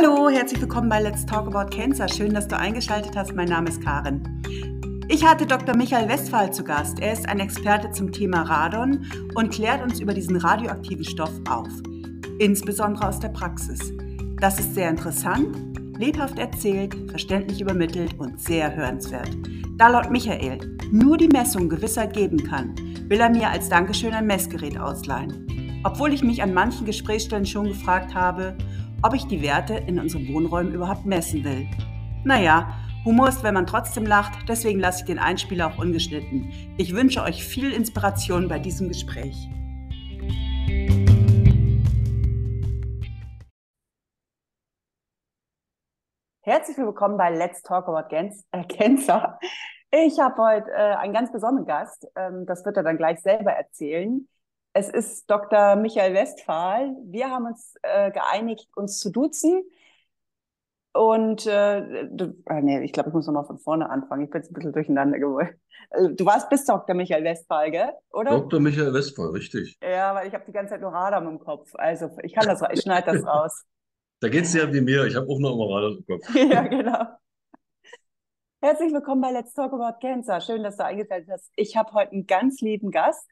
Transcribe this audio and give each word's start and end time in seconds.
Hallo, 0.00 0.28
herzlich 0.30 0.60
willkommen 0.60 0.88
bei 0.88 1.00
Let's 1.00 1.26
Talk 1.26 1.52
About 1.52 1.76
Cancer. 1.76 2.06
Schön, 2.08 2.32
dass 2.32 2.46
du 2.46 2.56
eingeschaltet 2.56 3.16
hast. 3.16 3.34
Mein 3.34 3.48
Name 3.48 3.68
ist 3.68 3.82
Karin. 3.82 4.22
Ich 5.08 5.26
hatte 5.26 5.44
Dr. 5.44 5.76
Michael 5.76 6.08
Westphal 6.08 6.52
zu 6.52 6.62
Gast. 6.62 7.00
Er 7.00 7.12
ist 7.14 7.28
ein 7.28 7.40
Experte 7.40 7.90
zum 7.90 8.12
Thema 8.12 8.42
Radon 8.42 9.04
und 9.34 9.50
klärt 9.50 9.82
uns 9.82 9.98
über 9.98 10.14
diesen 10.14 10.36
radioaktiven 10.36 11.04
Stoff 11.04 11.32
auf, 11.50 11.66
insbesondere 12.38 13.08
aus 13.08 13.18
der 13.18 13.30
Praxis. 13.30 13.92
Das 14.40 14.60
ist 14.60 14.72
sehr 14.72 14.88
interessant, 14.88 15.56
lebhaft 15.98 16.38
erzählt, 16.38 16.94
verständlich 17.10 17.60
übermittelt 17.60 18.14
und 18.20 18.40
sehr 18.40 18.76
hörenswert. 18.76 19.36
Da 19.78 19.88
laut 19.88 20.12
Michael 20.12 20.78
nur 20.92 21.16
die 21.16 21.26
Messung 21.26 21.68
Gewissheit 21.68 22.12
geben 22.12 22.44
kann, 22.44 22.72
will 23.08 23.18
er 23.18 23.30
mir 23.30 23.50
als 23.50 23.68
Dankeschön 23.68 24.14
ein 24.14 24.28
Messgerät 24.28 24.78
ausleihen. 24.78 25.80
Obwohl 25.82 26.12
ich 26.12 26.22
mich 26.22 26.40
an 26.40 26.54
manchen 26.54 26.86
Gesprächsstellen 26.86 27.46
schon 27.46 27.66
gefragt 27.66 28.14
habe, 28.14 28.56
ob 29.02 29.14
ich 29.14 29.26
die 29.26 29.42
Werte 29.42 29.74
in 29.74 30.00
unseren 30.00 30.26
Wohnräumen 30.32 30.74
überhaupt 30.74 31.06
messen 31.06 31.44
will. 31.44 31.68
Naja, 32.24 32.74
Humor 33.04 33.28
ist, 33.28 33.44
wenn 33.44 33.54
man 33.54 33.66
trotzdem 33.66 34.04
lacht, 34.04 34.48
deswegen 34.48 34.80
lasse 34.80 35.00
ich 35.00 35.06
den 35.06 35.20
Einspieler 35.20 35.68
auch 35.68 35.78
ungeschnitten. 35.78 36.50
Ich 36.76 36.94
wünsche 36.94 37.22
euch 37.22 37.44
viel 37.44 37.72
Inspiration 37.72 38.48
bei 38.48 38.58
diesem 38.58 38.88
Gespräch. 38.88 39.48
Herzlich 46.42 46.78
willkommen 46.78 47.16
bei 47.18 47.30
Let's 47.30 47.62
Talk 47.62 47.86
About 47.88 48.14
äh, 48.14 48.64
Cancer. 48.64 49.38
Ich 49.90 50.18
habe 50.18 50.42
heute 50.42 50.70
äh, 50.72 50.96
einen 50.96 51.12
ganz 51.12 51.30
besonderen 51.30 51.66
Gast, 51.66 52.06
ähm, 52.16 52.46
das 52.46 52.64
wird 52.64 52.76
er 52.76 52.82
dann 52.82 52.96
gleich 52.96 53.20
selber 53.20 53.52
erzählen. 53.52 54.26
Es 54.78 54.88
ist 54.88 55.28
Dr. 55.28 55.74
Michael 55.74 56.14
Westphal. 56.14 56.94
Wir 57.02 57.30
haben 57.30 57.46
uns 57.46 57.74
äh, 57.82 58.12
geeinigt, 58.12 58.68
uns 58.76 59.00
zu 59.00 59.10
duzen. 59.10 59.64
Und 60.92 61.46
äh, 61.48 62.06
du, 62.08 62.40
ah, 62.46 62.60
nee, 62.60 62.84
ich 62.84 62.92
glaube, 62.92 63.08
ich 63.08 63.14
muss 63.16 63.26
nochmal 63.26 63.44
von 63.44 63.58
vorne 63.58 63.90
anfangen. 63.90 64.22
Ich 64.22 64.30
bin 64.30 64.40
jetzt 64.40 64.52
ein 64.52 64.54
bisschen 64.54 64.72
durcheinander 64.72 65.18
geworden. 65.18 65.60
Äh, 65.90 66.10
du 66.10 66.24
warst 66.24 66.48
bis 66.48 66.64
Dr. 66.64 66.94
Michael 66.94 67.24
Westphal, 67.24 67.72
gell? 67.72 67.90
Oder? 68.12 68.30
Dr. 68.30 68.60
Michael 68.60 68.94
Westphal, 68.94 69.30
richtig. 69.30 69.76
Ja, 69.82 70.14
weil 70.14 70.28
ich 70.28 70.34
habe 70.34 70.44
die 70.46 70.52
ganze 70.52 70.74
Zeit 70.74 70.80
nur 70.80 70.92
Radam 70.92 71.26
im 71.26 71.40
Kopf. 71.40 71.74
Also 71.74 72.16
ich 72.22 72.32
kann 72.32 72.46
das, 72.46 72.62
ich 72.72 72.82
schneide 72.82 73.12
das 73.12 73.26
raus. 73.26 73.64
Da 74.20 74.28
geht 74.28 74.44
es 74.44 74.54
ja 74.54 74.72
wie 74.72 74.80
mir. 74.80 75.06
Ich 75.06 75.16
habe 75.16 75.26
auch 75.26 75.40
noch 75.40 75.54
immer 75.54 75.74
Radam 75.74 75.98
im 75.98 76.06
Kopf. 76.06 76.34
ja, 76.36 76.62
genau. 76.62 77.04
Herzlich 78.60 78.92
willkommen 78.92 79.22
bei 79.22 79.32
Let's 79.32 79.54
Talk 79.54 79.72
About 79.72 79.98
Cancer. 80.00 80.40
Schön, 80.40 80.62
dass 80.62 80.76
du 80.76 80.84
eingeschaltet 80.84 81.30
hast. 81.32 81.50
Ich 81.56 81.76
habe 81.76 81.92
heute 81.94 82.12
einen 82.12 82.28
ganz 82.28 82.60
lieben 82.60 82.92
Gast 82.92 83.28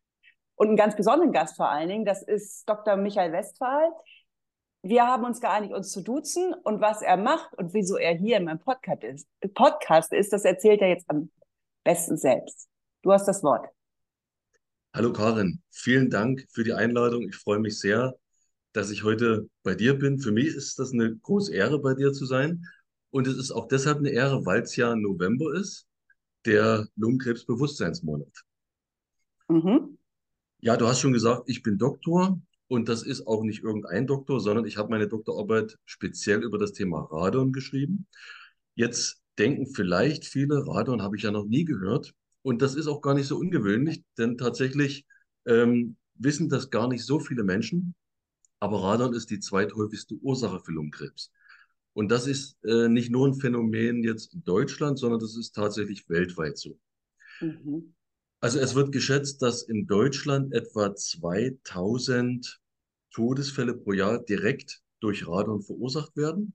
und 0.56 0.68
einen 0.68 0.76
ganz 0.76 0.96
besonderen 0.96 1.32
Gast 1.32 1.56
vor 1.56 1.70
allen 1.70 1.88
Dingen. 1.88 2.04
Das 2.04 2.22
ist 2.22 2.68
Dr. 2.68 2.96
Michael 2.96 3.32
Westphal. 3.32 3.92
Wir 4.82 5.06
haben 5.06 5.24
uns 5.24 5.40
geeinigt, 5.40 5.72
uns 5.72 5.90
zu 5.90 6.02
duzen 6.02 6.54
und 6.64 6.80
was 6.80 7.02
er 7.02 7.16
macht 7.16 7.54
und 7.54 7.74
wieso 7.74 7.96
er 7.96 8.14
hier 8.14 8.38
in 8.38 8.44
meinem 8.44 8.60
Podcast 8.60 9.02
ist, 9.04 9.28
Podcast 9.54 10.12
ist, 10.12 10.32
das 10.32 10.44
erzählt 10.44 10.80
er 10.80 10.88
jetzt 10.88 11.08
am 11.08 11.30
besten 11.84 12.16
selbst. 12.16 12.68
Du 13.02 13.12
hast 13.12 13.26
das 13.26 13.42
Wort. 13.42 13.66
Hallo 14.94 15.12
Karin, 15.12 15.60
vielen 15.70 16.08
Dank 16.08 16.46
für 16.50 16.64
die 16.64 16.72
Einladung. 16.72 17.22
Ich 17.28 17.36
freue 17.36 17.58
mich 17.58 17.78
sehr, 17.78 18.14
dass 18.72 18.90
ich 18.90 19.04
heute 19.04 19.48
bei 19.62 19.74
dir 19.74 19.98
bin. 19.98 20.18
Für 20.18 20.32
mich 20.32 20.46
ist 20.46 20.78
das 20.78 20.92
eine 20.92 21.16
große 21.16 21.54
Ehre, 21.54 21.80
bei 21.80 21.94
dir 21.94 22.12
zu 22.12 22.24
sein. 22.24 22.64
Und 23.10 23.26
es 23.26 23.36
ist 23.36 23.50
auch 23.50 23.68
deshalb 23.68 23.98
eine 23.98 24.10
Ehre, 24.10 24.46
weil 24.46 24.62
es 24.62 24.76
ja 24.76 24.94
November 24.94 25.52
ist, 25.54 25.86
der 26.44 26.86
Lungenkrebsbewusstseinsmonat. 26.96 28.44
Mhm. 29.48 29.95
Ja, 30.66 30.76
du 30.76 30.88
hast 30.88 30.98
schon 30.98 31.12
gesagt, 31.12 31.44
ich 31.46 31.62
bin 31.62 31.78
Doktor 31.78 32.40
und 32.66 32.88
das 32.88 33.04
ist 33.04 33.28
auch 33.28 33.44
nicht 33.44 33.62
irgendein 33.62 34.08
Doktor, 34.08 34.40
sondern 34.40 34.66
ich 34.66 34.76
habe 34.78 34.90
meine 34.90 35.06
Doktorarbeit 35.06 35.78
speziell 35.84 36.42
über 36.42 36.58
das 36.58 36.72
Thema 36.72 37.02
Radon 37.02 37.52
geschrieben. 37.52 38.08
Jetzt 38.74 39.22
denken 39.38 39.68
vielleicht 39.68 40.24
viele, 40.24 40.66
Radon 40.66 41.02
habe 41.02 41.14
ich 41.14 41.22
ja 41.22 41.30
noch 41.30 41.44
nie 41.44 41.64
gehört. 41.64 42.14
Und 42.42 42.62
das 42.62 42.74
ist 42.74 42.88
auch 42.88 43.00
gar 43.00 43.14
nicht 43.14 43.28
so 43.28 43.38
ungewöhnlich, 43.38 44.02
denn 44.18 44.38
tatsächlich 44.38 45.06
ähm, 45.44 45.94
wissen 46.16 46.48
das 46.48 46.68
gar 46.68 46.88
nicht 46.88 47.04
so 47.04 47.20
viele 47.20 47.44
Menschen. 47.44 47.94
Aber 48.58 48.82
Radon 48.82 49.14
ist 49.14 49.30
die 49.30 49.38
zweithäufigste 49.38 50.16
Ursache 50.16 50.58
für 50.58 50.72
Lungenkrebs. 50.72 51.30
Und 51.92 52.08
das 52.10 52.26
ist 52.26 52.58
äh, 52.64 52.88
nicht 52.88 53.12
nur 53.12 53.28
ein 53.28 53.34
Phänomen 53.34 54.02
jetzt 54.02 54.34
in 54.34 54.42
Deutschland, 54.42 54.98
sondern 54.98 55.20
das 55.20 55.36
ist 55.36 55.54
tatsächlich 55.54 56.08
weltweit 56.08 56.58
so. 56.58 56.76
Mhm. 57.40 57.94
Also 58.46 58.60
es 58.60 58.76
wird 58.76 58.92
geschätzt, 58.92 59.42
dass 59.42 59.64
in 59.64 59.88
Deutschland 59.88 60.54
etwa 60.54 60.94
2000 60.94 62.60
Todesfälle 63.10 63.74
pro 63.74 63.92
Jahr 63.92 64.20
direkt 64.20 64.82
durch 65.00 65.26
Radon 65.26 65.62
verursacht 65.62 66.16
werden. 66.16 66.54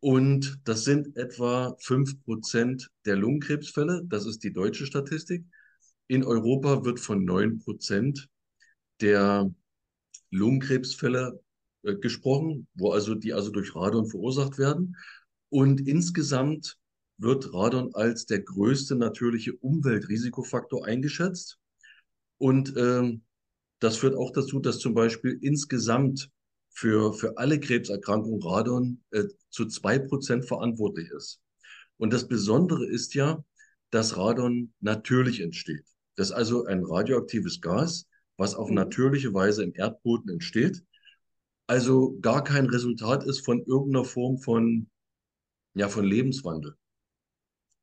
Und 0.00 0.60
das 0.64 0.84
sind 0.84 1.14
etwa 1.18 1.76
5% 1.78 2.88
der 3.04 3.16
Lungenkrebsfälle. 3.16 4.00
Das 4.06 4.24
ist 4.24 4.44
die 4.44 4.54
deutsche 4.54 4.86
Statistik. 4.86 5.44
In 6.06 6.24
Europa 6.24 6.86
wird 6.86 6.98
von 6.98 7.22
9% 7.26 8.26
der 9.02 9.52
Lungenkrebsfälle 10.30 11.38
äh, 11.82 11.96
gesprochen, 11.96 12.66
wo 12.72 12.92
also 12.92 13.14
die 13.14 13.34
also 13.34 13.50
durch 13.50 13.76
Radon 13.76 14.06
verursacht 14.06 14.56
werden. 14.56 14.96
Und 15.50 15.86
insgesamt 15.86 16.78
wird 17.18 17.52
Radon 17.54 17.94
als 17.94 18.26
der 18.26 18.40
größte 18.40 18.96
natürliche 18.96 19.54
Umweltrisikofaktor 19.54 20.84
eingeschätzt. 20.84 21.58
Und 22.38 22.74
ähm, 22.76 23.22
das 23.78 23.96
führt 23.96 24.16
auch 24.16 24.32
dazu, 24.32 24.60
dass 24.60 24.78
zum 24.78 24.94
Beispiel 24.94 25.38
insgesamt 25.40 26.30
für, 26.70 27.12
für 27.12 27.38
alle 27.38 27.60
Krebserkrankungen 27.60 28.42
Radon 28.42 29.02
äh, 29.10 29.24
zu 29.50 29.66
zwei 29.66 29.98
Prozent 29.98 30.46
verantwortlich 30.46 31.10
ist. 31.10 31.40
Und 31.96 32.12
das 32.12 32.26
Besondere 32.26 32.86
ist 32.86 33.14
ja, 33.14 33.44
dass 33.90 34.16
Radon 34.16 34.72
natürlich 34.80 35.40
entsteht. 35.40 35.84
Das 36.16 36.28
ist 36.30 36.32
also 36.32 36.64
ein 36.64 36.84
radioaktives 36.84 37.60
Gas, 37.60 38.06
was 38.36 38.54
auf 38.54 38.68
mhm. 38.68 38.74
natürliche 38.76 39.32
Weise 39.32 39.62
im 39.62 39.72
Erdboden 39.74 40.30
entsteht. 40.30 40.82
Also 41.66 42.18
gar 42.20 42.42
kein 42.44 42.66
Resultat 42.66 43.24
ist 43.24 43.44
von 43.44 43.62
irgendeiner 43.64 44.04
Form 44.04 44.38
von, 44.38 44.90
ja, 45.74 45.88
von 45.88 46.04
Lebenswandel. 46.04 46.76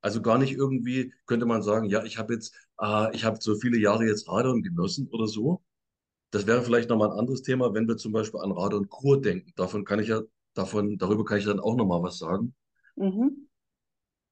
Also 0.01 0.21
gar 0.21 0.37
nicht 0.37 0.53
irgendwie 0.53 1.13
könnte 1.25 1.45
man 1.45 1.61
sagen, 1.61 1.87
ja, 1.89 2.03
ich 2.03 2.17
habe 2.17 2.33
jetzt, 2.33 2.55
äh, 2.79 3.15
ich 3.15 3.23
habe 3.23 3.37
so 3.39 3.55
viele 3.55 3.77
Jahre 3.77 4.05
jetzt 4.05 4.27
Radon 4.27 4.61
genossen 4.61 5.07
oder 5.11 5.27
so. 5.27 5.61
Das 6.31 6.47
wäre 6.47 6.63
vielleicht 6.63 6.89
nochmal 6.89 7.11
ein 7.11 7.19
anderes 7.19 7.41
Thema, 7.43 7.73
wenn 7.73 7.87
wir 7.87 7.97
zum 7.97 8.11
Beispiel 8.11 8.39
an 8.39 8.51
Radon-Kur 8.51 9.21
denken. 9.21 9.51
Davon 9.55 9.85
kann 9.85 9.99
ich 9.99 10.07
ja, 10.07 10.21
davon, 10.53 10.97
darüber 10.97 11.25
kann 11.25 11.37
ich 11.37 11.45
dann 11.45 11.59
auch 11.59 11.75
nochmal 11.75 12.01
was 12.01 12.17
sagen. 12.17 12.55
Mhm. 12.95 13.47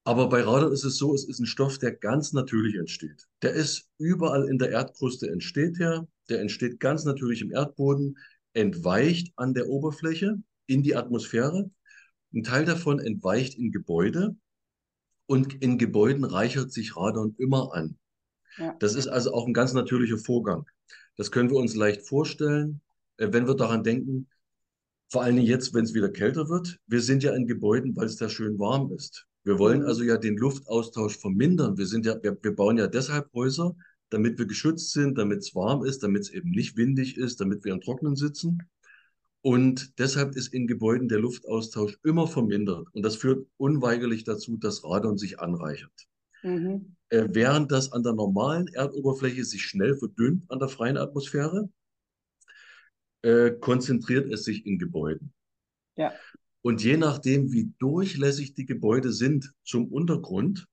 Aber 0.06 0.30
bei 0.30 0.42
Radon 0.42 0.72
ist 0.72 0.86
es 0.86 0.98
so, 0.98 1.14
es 1.14 1.26
ist 1.26 1.40
ein 1.40 1.46
Stoff, 1.46 1.78
der 1.78 1.92
ganz 1.92 2.34
natürlich 2.34 2.76
entsteht. 2.76 3.28
Der 3.42 3.52
ist 3.52 3.90
überall 3.98 4.48
in 4.48 4.58
der 4.58 4.72
Erdkruste 4.72 5.30
entsteht 5.30 5.80
er, 5.80 6.08
der 6.30 6.42
entsteht 6.42 6.80
ganz 6.80 7.04
natürlich 7.04 7.42
im 7.42 7.52
Erdboden, 7.52 8.18
entweicht 8.54 9.34
an 9.36 9.54
der 9.54 9.68
Oberfläche 9.68 10.42
in 10.66 10.82
die 10.84 10.96
Atmosphäre. 10.96 11.70
Ein 12.34 12.44
Teil 12.44 12.66
davon 12.66 13.00
entweicht 13.00 13.56
in 13.56 13.72
Gebäude 13.72 14.36
und 15.30 15.62
in 15.62 15.78
Gebäuden 15.78 16.24
reichert 16.24 16.72
sich 16.72 16.98
Radon 16.98 17.36
immer 17.38 17.72
an. 17.76 17.98
Ja. 18.58 18.76
Das 18.80 18.96
ist 18.96 19.08
also 19.08 19.32
auch 19.32 19.46
ein 19.46 19.54
ganz 19.54 19.74
natürlicher 19.74 20.18
Vorgang. 20.18 20.66
Das 21.18 21.30
können 21.30 21.52
wir 21.52 21.58
uns 21.58 21.76
leicht 21.76 22.02
vorstellen, 22.02 22.82
äh, 23.18 23.28
wenn 23.32 23.48
wir 23.48 23.54
daran 23.54 23.84
denken, 23.84 24.28
vor 25.12 25.22
allem 25.22 25.38
jetzt, 25.38 25.76
wenn 25.76 25.84
es 25.84 25.94
wieder 25.94 26.10
kälter 26.10 26.50
wird. 26.50 26.80
Wir 26.88 27.02
sind 27.02 27.22
ja 27.22 27.34
in 27.36 27.46
Gebäuden, 27.46 27.96
weil 27.96 28.08
es 28.08 28.16
da 28.16 28.28
schön 28.28 28.58
warm 28.58 28.92
ist. 28.92 29.28
Wir 29.44 29.60
wollen 29.60 29.82
mhm. 29.82 29.86
also 29.86 30.04
ja 30.04 30.18
den 30.18 30.36
Luftaustausch 30.36 31.20
vermindern. 31.20 31.78
Wir 31.78 31.86
sind 31.86 32.08
ja, 32.08 32.16
wir, 32.24 32.36
wir 32.42 32.56
bauen 32.56 32.80
ja 32.80 32.88
deshalb 32.88 33.32
Häuser, 33.34 33.76
damit 34.10 34.40
wir 34.40 34.48
geschützt 34.48 34.94
sind, 34.94 35.20
damit 35.20 35.40
es 35.40 35.54
warm 35.54 35.86
ist, 35.86 36.02
damit 36.02 36.24
es 36.24 36.32
eben 36.32 36.50
nicht 36.50 36.76
windig 36.76 37.18
ist, 37.18 37.40
damit 37.40 37.64
wir 37.64 37.74
im 37.74 37.82
Trocknen 37.82 38.16
sitzen. 38.16 38.64
Und 39.42 39.98
deshalb 40.00 40.36
ist 40.36 40.54
in 40.54 40.68
Gebäuden 40.68 41.08
der 41.08 41.20
Luftaustausch 41.20 41.98
immer 42.04 42.28
vermindert. 42.28 42.88
Und 42.92 43.04
das 43.04 43.16
führt 43.16 43.48
unweigerlich 43.58 44.26
dazu, 44.26 44.58
dass 44.58 44.84
Radon 44.84 45.18
sich 45.18 45.40
anreichert. 45.40 46.08
Mhm. 46.44 46.96
Äh, 47.10 47.28
während 47.32 47.72
das 47.72 47.92
an 47.92 48.04
der 48.04 48.14
normalen 48.14 48.68
Erdoberfläche 48.68 49.44
sich 49.46 49.64
schnell 49.64 49.98
verdünnt 49.98 50.46
an 50.50 50.60
der 50.60 50.70
freien 50.70 50.98
Atmosphäre, 50.98 51.70
äh, 53.22 53.52
konzentriert 53.52 54.32
es 54.32 54.44
sich 54.44 54.66
in 54.66 54.78
Gebäuden. 54.78 55.34
Ja. 55.96 56.14
Und 56.62 56.84
je 56.84 56.98
nachdem, 56.98 57.52
wie 57.52 57.74
durchlässig 57.80 58.54
die 58.54 58.66
Gebäude 58.66 59.12
sind 59.14 59.54
zum 59.64 59.88
Untergrund, 59.88 60.68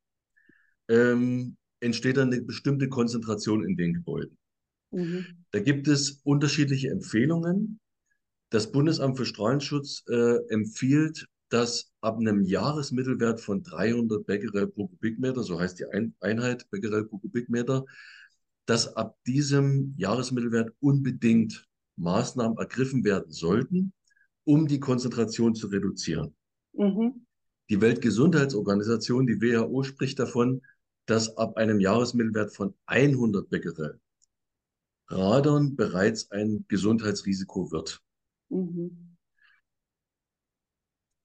ähm, 0.88 1.56
entsteht 1.80 2.16
dann 2.16 2.32
eine 2.32 2.42
bestimmte 2.42 2.88
Konzentration 2.88 3.64
in 3.64 3.76
den 3.76 3.94
Gebäuden. 3.94 4.36
Mhm. 4.90 5.44
Da 5.52 5.60
gibt 5.60 5.88
es 5.88 6.20
unterschiedliche 6.24 6.90
Empfehlungen. 6.90 7.80
Das 8.50 8.70
Bundesamt 8.70 9.16
für 9.16 9.26
Strahlenschutz 9.26 10.04
äh, 10.08 10.36
empfiehlt, 10.48 11.26
dass 11.48 11.92
ab 12.00 12.18
einem 12.18 12.42
Jahresmittelwert 12.42 13.40
von 13.40 13.62
300 13.62 14.26
Becquerel 14.26 14.68
pro 14.68 14.88
Kubikmeter, 14.88 15.42
so 15.42 15.60
heißt 15.60 15.78
die 15.78 15.86
Ein 15.86 16.14
Einheit 16.20 16.68
Becquerel 16.70 17.04
pro 17.04 17.18
Kubikmeter, 17.18 17.84
dass 18.66 18.96
ab 18.96 19.16
diesem 19.26 19.94
Jahresmittelwert 19.96 20.72
unbedingt 20.80 21.66
Maßnahmen 21.96 22.58
ergriffen 22.58 23.04
werden 23.04 23.30
sollten, 23.30 23.92
um 24.44 24.66
die 24.66 24.80
Konzentration 24.80 25.54
zu 25.54 25.68
reduzieren. 25.68 26.34
Mhm. 26.72 27.26
Die 27.68 27.80
Weltgesundheitsorganisation, 27.80 29.26
die 29.26 29.40
WHO, 29.40 29.82
spricht 29.82 30.18
davon, 30.18 30.62
dass 31.06 31.36
ab 31.36 31.56
einem 31.56 31.80
Jahresmittelwert 31.80 32.54
von 32.54 32.74
100 32.86 33.48
Becquerel 33.48 34.00
Radon 35.08 35.76
bereits 35.76 36.30
ein 36.32 36.64
Gesundheitsrisiko 36.66 37.70
wird. 37.70 38.02
Mhm. 38.48 39.16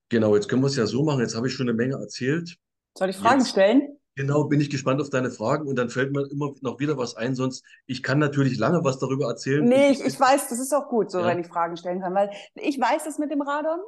Genau, 0.10 0.36
jetzt 0.36 0.50
können 0.50 0.62
wir 0.62 0.68
es 0.68 0.76
ja 0.76 0.86
so 0.86 1.04
machen. 1.04 1.22
Jetzt 1.22 1.36
habe 1.36 1.48
ich 1.48 1.54
schon 1.54 1.70
eine 1.70 1.76
Menge 1.78 1.96
erzählt. 1.96 2.58
Soll 2.98 3.10
ich 3.10 3.18
Fragen 3.18 3.40
Jetzt- 3.40 3.50
stellen? 3.52 3.98
Genau, 4.16 4.44
bin 4.44 4.60
ich 4.60 4.70
gespannt 4.70 5.00
auf 5.00 5.10
deine 5.10 5.32
Fragen 5.32 5.70
und 5.70 5.78
dann 5.78 5.90
fällt 5.90 6.12
mir 6.12 6.30
immer 6.30 6.54
noch 6.62 6.80
wieder 6.80 6.98
was 6.98 7.16
ein. 7.16 7.34
Sonst, 7.34 7.64
ich 7.88 8.04
kann 8.04 8.20
natürlich 8.20 8.58
lange 8.60 8.84
was 8.84 9.00
darüber 9.00 9.28
erzählen. 9.30 9.64
Nee, 9.64 9.90
ich, 9.92 10.02
ich 10.04 10.20
weiß, 10.20 10.50
das 10.50 10.60
ist 10.60 10.74
auch 10.74 10.90
gut, 10.90 11.10
so 11.10 11.20
Ja. 11.20 11.28
wenn 11.28 11.40
ich 11.40 11.48
Fragen 11.48 11.78
stellen 11.78 12.02
kann, 12.02 12.14
weil 12.14 12.30
ich 12.56 12.78
weiß 12.78 13.06
das 13.06 13.20
mit 13.20 13.32
dem 13.32 13.42
Radon. 13.42 13.80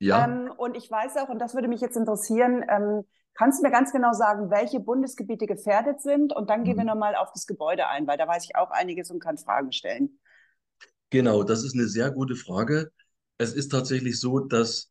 Ja, 0.00 0.22
Ähm, 0.26 0.52
und 0.58 0.76
ich 0.76 0.90
weiß 0.90 1.16
auch, 1.16 1.30
und 1.30 1.38
das 1.38 1.54
würde 1.54 1.68
mich 1.68 1.80
jetzt 1.80 1.96
interessieren, 1.96 2.62
ähm, 2.68 3.04
kannst 3.32 3.58
du 3.58 3.62
mir 3.66 3.72
ganz 3.72 3.90
genau 3.90 4.12
sagen, 4.12 4.50
welche 4.50 4.80
Bundesgebiete 4.80 5.46
gefährdet 5.46 6.02
sind? 6.02 6.36
Und 6.36 6.50
dann 6.50 6.64
gehen 6.64 6.76
wir 6.76 6.82
Mhm. 6.84 6.90
nochmal 6.90 7.16
auf 7.16 7.32
das 7.32 7.46
Gebäude 7.46 7.86
ein, 7.88 8.06
weil 8.06 8.18
da 8.18 8.28
weiß 8.28 8.44
ich 8.44 8.56
auch 8.56 8.70
einiges 8.70 9.10
und 9.10 9.18
kann 9.20 9.38
Fragen 9.38 9.72
stellen. 9.72 10.20
Genau, 11.10 11.42
das 11.42 11.64
ist 11.64 11.74
eine 11.74 11.88
sehr 11.88 12.10
gute 12.10 12.36
Frage. 12.36 12.90
Es 13.38 13.52
ist 13.52 13.70
tatsächlich 13.70 14.20
so, 14.20 14.40
dass 14.40 14.90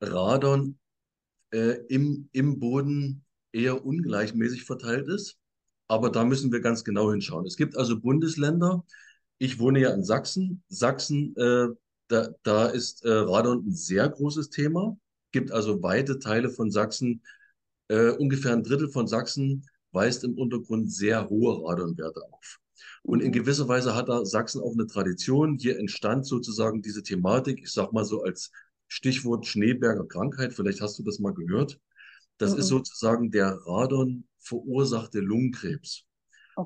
Radon 0.00 0.78
äh, 1.52 1.76
im, 1.88 2.28
im 2.32 2.58
Boden 2.58 3.24
eher 3.52 3.84
ungleichmäßig 3.84 4.64
verteilt 4.64 5.08
ist. 5.08 5.38
Aber 5.88 6.10
da 6.10 6.24
müssen 6.24 6.50
wir 6.52 6.60
ganz 6.60 6.82
genau 6.84 7.10
hinschauen. 7.12 7.46
Es 7.46 7.56
gibt 7.56 7.76
also 7.76 8.00
Bundesländer. 8.00 8.84
Ich 9.38 9.58
wohne 9.58 9.80
ja 9.80 9.90
in 9.90 10.02
Sachsen. 10.02 10.62
Sachsen, 10.68 11.36
äh, 11.36 11.68
da, 12.08 12.28
da 12.42 12.66
ist 12.66 13.04
äh, 13.04 13.10
Radon 13.10 13.66
ein 13.66 13.72
sehr 13.72 14.08
großes 14.08 14.50
Thema. 14.50 14.96
Gibt 15.32 15.52
also 15.52 15.82
weite 15.82 16.18
Teile 16.18 16.50
von 16.50 16.70
Sachsen. 16.70 17.22
Äh, 17.88 18.10
ungefähr 18.10 18.52
ein 18.52 18.62
Drittel 18.62 18.88
von 18.88 19.06
Sachsen 19.06 19.66
weist 19.92 20.24
im 20.24 20.36
Untergrund 20.38 20.92
sehr 20.92 21.28
hohe 21.28 21.62
Radonwerte 21.68 22.20
auf. 22.32 22.60
Und 23.04 23.20
in 23.22 23.32
gewisser 23.32 23.68
Weise 23.68 23.94
hat 23.94 24.08
da 24.08 24.24
Sachsen 24.24 24.62
auch 24.62 24.72
eine 24.74 24.86
Tradition. 24.86 25.58
Hier 25.58 25.78
entstand 25.78 26.26
sozusagen 26.26 26.82
diese 26.82 27.02
Thematik, 27.02 27.60
ich 27.62 27.72
sag 27.72 27.92
mal 27.92 28.04
so 28.04 28.22
als 28.22 28.50
Stichwort 28.88 29.46
Schneeberger 29.46 30.06
Krankheit. 30.06 30.54
Vielleicht 30.54 30.80
hast 30.80 30.98
du 30.98 31.02
das 31.02 31.18
mal 31.18 31.34
gehört. 31.34 31.80
Das 32.38 32.54
ist 32.54 32.66
Mhm. 32.66 32.68
sozusagen 32.68 33.30
der 33.30 33.58
Radon 33.66 34.26
verursachte 34.40 35.20
Lungenkrebs. 35.20 36.04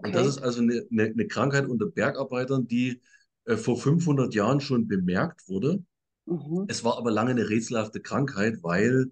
Und 0.01 0.15
das 0.17 0.27
Okay. 0.27 0.29
ist 0.29 0.39
also 0.39 0.63
eine, 0.63 0.87
eine, 0.93 1.05
eine 1.05 1.27
Krankheit 1.29 1.67
unter 1.69 1.87
Bergarbeitern, 1.87 2.69
die 2.69 3.03
äh, 3.47 3.57
vor 3.57 3.79
500 3.79 4.35
Jahren 4.35 4.61
schon 4.61 4.89
bemerkt 4.89 5.49
wurde. 5.49 5.85
Mhm. 6.27 6.69
Es 6.69 6.85
war 6.85 6.99
aber 6.99 7.11
lange 7.11 7.33
eine 7.33 7.49
rätselhafte 7.49 8.01
Krankheit, 8.01 8.63
weil 8.63 9.11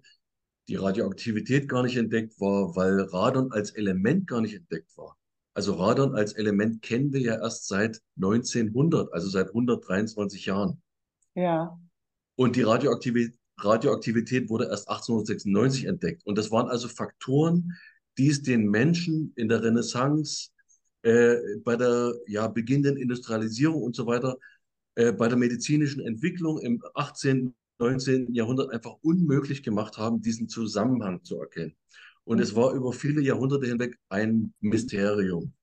die 0.69 0.75
Radioaktivität 0.77 1.69
gar 1.69 1.83
nicht 1.83 1.97
entdeckt 1.97 2.39
war, 2.41 2.75
weil 2.75 3.01
Radon 3.01 3.51
als 3.51 3.71
Element 3.71 4.27
gar 4.27 4.41
nicht 4.41 4.55
entdeckt 4.55 4.97
war. 4.97 5.17
Also 5.57 5.73
Radon 5.73 6.13
als 6.13 6.33
Element 6.33 6.83
kennen 6.83 7.11
wir 7.11 7.19
ja 7.19 7.33
erst 7.41 7.67
seit 7.67 7.99
1900, 8.17 9.11
also 9.11 9.27
seit 9.27 9.47
123 9.47 10.45
Jahren. 10.45 10.83
Ja. 11.33 11.79
Und 12.35 12.55
die 12.55 12.61
Radioaktivität, 12.61 13.39
Radioaktivität 13.57 14.51
wurde 14.51 14.65
erst 14.65 14.87
1896 14.87 15.85
entdeckt. 15.85 16.23
Und 16.27 16.37
das 16.37 16.51
waren 16.51 16.67
also 16.69 16.87
Faktoren, 16.87 17.73
die 18.19 18.27
es 18.27 18.43
den 18.43 18.69
Menschen 18.69 19.33
in 19.35 19.49
der 19.49 19.63
Renaissance, 19.63 20.49
äh, 21.01 21.37
bei 21.63 21.75
der 21.75 22.13
ja, 22.27 22.47
beginnenden 22.47 22.97
Industrialisierung 22.97 23.81
und 23.81 23.95
so 23.95 24.05
weiter, 24.05 24.37
äh, 24.93 25.11
bei 25.11 25.27
der 25.27 25.39
medizinischen 25.39 26.05
Entwicklung 26.05 26.59
im 26.59 26.83
18., 26.93 27.55
19. 27.79 28.31
Jahrhundert 28.31 28.71
einfach 28.71 28.93
unmöglich 29.01 29.63
gemacht 29.63 29.97
haben, 29.97 30.21
diesen 30.21 30.49
Zusammenhang 30.49 31.23
zu 31.23 31.41
erkennen. 31.41 31.75
Und 32.27 32.41
es 32.41 32.55
war 32.55 32.73
über 32.73 32.91
viele 32.91 33.21
Jahrhunderte 33.21 33.67
hinweg 33.67 33.97
ein 34.09 34.53
Mysterium. 34.59 35.53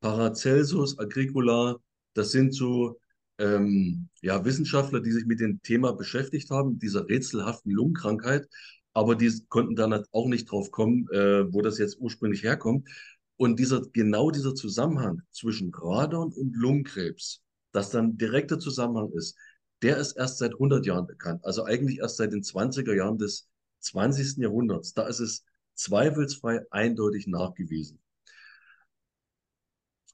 Paracelsus, 0.00 0.98
Agricola, 0.98 1.76
das 2.14 2.32
sind 2.32 2.52
so 2.52 2.98
ähm, 3.38 4.08
ja, 4.22 4.44
Wissenschaftler, 4.44 4.98
die 4.98 5.12
sich 5.12 5.24
mit 5.24 5.38
dem 5.38 5.62
Thema 5.62 5.92
beschäftigt 5.92 6.50
haben, 6.50 6.80
dieser 6.80 7.08
rätselhaften 7.08 7.70
Lungenkrankheit, 7.70 8.48
aber 8.92 9.14
die 9.14 9.32
konnten 9.48 9.76
dann 9.76 10.04
auch 10.10 10.26
nicht 10.26 10.50
drauf 10.50 10.72
kommen, 10.72 11.08
äh, 11.12 11.52
wo 11.52 11.62
das 11.62 11.78
jetzt 11.78 12.00
ursprünglich 12.00 12.42
herkommt. 12.42 12.88
Und 13.36 13.60
dieser, 13.60 13.82
genau 13.92 14.32
dieser 14.32 14.56
Zusammenhang 14.56 15.22
zwischen 15.30 15.70
Radon 15.72 16.32
und 16.32 16.56
Lungenkrebs, 16.56 17.40
das 17.70 17.90
dann 17.90 18.18
direkter 18.18 18.58
Zusammenhang 18.58 19.12
ist, 19.12 19.36
der 19.82 19.96
ist 19.98 20.16
erst 20.16 20.38
seit 20.38 20.54
100 20.54 20.84
Jahren 20.86 21.06
bekannt. 21.06 21.44
Also 21.44 21.62
eigentlich 21.62 22.00
erst 22.00 22.16
seit 22.16 22.32
den 22.32 22.42
20er 22.42 22.96
Jahren 22.96 23.18
des 23.18 23.46
20. 23.78 24.42
Jahrhunderts. 24.42 24.92
Da 24.94 25.06
ist 25.06 25.20
es 25.20 25.44
zweifelsfrei 25.82 26.62
eindeutig 26.70 27.26
nachgewiesen. 27.26 28.00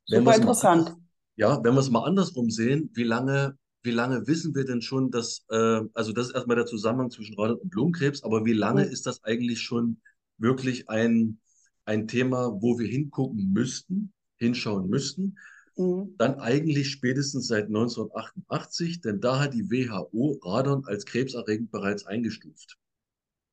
Wenn 0.08 0.24
Super 0.24 0.24
mal 0.24 0.36
interessant. 0.36 0.88
anders, 0.88 0.96
ja, 1.36 1.62
wenn 1.62 1.74
wir 1.74 1.80
es 1.80 1.90
mal 1.90 2.04
andersrum 2.04 2.50
sehen, 2.50 2.90
wie 2.94 3.04
lange, 3.04 3.56
wie 3.82 3.90
lange 3.90 4.26
wissen 4.26 4.54
wir 4.54 4.64
denn 4.64 4.82
schon, 4.82 5.10
dass, 5.10 5.44
äh, 5.50 5.80
also 5.94 6.12
das 6.12 6.28
ist 6.28 6.34
erstmal 6.34 6.56
der 6.56 6.66
Zusammenhang 6.66 7.10
zwischen 7.10 7.38
Radon 7.38 7.58
und 7.58 7.74
Lungenkrebs, 7.74 8.22
aber 8.24 8.44
wie 8.44 8.52
lange 8.52 8.82
Mhm. 8.82 8.90
ist 8.90 9.06
das 9.06 9.22
eigentlich 9.24 9.60
schon 9.60 10.00
wirklich 10.38 10.88
ein, 10.88 11.40
ein 11.84 12.08
Thema, 12.08 12.50
wo 12.60 12.78
wir 12.78 12.88
hingucken 12.88 13.52
müssten, 13.52 14.12
hinschauen 14.36 14.88
müssten? 14.88 15.38
Mhm. 15.76 16.18
Dann 16.18 16.40
eigentlich 16.40 16.90
spätestens 16.90 17.48
seit 17.48 17.70
1988, 17.70 19.00
denn 19.00 19.20
da 19.20 19.40
hat 19.40 19.54
die 19.54 19.70
WHO 19.70 20.38
Radon 20.42 20.84
als 20.86 21.06
krebserregend 21.06 21.70
bereits 21.70 22.06
eingestuft. 22.06 22.78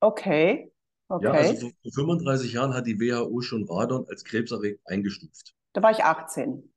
Okay. 0.02 0.70
Ja, 1.18 1.32
also 1.32 1.54
Okay. 1.54 1.60
vor 1.60 1.72
vor 1.82 1.92
35 1.92 2.52
Jahren 2.52 2.74
hat 2.74 2.86
die 2.86 2.98
WHO 3.00 3.40
schon 3.40 3.64
Radon 3.68 4.06
als 4.08 4.24
krebserregend 4.24 4.80
eingestuft. 4.86 5.54
Da 5.74 5.82
war 5.82 5.90
ich 5.92 6.04
18. 6.04 6.72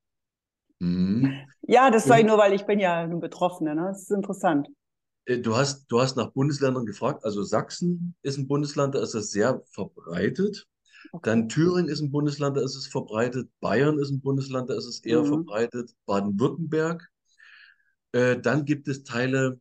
Mhm. 0.80 1.46
Ja, 1.62 1.92
das 1.92 2.06
sage 2.08 2.22
ich 2.22 2.28
nur, 2.28 2.38
weil 2.38 2.54
ich 2.54 2.66
bin 2.66 2.80
ja 2.80 3.06
nun 3.08 3.20
Betroffene. 3.20 3.76
Ne? 3.76 3.88
Das 3.88 4.02
ist 4.04 4.12
interessant. 4.12 4.70
äh, 5.26 5.38
du 5.40 5.56
hast, 5.56 5.88
du 5.92 6.00
hast 6.02 6.18
nach 6.18 6.32
Bundesländern 6.32 6.86
gefragt. 6.86 7.24
Also 7.26 7.44
Sachsen 7.44 8.16
ist 8.22 8.38
ein 8.38 8.48
Bundesland, 8.48 8.96
da 8.96 9.02
ist 9.02 9.14
das 9.14 9.32
sehr 9.32 9.62
verbreitet. 9.72 10.68
Okay. 11.12 11.30
Dann 11.30 11.50
Thüringen 11.50 11.90
ist 11.90 12.02
ein 12.02 12.12
Bundesland, 12.12 12.58
da 12.58 12.62
ist 12.62 12.76
es 12.76 12.88
verbreitet. 12.88 13.50
Bayern 13.62 14.00
ist 14.00 14.12
ein 14.12 14.22
Bundesland, 14.22 14.70
da 14.70 14.76
ist 14.76 14.86
es 14.86 15.00
eher 15.06 15.22
Mhm. 15.22 15.28
verbreitet. 15.28 15.94
Baden-Württemberg. 16.06 17.10
Äh, 18.12 18.40
dann 18.40 18.66
gibt 18.66 18.88
es 18.88 19.04
Teile, 19.04 19.60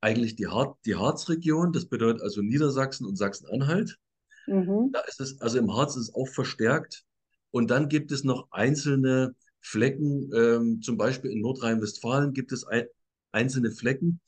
eigentlich 0.00 0.36
die, 0.36 0.46
Har 0.46 0.78
die 0.84 0.96
Harzregion, 0.96 1.72
das 1.72 1.86
bedeutet 1.86 2.22
also 2.22 2.42
Niedersachsen 2.42 3.06
und 3.06 3.16
Sachsen-Anhalt. 3.16 3.98
Mhm. 4.46 4.90
Da 4.92 5.00
ist 5.00 5.20
es, 5.20 5.40
also 5.40 5.58
im 5.58 5.74
Harz 5.74 5.96
ist 5.96 6.08
es 6.08 6.14
auch 6.14 6.28
verstärkt. 6.28 7.04
Und 7.50 7.70
dann 7.70 7.88
gibt 7.88 8.12
es 8.12 8.24
noch 8.24 8.48
einzelne 8.50 9.34
Flecken, 9.60 10.30
ähm, 10.34 10.82
zum 10.82 10.96
Beispiel 10.96 11.30
in 11.30 11.40
Nordrhein-Westfalen 11.40 12.32
gibt 12.32 12.52
es 12.52 12.64
ein, 12.64 12.84
einzelne 13.32 13.70
Flecken 13.70 14.20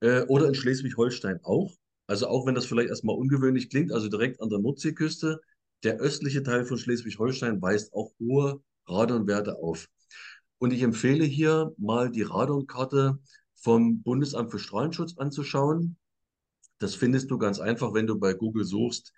äh, 0.00 0.22
oder 0.22 0.48
in 0.48 0.54
Schleswig-Holstein 0.54 1.40
auch. 1.42 1.72
Also 2.06 2.26
auch 2.26 2.46
wenn 2.46 2.54
das 2.54 2.66
vielleicht 2.66 2.90
erstmal 2.90 3.16
ungewöhnlich 3.16 3.70
klingt, 3.70 3.92
also 3.92 4.08
direkt 4.08 4.42
an 4.42 4.50
der 4.50 4.58
Nordseeküste, 4.58 5.40
der 5.84 5.98
östliche 5.98 6.42
Teil 6.42 6.64
von 6.64 6.78
Schleswig-Holstein 6.78 7.62
weist 7.62 7.92
auch 7.94 8.12
hohe 8.18 8.62
Radonwerte 8.86 9.56
auf. 9.56 9.88
Und 10.58 10.72
ich 10.72 10.82
empfehle 10.82 11.24
hier 11.24 11.72
mal 11.78 12.10
die 12.10 12.22
Radonkarte 12.22 13.18
vom 13.64 14.02
Bundesamt 14.02 14.50
für 14.50 14.58
Strahlenschutz 14.58 15.16
anzuschauen. 15.16 15.96
Das 16.78 16.94
findest 16.94 17.30
du 17.30 17.38
ganz 17.38 17.58
einfach, 17.60 17.94
wenn 17.94 18.06
du 18.06 18.18
bei 18.18 18.34
Google 18.34 18.64
suchst, 18.64 19.12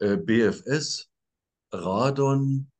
äh, 0.00 0.16
BFS, 0.16 1.08
Radon, 1.72 2.70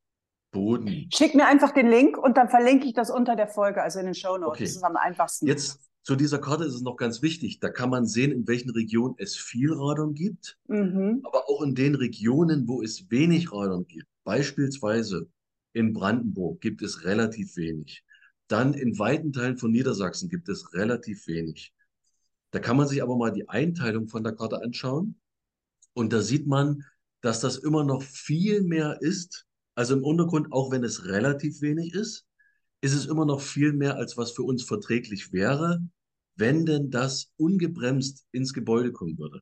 Boden. 0.50 1.08
Schick 1.14 1.34
mir 1.34 1.46
einfach 1.46 1.70
den 1.72 1.88
Link 1.88 2.18
und 2.18 2.36
dann 2.36 2.48
verlinke 2.48 2.86
ich 2.86 2.94
das 2.94 3.10
unter 3.10 3.36
der 3.36 3.46
Folge, 3.48 3.82
also 3.82 4.00
in 4.00 4.06
den 4.06 4.14
Show 4.14 4.36
Notes. 4.36 4.58
Das 4.58 4.68
Okay. 4.70 4.76
ist 4.78 4.82
am 4.84 4.96
einfachsten. 4.96 5.46
Jetzt 5.46 5.80
zu 6.02 6.16
dieser 6.16 6.38
Karte 6.38 6.64
ist 6.64 6.74
es 6.74 6.82
noch 6.82 6.96
ganz 6.96 7.22
wichtig. 7.22 7.60
Da 7.60 7.70
kann 7.70 7.90
man 7.90 8.06
sehen, 8.06 8.32
in 8.32 8.46
welchen 8.48 8.70
Regionen 8.70 9.14
es 9.18 9.36
viel 9.36 9.72
Radon 9.72 10.14
gibt, 10.14 10.58
Mhm. 10.66 11.20
aber 11.24 11.48
auch 11.48 11.62
in 11.62 11.74
den 11.74 11.94
Regionen, 11.94 12.66
wo 12.68 12.82
es 12.82 13.08
wenig 13.10 13.52
Radon 13.52 13.86
gibt. 13.86 14.06
Beispielsweise 14.24 15.28
in 15.72 15.92
Brandenburg 15.92 16.60
gibt 16.60 16.82
es 16.82 17.04
relativ 17.04 17.56
wenig. 17.56 18.04
Dann 18.48 18.74
in 18.74 18.98
weiten 18.98 19.32
Teilen 19.32 19.56
von 19.56 19.70
Niedersachsen 19.70 20.28
gibt 20.28 20.48
es 20.48 20.74
relativ 20.74 21.26
wenig. 21.26 21.72
Da 22.50 22.58
kann 22.58 22.76
man 22.76 22.86
sich 22.86 23.02
aber 23.02 23.16
mal 23.16 23.32
die 23.32 23.48
Einteilung 23.48 24.08
von 24.08 24.22
der 24.22 24.34
Karte 24.34 24.62
anschauen. 24.62 25.18
Und 25.92 26.12
da 26.12 26.20
sieht 26.20 26.46
man, 26.46 26.84
dass 27.20 27.40
das 27.40 27.56
immer 27.56 27.84
noch 27.84 28.02
viel 28.02 28.62
mehr 28.62 28.98
ist. 29.00 29.46
Also 29.74 29.94
im 29.96 30.04
Untergrund, 30.04 30.52
auch 30.52 30.70
wenn 30.70 30.84
es 30.84 31.06
relativ 31.06 31.62
wenig 31.62 31.94
ist, 31.94 32.26
ist 32.80 32.94
es 32.94 33.06
immer 33.06 33.24
noch 33.24 33.40
viel 33.40 33.72
mehr, 33.72 33.96
als 33.96 34.16
was 34.16 34.32
für 34.32 34.42
uns 34.42 34.62
verträglich 34.62 35.32
wäre, 35.32 35.80
wenn 36.36 36.66
denn 36.66 36.90
das 36.90 37.32
ungebremst 37.36 38.26
ins 38.30 38.52
Gebäude 38.52 38.92
kommen 38.92 39.18
würde. 39.18 39.40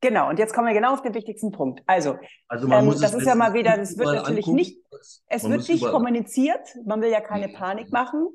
Genau, 0.00 0.28
und 0.28 0.38
jetzt 0.38 0.54
kommen 0.54 0.68
wir 0.68 0.74
genau 0.74 0.94
auf 0.94 1.02
den 1.02 1.12
wichtigsten 1.14 1.50
Punkt. 1.50 1.82
Also, 1.86 2.16
Also 2.46 2.68
man 2.68 2.80
ähm, 2.80 2.84
muss 2.86 3.00
das 3.00 3.14
ist 3.14 3.26
ja 3.26 3.34
mal 3.34 3.52
wieder, 3.52 3.76
das 3.76 3.98
wird 3.98 4.06
natürlich 4.06 4.46
angucken. 4.46 4.56
nicht, 4.56 4.78
es 5.26 5.42
Man 5.42 5.52
wird 5.52 5.68
nicht 5.68 5.84
kommuniziert, 5.84 6.68
man 6.84 7.00
will 7.00 7.10
ja 7.10 7.20
keine 7.20 7.48
Panik 7.48 7.92
machen. 7.92 8.28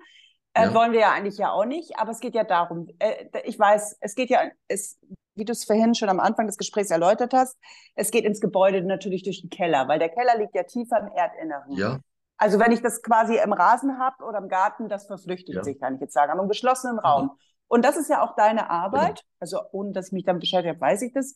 Äh, 0.53 0.65
ja. 0.65 0.73
Wollen 0.73 0.91
wir 0.91 0.99
ja 0.99 1.11
eigentlich 1.11 1.37
ja 1.37 1.51
auch 1.51 1.65
nicht, 1.65 1.97
aber 1.97 2.11
es 2.11 2.19
geht 2.19 2.35
ja 2.35 2.43
darum, 2.43 2.87
äh, 2.99 3.25
ich 3.43 3.57
weiß, 3.57 3.97
es 4.01 4.13
geht 4.13 4.29
ja, 4.29 4.41
es, 4.67 4.99
wie 5.35 5.45
du 5.45 5.51
es 5.51 5.65
vorhin 5.65 5.95
schon 5.95 6.09
am 6.09 6.19
Anfang 6.19 6.45
des 6.45 6.57
Gesprächs 6.57 6.91
erläutert 6.91 7.33
hast, 7.33 7.57
es 7.95 8.11
geht 8.11 8.23
ins 8.23 8.39
Gebäude 8.39 8.83
natürlich 8.83 9.23
durch 9.23 9.41
den 9.41 9.49
Keller, 9.49 9.87
weil 9.87 9.97
der 9.97 10.09
Keller 10.09 10.37
liegt 10.37 10.53
ja 10.53 10.63
tiefer 10.63 10.99
im 10.99 11.07
Erdinneren. 11.07 11.71
Ja. 11.71 11.99
Also 12.37 12.59
wenn 12.59 12.71
ich 12.71 12.81
das 12.81 13.01
quasi 13.01 13.37
im 13.37 13.53
Rasen 13.53 13.97
habe 13.97 14.23
oder 14.25 14.37
im 14.37 14.47
Garten, 14.47 14.89
das 14.89 15.07
verflüchtigt 15.07 15.55
ja. 15.55 15.63
sich, 15.63 15.79
kann 15.79 15.95
ich 15.95 16.01
jetzt 16.01 16.13
sagen, 16.13 16.31
aber 16.31 16.43
im 16.43 16.49
geschlossenen 16.49 16.99
Raum. 16.99 17.31
Ja. 17.31 17.37
Und 17.67 17.83
das 17.85 17.97
ist 17.97 18.09
ja 18.09 18.21
auch 18.21 18.35
deine 18.35 18.69
Arbeit, 18.69 19.21
genau. 19.21 19.37
also 19.39 19.59
ohne 19.71 19.93
dass 19.93 20.07
ich 20.07 20.13
mich 20.13 20.25
damit 20.25 20.41
beschäftigt 20.41 20.75
habe, 20.75 20.81
weiß 20.81 21.01
ich 21.01 21.13
das. 21.13 21.33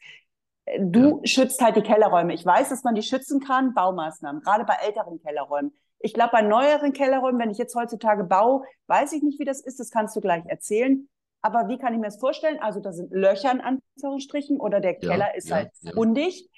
Du 0.80 1.18
ja. 1.18 1.26
schützt 1.26 1.62
halt 1.62 1.76
die 1.76 1.82
Kellerräume. 1.82 2.34
Ich 2.34 2.46
weiß, 2.46 2.70
dass 2.70 2.84
man 2.84 2.96
die 2.96 3.04
schützen 3.04 3.40
kann, 3.40 3.74
Baumaßnahmen, 3.74 4.42
gerade 4.42 4.66
bei 4.66 4.76
älteren 4.86 5.20
Kellerräumen. 5.22 5.74
Ich 6.00 6.14
glaube, 6.14 6.32
bei 6.34 6.42
neueren 6.42 6.94
Kellerräumen, 6.94 7.40
wenn 7.40 7.50
ich 7.50 7.58
jetzt 7.58 7.76
heutzutage 7.76 8.24
baue, 8.24 8.64
weiß 8.88 9.14
ich 9.14 9.24
nicht, 9.24 9.40
wie 9.40 9.46
das 9.46 9.62
ist, 9.62 9.80
das 9.80 9.90
kannst 9.90 10.16
du 10.16 10.22
gleich 10.22 10.46
erzählen. 10.46 11.08
Aber 11.42 11.70
wie 11.70 11.78
kann 11.78 11.94
ich 11.94 12.00
mir 12.00 12.08
das 12.08 12.20
vorstellen? 12.20 12.60
Also 12.60 12.80
da 12.82 12.92
sind 12.92 13.12
Löcher 13.12 13.52
in 13.52 13.62
Anführungsstrichen 13.62 14.60
oder 14.60 14.80
der 14.80 14.96
Keller 14.96 15.36
ist 15.36 15.52
halt 15.52 15.72
undicht. 15.96 16.50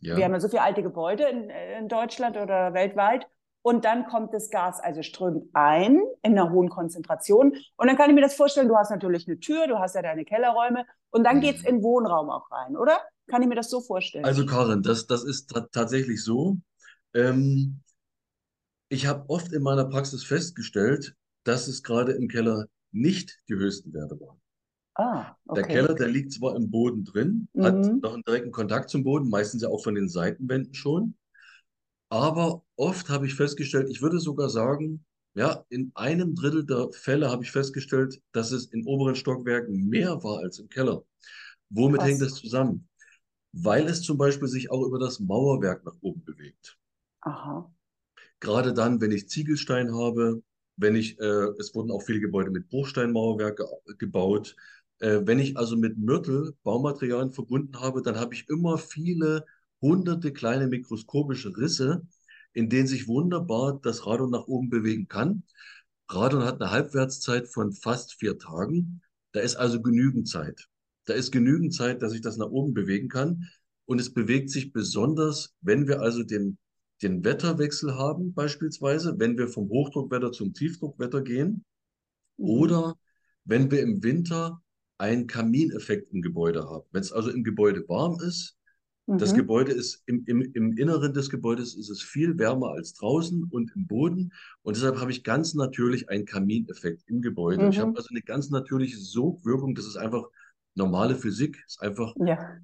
Wir 0.00 0.24
haben 0.24 0.32
ja 0.32 0.40
so 0.40 0.48
viele 0.48 0.62
alte 0.62 0.82
Gebäude 0.82 1.24
in, 1.24 1.48
in 1.48 1.88
Deutschland 1.88 2.36
oder 2.36 2.74
weltweit 2.74 3.28
und 3.62 3.84
dann 3.84 4.06
kommt 4.06 4.34
das 4.34 4.50
Gas 4.50 4.80
also 4.80 5.02
strömt 5.02 5.48
ein 5.52 6.02
in 6.22 6.36
einer 6.36 6.50
hohen 6.50 6.68
Konzentration. 6.68 7.56
Und 7.76 7.86
dann 7.86 7.96
kann 7.96 8.10
ich 8.10 8.14
mir 8.14 8.20
das 8.20 8.34
vorstellen, 8.34 8.68
du 8.68 8.76
hast 8.76 8.90
natürlich 8.90 9.28
eine 9.28 9.38
Tür, 9.38 9.68
du 9.68 9.78
hast 9.78 9.94
ja 9.94 10.02
deine 10.02 10.24
Kellerräume 10.24 10.84
und 11.10 11.24
dann 11.24 11.40
geht 11.40 11.56
es 11.56 11.64
in 11.64 11.76
den 11.76 11.82
Wohnraum 11.84 12.28
auch 12.30 12.50
rein, 12.50 12.76
oder? 12.76 12.98
Kann 13.28 13.42
ich 13.42 13.48
mir 13.48 13.54
das 13.54 13.70
so 13.70 13.80
vorstellen? 13.80 14.24
Also 14.24 14.44
Karin, 14.46 14.82
das, 14.82 15.06
das 15.06 15.24
ist 15.24 15.54
tatsächlich 15.72 16.22
so. 16.22 16.58
Ähm, 17.14 17.80
ich 18.88 19.06
habe 19.06 19.28
oft 19.30 19.52
in 19.52 19.62
meiner 19.62 19.84
Praxis 19.84 20.24
festgestellt, 20.24 21.14
dass 21.44 21.68
es 21.68 21.82
gerade 21.82 22.12
im 22.12 22.28
Keller 22.28 22.66
nicht 22.90 23.38
die 23.48 23.54
höchsten 23.54 23.92
Werte 23.92 24.20
waren. 24.20 24.38
Ah, 24.94 25.34
okay. 25.46 25.62
Der 25.62 25.68
Keller, 25.68 25.94
der 25.94 26.08
liegt 26.08 26.32
zwar 26.32 26.54
im 26.56 26.70
Boden 26.70 27.04
drin, 27.04 27.48
mhm. 27.54 27.62
hat 27.62 28.02
noch 28.02 28.12
einen 28.12 28.22
direkten 28.24 28.52
Kontakt 28.52 28.90
zum 28.90 29.04
Boden, 29.04 29.30
meistens 29.30 29.62
ja 29.62 29.68
auch 29.68 29.82
von 29.82 29.94
den 29.94 30.08
Seitenwänden 30.08 30.74
schon. 30.74 31.14
Aber 32.10 32.62
oft 32.76 33.08
habe 33.08 33.26
ich 33.26 33.34
festgestellt, 33.34 33.88
ich 33.88 34.02
würde 34.02 34.20
sogar 34.20 34.50
sagen, 34.50 35.06
ja, 35.34 35.64
in 35.70 35.92
einem 35.94 36.34
Drittel 36.34 36.66
der 36.66 36.90
Fälle 36.92 37.30
habe 37.30 37.42
ich 37.42 37.50
festgestellt, 37.50 38.20
dass 38.32 38.52
es 38.52 38.66
in 38.66 38.84
oberen 38.84 39.14
Stockwerken 39.14 39.88
mehr 39.88 40.22
war 40.22 40.40
als 40.40 40.58
im 40.58 40.68
Keller. 40.68 41.02
Womit 41.70 42.00
Krass. 42.00 42.08
hängt 42.10 42.20
das 42.20 42.34
zusammen? 42.34 42.86
Weil 43.52 43.86
es 43.86 44.02
zum 44.02 44.16
Beispiel 44.16 44.48
sich 44.48 44.70
auch 44.70 44.84
über 44.86 44.98
das 44.98 45.20
Mauerwerk 45.20 45.84
nach 45.84 45.96
oben 46.00 46.24
bewegt. 46.24 46.78
Aha. 47.20 47.70
Gerade 48.40 48.72
dann, 48.72 49.00
wenn 49.00 49.12
ich 49.12 49.28
Ziegelstein 49.28 49.94
habe, 49.94 50.42
wenn 50.76 50.96
ich, 50.96 51.18
äh, 51.20 51.48
es 51.58 51.74
wurden 51.74 51.90
auch 51.90 52.02
viele 52.02 52.20
Gebäude 52.20 52.50
mit 52.50 52.68
Bruchsteinmauerwerk 52.68 53.58
ge 53.58 53.66
gebaut. 53.98 54.56
Äh, 54.98 55.20
wenn 55.24 55.38
ich 55.38 55.56
also 55.56 55.76
mit 55.76 55.98
Mörtel 55.98 56.54
Baumaterialien 56.62 57.32
verbunden 57.32 57.78
habe, 57.80 58.02
dann 58.02 58.18
habe 58.18 58.34
ich 58.34 58.48
immer 58.48 58.78
viele 58.78 59.44
hunderte 59.80 60.32
kleine 60.32 60.68
mikroskopische 60.68 61.56
Risse, 61.56 62.06
in 62.52 62.68
denen 62.68 62.86
sich 62.86 63.08
wunderbar 63.08 63.80
das 63.82 64.06
Radon 64.06 64.30
nach 64.30 64.46
oben 64.46 64.70
bewegen 64.70 65.08
kann. 65.08 65.44
Radon 66.08 66.44
hat 66.44 66.60
eine 66.60 66.70
Halbwertszeit 66.70 67.48
von 67.48 67.72
fast 67.72 68.14
vier 68.14 68.38
Tagen. 68.38 69.02
Da 69.32 69.40
ist 69.40 69.56
also 69.56 69.80
genügend 69.80 70.28
Zeit. 70.28 70.68
Da 71.04 71.14
ist 71.14 71.32
genügend 71.32 71.74
Zeit, 71.74 72.02
dass 72.02 72.14
ich 72.14 72.20
das 72.20 72.36
nach 72.36 72.50
oben 72.50 72.74
bewegen 72.74 73.08
kann. 73.08 73.48
Und 73.84 74.00
es 74.00 74.12
bewegt 74.12 74.50
sich 74.50 74.72
besonders, 74.72 75.54
wenn 75.60 75.88
wir 75.88 76.00
also 76.00 76.22
den, 76.22 76.58
den 77.02 77.24
Wetterwechsel 77.24 77.96
haben, 77.96 78.32
beispielsweise, 78.32 79.14
wenn 79.18 79.36
wir 79.36 79.48
vom 79.48 79.68
Hochdruckwetter 79.68 80.32
zum 80.32 80.54
Tiefdruckwetter 80.54 81.22
gehen. 81.22 81.64
Mhm. 82.36 82.44
Oder 82.44 82.96
wenn 83.44 83.70
wir 83.70 83.80
im 83.80 84.02
Winter 84.02 84.62
einen 84.98 85.26
Kamineffekt 85.26 86.12
im 86.12 86.22
Gebäude 86.22 86.62
haben. 86.64 86.86
Wenn 86.92 87.00
es 87.00 87.12
also 87.12 87.30
im 87.30 87.42
Gebäude 87.42 87.84
warm 87.88 88.18
ist, 88.20 88.56
das 89.06 89.32
mhm. 89.32 89.38
Gebäude 89.38 89.72
ist 89.72 90.02
im, 90.06 90.22
im, 90.26 90.42
im 90.54 90.76
Inneren 90.76 91.12
des 91.12 91.28
Gebäudes 91.28 91.74
ist 91.74 91.90
es 91.90 92.02
viel 92.02 92.38
wärmer 92.38 92.68
als 92.68 92.94
draußen 92.94 93.48
und 93.50 93.72
im 93.74 93.88
Boden. 93.88 94.32
Und 94.62 94.76
deshalb 94.76 95.00
habe 95.00 95.10
ich 95.10 95.24
ganz 95.24 95.54
natürlich 95.54 96.08
einen 96.08 96.24
Kamineffekt 96.24 97.02
im 97.08 97.20
Gebäude. 97.20 97.64
Mhm. 97.64 97.70
Ich 97.70 97.78
habe 97.80 97.96
also 97.96 98.08
eine 98.10 98.22
ganz 98.22 98.50
natürliche 98.50 98.96
Sogwirkung. 98.96 99.74
Das 99.74 99.86
ist 99.86 99.96
einfach 99.96 100.24
normale 100.74 101.16
Physik. 101.16 101.62
Ist 101.66 101.80
einfach, 101.80 102.14
ja. 102.16 102.58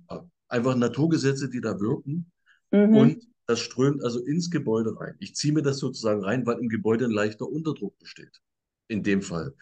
einfach 0.49 0.77
Naturgesetze, 0.77 1.49
die 1.49 1.61
da 1.61 1.79
wirken. 1.81 2.31
Mhm. 2.71 2.97
Und 2.97 3.27
das 3.47 3.61
strömt 3.61 4.05
also 4.05 4.21
ins 4.21 4.51
Gebäude 4.51 4.99
rein. 5.01 5.15
Ich 5.21 5.35
ziehe 5.35 5.55
mir 5.55 5.63
das 5.63 5.79
sozusagen 5.79 6.23
rein, 6.23 6.47
weil 6.47 6.59
im 6.59 6.69
Gebäude 6.69 7.07
ein 7.07 7.11
leichter 7.11 7.49
Unterdruck 7.49 7.99
besteht. 7.99 8.41
In 8.89 9.03
dem 9.03 9.23
Fall. 9.23 9.55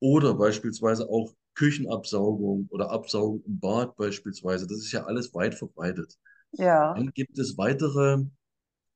Oder 0.00 0.34
beispielsweise 0.34 1.08
auch 1.08 1.32
Küchenabsaugung 1.54 2.66
oder 2.70 2.90
Absaugung 2.90 3.42
im 3.44 3.58
Bad 3.58 3.96
beispielsweise. 3.96 4.66
Das 4.66 4.78
ist 4.78 4.92
ja 4.92 5.04
alles 5.04 5.34
weit 5.34 5.54
verbreitet. 5.54 6.18
Ja. 6.52 6.94
Dann 6.94 7.10
gibt 7.12 7.38
es 7.38 7.56
weitere 7.56 8.24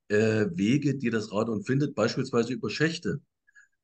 äh, 0.09 0.45
Wege, 0.51 0.95
die 0.95 1.09
das 1.09 1.31
Radon 1.31 1.63
findet, 1.63 1.95
beispielsweise 1.95 2.53
über 2.53 2.69
Schächte. 2.69 3.21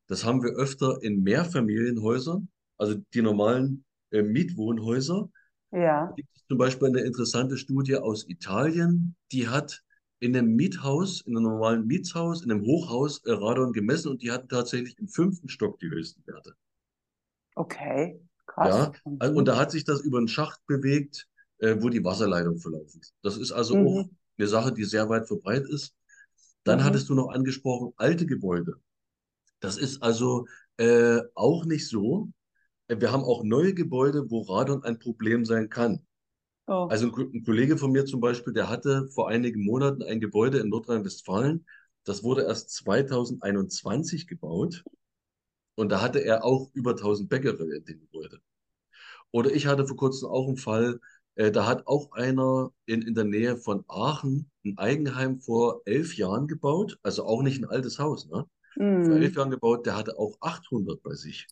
Das 0.08 0.26
haben 0.26 0.44
wir 0.44 0.52
öfter 0.52 1.02
in 1.02 1.24
Mehrfamilienhäusern, 1.24 2.50
also 2.78 2.96
die 3.14 3.22
normalen 3.22 3.86
äh, 4.14 4.22
Mietwohnhäuser. 4.22 5.30
Ja. 5.72 6.08
Da 6.08 6.14
gibt 6.16 6.30
es 6.36 6.46
zum 6.48 6.58
Beispiel 6.58 6.88
eine 6.88 7.02
interessante 7.02 7.58
Studie 7.58 7.98
aus 7.98 8.30
Italien, 8.30 9.16
die 9.32 9.48
hat 9.48 9.84
in 10.20 10.38
einem 10.38 10.56
Miethaus, 10.56 11.22
in 11.22 11.36
einem 11.36 11.44
normalen 11.44 11.86
Mietshaus, 11.86 12.44
in 12.44 12.52
einem 12.52 12.66
Hochhaus 12.66 13.26
äh, 13.26 13.32
Radon 13.32 13.74
gemessen 13.74 14.10
und 14.10 14.22
die 14.22 14.32
hatten 14.32 14.48
tatsächlich 14.48 14.98
im 14.98 15.10
fünften 15.10 15.50
Stock 15.50 15.80
die 15.80 15.90
höchsten 15.90 16.26
Werte. 16.26 16.54
Okay. 17.56 18.22
Krass. 18.46 18.92
Ja, 19.04 19.12
also, 19.20 19.36
und 19.36 19.48
da 19.48 19.58
hat 19.58 19.72
sich 19.72 19.84
das 19.84 20.02
über 20.02 20.18
einen 20.20 20.28
Schacht 20.28 20.66
bewegt, 20.68 21.28
äh, 21.58 21.76
wo 21.80 21.90
die 21.90 22.04
Wasserleitung 22.04 22.58
verlaufen 22.60 23.02
ist. 23.02 23.14
Das 23.22 23.38
ist 23.38 23.52
also 23.52 23.76
mhm. 23.76 23.88
auch 23.88 24.10
eine 24.38 24.48
Sache, 24.48 24.74
die 24.74 24.84
sehr 24.84 25.10
weit 25.10 25.28
verbreitet 25.28 25.70
ist. 25.70 25.94
Dann 26.64 26.80
mhm. 26.80 26.84
hattest 26.84 27.10
du 27.10 27.16
noch 27.16 27.30
angesprochen, 27.30 27.94
alte 27.98 28.26
Gebäude. 28.26 28.76
Das 29.60 29.78
ist 29.78 30.02
also 30.04 30.46
äh, 30.78 31.20
auch 31.36 31.66
nicht 31.66 31.88
so. 31.88 32.30
Wir 33.00 33.12
haben 33.12 33.24
auch 33.24 33.44
neue 33.44 33.74
Gebäude, 33.74 34.30
wo 34.30 34.42
Radon 34.42 34.84
ein 34.84 35.00
Problem 35.00 35.46
sein 35.46 35.70
kann. 35.70 36.06
Oh. 36.68 36.88
Also 36.90 37.08
ein, 37.08 37.32
ein, 37.34 37.44
Kollege 37.44 37.78
von 37.78 37.92
mir 37.92 38.06
zum 38.06 38.22
Beispiel, 38.22 38.54
der 38.54 38.70
hatte 38.70 39.08
vor 39.10 39.30
einigen 39.30 39.64
Monaten 39.64 40.04
ein 40.04 40.20
Gebäude 40.20 40.60
in 40.60 40.70
Nordrhein-Westfalen. 40.70 41.66
Das 42.06 42.24
wurde 42.24 42.44
erst 42.44 42.72
2021 42.72 44.28
gebaut. 44.28 44.84
Und 45.76 45.92
da 45.92 46.02
hatte 46.02 46.20
er 46.20 46.44
auch 46.44 46.70
über 46.74 46.92
1000 46.92 47.30
Bäckereien 47.30 47.72
in 47.72 47.86
dem 47.86 48.00
Gebäude. 48.00 48.40
Oder 49.32 49.52
ich 49.52 49.66
hatte 49.66 49.88
vor 49.88 49.98
kurzem 49.98 50.30
auch 50.30 50.48
einen 50.48 50.58
Fall, 50.58 51.00
äh, 51.36 51.52
da 51.52 51.66
hat 51.66 51.88
auch 51.88 52.12
einer 52.12 52.72
in, 52.86 53.02
in 53.02 53.16
der 53.16 53.24
Nähe 53.24 53.58
von 53.58 53.84
Aachen 53.88 54.52
ein 54.64 54.78
Eigenheim 54.78 55.40
vor 55.40 55.82
elf 55.86 56.16
Jahren 56.16 56.48
gebaut, 56.48 57.00
also 57.02 57.26
auch 57.26 57.42
nicht 57.42 57.62
ein 57.62 57.70
altes 57.70 57.98
Haus, 57.98 58.30
ne? 58.30 58.46
Mm. 58.76 59.06
Vor 59.06 59.16
elf 59.16 59.36
Jahren 59.36 59.50
gebaut, 59.50 59.86
der 59.86 59.98
hatte 59.98 60.18
auch 60.18 60.38
800 60.42 61.02
bei 61.02 61.16
sich. 61.16 61.48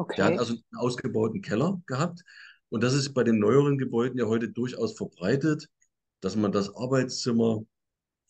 Okay. 0.00 0.16
Der 0.16 0.24
hat 0.24 0.38
also 0.38 0.54
einen 0.54 0.80
ausgebauten 0.80 1.42
Keller 1.42 1.78
gehabt. 1.84 2.24
Und 2.70 2.82
das 2.82 2.94
ist 2.94 3.12
bei 3.12 3.22
den 3.22 3.38
neueren 3.38 3.76
Gebäuden 3.76 4.18
ja 4.18 4.24
heute 4.24 4.48
durchaus 4.48 4.96
verbreitet, 4.96 5.68
dass 6.22 6.36
man 6.36 6.52
das 6.52 6.74
Arbeitszimmer 6.74 7.62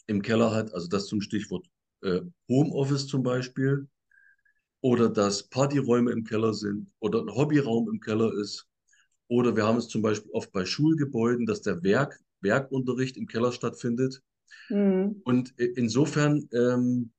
im 0.08 0.20
Keller 0.20 0.52
hat, 0.52 0.74
also 0.74 0.88
das 0.88 1.06
zum 1.06 1.20
Stichwort 1.20 1.64
äh, 2.02 2.22
Homeoffice 2.48 3.06
zum 3.06 3.22
Beispiel 3.22 3.86
oder 4.80 5.08
dass 5.08 5.48
Partyräume 5.48 6.10
im 6.10 6.24
Keller 6.24 6.54
sind 6.54 6.90
oder 6.98 7.20
ein 7.20 7.32
Hobbyraum 7.32 7.88
im 7.88 8.00
Keller 8.00 8.32
ist. 8.34 8.66
Oder 9.28 9.54
wir 9.54 9.64
haben 9.64 9.78
es 9.78 9.86
zum 9.86 10.02
Beispiel 10.02 10.32
oft 10.32 10.50
bei 10.50 10.64
Schulgebäuden, 10.64 11.46
dass 11.46 11.62
der 11.62 11.84
Werk, 11.84 12.18
Werkunterricht 12.40 13.16
im 13.16 13.28
Keller 13.28 13.52
stattfindet. 13.52 14.22
Mhm. 14.70 15.20
Und 15.22 15.56
insofern 15.56 16.48
ähm, 16.52 17.12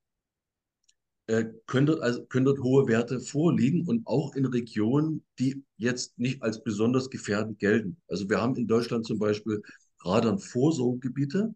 äh, 1.32 1.50
können, 1.66 1.86
dort 1.86 2.02
also, 2.02 2.26
können 2.26 2.46
dort 2.46 2.60
hohe 2.60 2.90
Werte 2.90 3.22
vorliegen 3.22 3.88
und 3.88 4.06
auch 4.06 4.36
in 4.36 4.46
Regionen, 4.46 5.24
die 5.40 5.64
jetzt 5.78 6.20
nicht 6.20 6.44
als 6.44 6.62
besonders 6.62 7.10
gefährdend 7.10 7.58
gelten. 7.60 7.96
Also 8.10 8.30
wir 8.30 8.42
haben 8.42 8.58
in 8.58 8.68
Deutschland 8.68 9.06
zum 9.06 9.18
Beispiel 9.18 9.62
Radon-Vorsorgegebiete. 10.02 11.56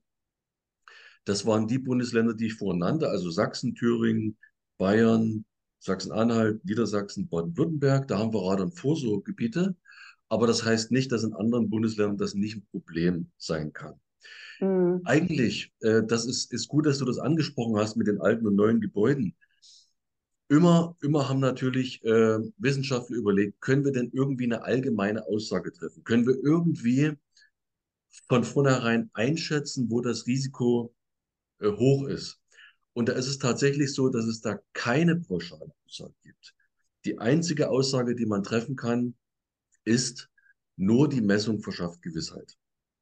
Das 1.25 1.45
waren 1.45 1.67
die 1.67 1.79
Bundesländer, 1.79 2.33
die 2.33 2.45
ich 2.45 2.53
vorhin 2.53 2.79
nannte, 2.79 3.09
also 3.09 3.29
Sachsen, 3.29 3.75
Thüringen, 3.75 4.37
Bayern, 4.77 5.43
Sachsen-Anhalt, 5.79 6.63
Niedersachsen, 6.63 7.27
Baden-Württemberg, 7.27 8.07
da 8.07 8.17
haben 8.17 8.33
wir 8.33 8.49
Radon-Vorsorgegebiete. 8.49 9.75
Aber 10.29 10.47
das 10.47 10.63
heißt 10.63 10.91
nicht, 10.91 11.11
dass 11.11 11.25
in 11.25 11.33
anderen 11.33 11.69
Bundesländern 11.69 12.17
das 12.17 12.33
nicht 12.33 12.55
ein 12.55 12.67
Problem 12.71 13.29
sein 13.37 13.73
kann. 13.73 13.99
Mhm. 14.61 15.01
Eigentlich, 15.03 15.73
äh, 15.81 16.01
das 16.07 16.25
ist, 16.25 16.53
ist 16.53 16.69
gut, 16.69 16.85
dass 16.85 16.99
du 16.99 17.05
das 17.05 17.19
angesprochen 17.19 17.75
hast 17.75 17.97
mit 17.97 18.07
den 18.07 18.21
alten 18.21 18.47
und 18.47 18.55
neuen 18.55 18.79
Gebäuden. 18.79 19.35
Immer, 20.47 20.95
immer 21.01 21.27
haben 21.27 21.39
natürlich 21.39 22.03
äh, 22.03 22.37
Wissenschaftler 22.57 23.17
überlegt, 23.17 23.61
können 23.61 23.83
wir 23.83 23.91
denn 23.91 24.11
irgendwie 24.13 24.45
eine 24.45 24.63
allgemeine 24.63 25.25
Aussage 25.25 25.73
treffen? 25.73 26.03
Können 26.03 26.27
wir 26.27 26.35
irgendwie 26.35 27.13
von 28.27 28.43
vornherein 28.43 29.09
einschätzen, 29.13 29.89
wo 29.89 30.01
das 30.01 30.27
Risiko 30.27 30.93
äh, 31.59 31.69
hoch 31.69 32.07
ist? 32.07 32.39
Und 32.93 33.09
da 33.09 33.13
ist 33.13 33.27
es 33.27 33.39
tatsächlich 33.39 33.93
so, 33.93 34.09
dass 34.09 34.25
es 34.25 34.39
da 34.41 34.59
keine 34.73 35.17
pauschale 35.17 35.73
Aussage 35.85 36.13
gibt. 36.23 36.53
Die 37.05 37.17
einzige 37.17 37.69
Aussage, 37.69 38.15
die 38.15 38.25
man 38.25 38.43
treffen 38.43 38.75
kann, 38.75 39.15
ist, 39.83 40.29
nur 40.77 41.09
die 41.09 41.21
Messung 41.21 41.59
verschafft 41.59 42.01
Gewissheit. 42.01 42.57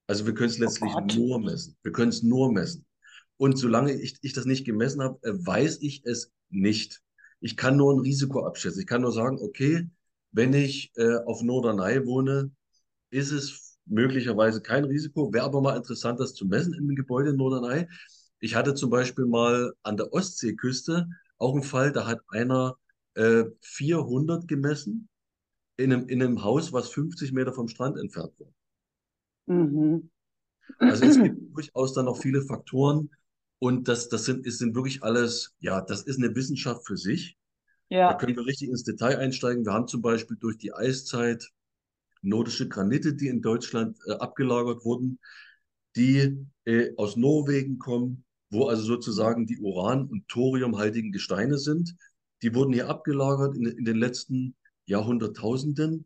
Also 0.08 0.26
wir 0.26 0.34
können 0.34 0.50
es 0.50 0.58
letztlich 0.58 0.92
Oh 0.94 1.02
nur 1.02 1.40
messen. 1.40 1.78
Wir 1.84 1.92
können 1.92 2.10
es 2.10 2.24
nur 2.24 2.52
messen. 2.52 2.86
Und 3.38 3.58
solange 3.58 3.94
ich, 3.94 4.18
ich 4.22 4.34
das 4.34 4.46
nicht 4.46 4.66
gemessen 4.66 5.02
habe, 5.02 5.20
äh, 5.24 5.34
weiß 5.34 5.82
ich 5.82 6.04
es 6.06 6.32
nicht. 6.50 7.03
Ich 7.44 7.58
kann 7.58 7.76
nur 7.76 7.94
ein 7.94 8.00
Risiko 8.00 8.46
abschätzen. 8.46 8.80
Ich 8.80 8.88
kann 8.88 9.02
nur 9.02 9.12
sagen, 9.12 9.38
okay, 9.42 9.90
wenn 10.32 10.54
ich 10.54 10.94
äh, 10.96 11.18
auf 11.26 11.44
Norderney 11.44 12.06
wohne, 12.06 12.52
ist 13.10 13.32
es 13.32 13.78
möglicherweise 13.86 14.62
kein 14.62 14.86
Risiko. 14.86 15.34
Wäre 15.34 15.44
aber 15.44 15.62
mal 15.62 15.76
interessant, 15.76 16.22
das 16.22 16.34
zu 16.34 16.46
messen 16.46 16.74
in 16.74 16.86
einem 16.86 16.96
Gebäude 16.96 17.32
in 17.32 17.36
Norderney. 17.36 17.88
Ich 18.40 18.56
hatte 18.56 18.76
zum 18.76 18.90
Beispiel 18.90 19.26
mal 19.26 19.74
an 19.84 19.98
der 19.98 20.14
Ostseeküste 20.14 21.10
auch 21.38 21.54
einen 21.54 21.64
Fall, 21.64 21.92
da 21.92 22.08
hat 22.08 22.22
einer 22.30 22.78
äh, 23.16 23.44
400 23.60 24.48
gemessen 24.48 25.10
in 25.76 25.92
einem, 25.92 26.08
in 26.08 26.24
einem 26.24 26.44
Haus, 26.44 26.72
was 26.72 26.90
50 26.90 27.34
Meter 27.34 27.52
vom 27.52 27.68
Strand 27.68 27.98
entfernt 27.98 28.32
war. 28.40 28.54
Mhm. 29.48 30.10
Also 30.80 31.06
es 31.06 31.22
gibt 31.22 31.38
durchaus 31.54 31.94
dann 31.94 32.06
noch 32.06 32.18
viele 32.18 32.42
Faktoren 32.42 33.10
und 33.64 33.88
das, 33.88 34.10
das 34.10 34.26
sind, 34.26 34.46
es 34.48 34.58
sind 34.58 34.76
wirklich 34.76 35.04
alles, 35.04 35.56
ja, 35.60 35.82
das 35.82 36.04
ist 36.04 36.18
eine 36.18 36.36
Wissenschaft 36.36 36.86
für 36.86 36.98
sich. 36.98 37.38
Da 38.08 38.14
Ja, 38.14 38.16
können 38.16 38.36
wir 38.36 38.46
richtig 38.46 38.70
ins 38.70 38.84
Detail 38.84 39.18
einsteigen. 39.20 39.66
Wir 39.66 39.74
haben 39.74 39.88
zum 39.88 40.02
Beispiel 40.02 40.38
durch 40.40 40.58
die 40.58 40.74
Eiszeit 40.74 41.50
nordische 42.22 42.68
Granite, 42.70 43.14
die 43.16 43.28
in 43.28 43.42
Deutschland 43.42 43.98
äh, 44.08 44.14
abgelagert 44.14 44.86
wurden, 44.86 45.20
die 45.96 46.48
äh, 46.66 46.92
aus 46.98 47.18
Norwegen 47.18 47.80
kommen, 47.80 48.26
wo 48.50 48.68
also 48.68 48.84
sozusagen 48.84 49.48
die 49.48 49.60
Uran- 49.60 50.08
und 50.08 50.28
Thoriumhaltigen 50.28 51.12
Gesteine 51.12 51.58
sind. 51.58 51.96
Die 52.44 52.56
wurden 52.56 52.74
hier 52.74 52.90
abgelagert 52.90 53.56
in, 53.56 53.66
in 53.66 53.86
den 53.86 53.98
letzten 53.98 54.56
Jahrhunderttausenden, 54.86 56.06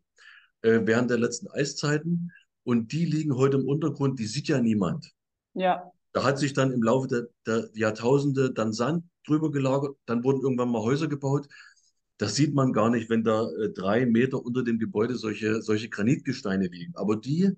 äh, 0.62 0.80
während 0.84 1.10
der 1.10 1.18
letzten 1.18 1.48
Eiszeiten. 1.50 2.32
Und 2.64 2.92
die 2.92 3.06
liegen 3.06 3.36
heute 3.36 3.58
im 3.58 3.66
Untergrund, 3.68 4.18
die 4.20 4.26
sieht 4.26 4.48
ja 4.48 4.60
niemand. 4.60 5.12
ja, 5.54 5.92
Da 6.12 6.24
hat 6.24 6.38
sich 6.38 6.52
dann 6.54 6.72
im 6.72 6.82
Laufe 6.82 7.08
der, 7.08 7.28
der 7.46 7.70
Jahrtausende 7.74 8.52
dann 8.52 8.72
Sand 8.72 9.04
drüber 9.26 9.50
gelagert, 9.50 9.96
dann 10.06 10.24
wurden 10.24 10.40
irgendwann 10.42 10.70
mal 10.70 10.82
Häuser 10.82 11.08
gebaut. 11.08 11.48
Das 12.18 12.34
sieht 12.34 12.54
man 12.54 12.72
gar 12.72 12.90
nicht, 12.90 13.10
wenn 13.10 13.24
da 13.24 13.48
äh, 13.50 13.70
drei 13.72 14.06
Meter 14.06 14.44
unter 14.44 14.64
dem 14.64 14.78
Gebäude 14.78 15.16
solche, 15.16 15.62
solche 15.62 15.88
Granitgesteine 15.88 16.66
liegen. 16.68 16.94
Aber 16.96 17.16
die, 17.16 17.50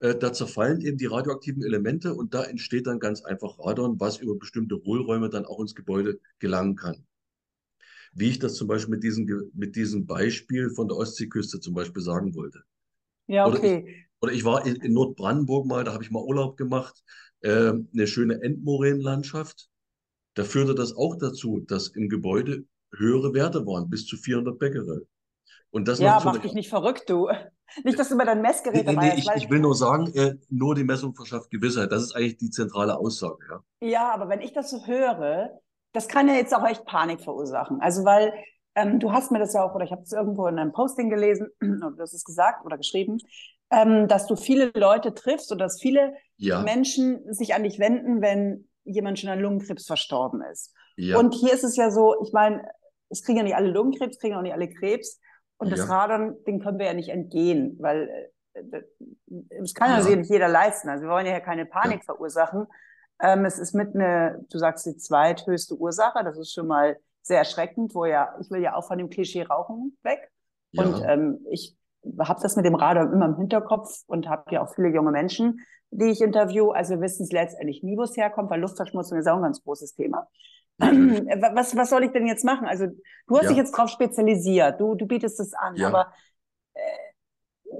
äh, 0.00 0.14
da 0.14 0.32
zerfallen 0.32 0.80
eben 0.80 0.96
die 0.96 1.04
radioaktiven 1.04 1.62
Elemente 1.62 2.14
und 2.14 2.32
da 2.32 2.44
entsteht 2.44 2.86
dann 2.86 2.98
ganz 2.98 3.20
einfach 3.22 3.58
Radon, 3.58 4.00
was 4.00 4.16
über 4.16 4.34
bestimmte 4.34 4.76
Hohlräume 4.84 5.28
dann 5.28 5.44
auch 5.44 5.60
ins 5.60 5.74
Gebäude 5.74 6.18
gelangen 6.38 6.76
kann. 6.76 7.06
Wie 8.12 8.28
ich 8.30 8.38
das 8.38 8.54
zum 8.54 8.68
Beispiel 8.68 8.94
mit 8.94 9.02
diesem, 9.04 9.26
Ge- 9.26 9.50
mit 9.54 9.76
diesem 9.76 10.06
Beispiel 10.06 10.70
von 10.70 10.88
der 10.88 10.96
Ostseeküste 10.96 11.60
zum 11.60 11.74
Beispiel 11.74 12.02
sagen 12.02 12.34
wollte. 12.34 12.62
ja, 13.26 13.46
Oder 13.46 13.62
ich, 13.62 13.74
okay. 13.74 14.06
oder 14.20 14.32
ich 14.32 14.44
war 14.44 14.66
in, 14.66 14.76
in 14.76 14.92
Nordbrandenburg 14.94 15.66
mal, 15.66 15.84
da 15.84 15.92
habe 15.94 16.04
ich 16.04 16.10
mal 16.10 16.22
Urlaub 16.22 16.56
gemacht, 16.56 17.04
äh, 17.40 17.72
eine 17.92 18.06
schöne 18.06 18.42
Endmoränenlandschaft. 18.42 19.68
Da 20.34 20.44
führte 20.44 20.74
das 20.74 20.96
auch 20.96 21.16
dazu, 21.16 21.60
dass 21.60 21.88
im 21.88 22.08
Gebäude 22.08 22.64
höhere 22.94 23.34
Werte 23.34 23.66
waren, 23.66 23.88
bis 23.88 24.06
zu 24.06 24.16
400 24.16 24.58
Becquerel. 24.58 25.06
Und 25.70 25.88
das 25.88 25.98
Ja, 25.98 26.20
mach 26.24 26.38
dich 26.38 26.54
nicht 26.54 26.68
verrückt, 26.68 27.08
du. 27.10 27.28
Nicht, 27.84 27.98
dass 27.98 28.08
du 28.08 28.14
über 28.14 28.24
dein 28.24 28.40
Nee, 28.40 28.42
Messgerät 28.42 28.86
nee, 28.86 28.96
nee, 28.96 29.10
hast, 29.10 29.18
ich, 29.18 29.44
ich 29.44 29.50
will 29.50 29.58
nur 29.58 29.74
sagen, 29.74 30.06
äh, 30.14 30.36
nur 30.48 30.74
die 30.74 30.84
Messung 30.84 31.14
verschafft 31.14 31.50
Gewissheit. 31.50 31.90
Das 31.90 32.02
ist 32.02 32.14
eigentlich 32.14 32.36
die 32.36 32.50
zentrale 32.50 32.96
Aussage, 32.96 33.44
ja. 33.50 33.60
ja, 33.80 34.12
aber 34.12 34.28
wenn 34.28 34.40
ich 34.40 34.52
das 34.52 34.70
so 34.70 34.86
höre, 34.86 35.50
das 35.92 36.08
kann 36.08 36.28
ja 36.28 36.34
jetzt 36.34 36.54
auch 36.54 36.64
echt 36.66 36.84
Panik 36.84 37.20
verursachen. 37.20 37.80
Also, 37.80 38.04
weil 38.04 38.32
ähm, 38.74 39.00
du 39.00 39.12
hast 39.12 39.32
mir 39.32 39.38
das 39.38 39.54
ja 39.54 39.64
auch, 39.64 39.74
oder 39.74 39.84
ich 39.84 39.92
habe 39.92 40.02
es 40.02 40.12
irgendwo 40.12 40.46
in 40.46 40.58
einem 40.58 40.72
Posting 40.72 41.10
gelesen, 41.10 41.48
oder 41.60 41.90
du 41.92 42.02
hast 42.02 42.14
es 42.14 42.24
gesagt 42.24 42.64
oder 42.64 42.76
geschrieben, 42.76 43.18
ähm, 43.70 44.08
dass 44.08 44.26
du 44.26 44.36
viele 44.36 44.70
Leute 44.74 45.14
triffst 45.14 45.50
und 45.52 45.58
dass 45.58 45.80
viele 45.80 46.14
Ja, 46.38 46.62
Menschen 46.62 47.32
sich 47.32 47.54
an 47.54 47.64
dich 47.64 47.78
wenden, 47.78 48.20
wenn 48.20 48.68
jemand 48.84 49.18
schon 49.18 49.30
an 49.30 49.40
Lungenkrebs 49.40 49.86
verstorben 49.86 50.42
ist. 50.52 50.72
ja, 50.96 51.18
Und 51.18 51.34
hier 51.34 51.52
ist 51.52 51.64
es 51.64 51.76
ja 51.76 51.90
so, 51.90 52.14
ich 52.22 52.32
meine, 52.32 52.62
es 53.08 53.22
kriegen 53.22 53.38
ja 53.38 53.44
nicht 53.44 53.56
alle 53.56 53.70
Lungenkrebs, 53.70 54.18
kriegen 54.18 54.34
auch 54.34 54.42
nicht 54.42 54.52
alle 54.54 54.68
Krebs. 54.68 55.20
Und 55.58 55.70
das 55.70 55.80
ja, 55.80 55.86
Radon, 55.88 56.36
den 56.46 56.60
können 56.60 56.78
wir 56.78 56.86
ja 56.86 56.94
nicht 56.94 57.08
entgehen, 57.08 57.76
weil 57.80 58.30
äh, 58.54 58.62
das 59.60 59.74
kann 59.74 59.90
ja 59.90 60.02
sich 60.02 60.16
nicht 60.16 60.30
jeder 60.30 60.48
leisten. 60.48 60.88
Also 60.88 61.04
wir 61.04 61.10
wollen 61.10 61.26
ja 61.26 61.40
keine 61.40 61.66
Panik 61.66 62.04
verursachen. 62.04 62.66
Ähm, 63.20 63.44
es 63.44 63.58
ist 63.58 63.74
mit 63.74 63.94
eine, 63.94 64.44
du 64.50 64.58
sagst 64.58 64.86
die 64.86 64.96
zweithöchste 64.96 65.74
Ursache, 65.76 66.22
das 66.24 66.38
ist 66.38 66.52
schon 66.52 66.66
mal 66.66 66.98
sehr 67.22 67.38
erschreckend, 67.38 67.94
wo 67.94 68.04
ja, 68.04 68.36
ich 68.40 68.50
will 68.50 68.60
ja 68.62 68.74
auch 68.74 68.86
von 68.86 68.98
dem 68.98 69.08
Klischee 69.10 69.42
Rauchen 69.42 69.96
weg. 70.02 70.30
Und 70.74 71.00
ähm, 71.06 71.44
ich 71.50 71.76
habe 72.20 72.40
das 72.42 72.56
mit 72.56 72.64
dem 72.64 72.74
Radon 72.74 73.12
immer 73.12 73.26
im 73.26 73.36
Hinterkopf 73.36 74.02
und 74.06 74.28
habe 74.28 74.52
ja 74.52 74.62
auch 74.62 74.74
viele 74.74 74.88
junge 74.88 75.10
Menschen, 75.10 75.60
die 75.90 76.06
ich 76.06 76.20
interview. 76.20 76.70
Also 76.70 77.00
wissen 77.00 77.24
es 77.24 77.32
letztendlich 77.32 77.82
nie, 77.82 77.96
wo 77.96 78.02
es 78.02 78.16
herkommt, 78.16 78.50
weil 78.50 78.60
Luftverschmutzung 78.60 79.18
ist 79.18 79.28
auch 79.28 79.36
ein 79.36 79.42
ganz 79.42 79.62
großes 79.62 79.94
Thema. 79.94 80.28
Was, 80.78 81.74
was 81.74 81.90
soll 81.90 82.04
ich 82.04 82.12
denn 82.12 82.26
jetzt 82.26 82.44
machen? 82.44 82.66
Also 82.66 82.86
du 83.26 83.38
hast 83.38 83.48
dich 83.48 83.56
Ja, 83.56 83.62
jetzt 83.62 83.72
drauf 83.72 83.88
spezialisiert, 83.88 84.78
du, 84.78 84.94
du 84.94 85.06
bietest 85.06 85.40
es 85.40 85.54
an, 85.54 85.74
ja. 85.76 85.88
aber 85.88 86.12
äh, 86.74 86.80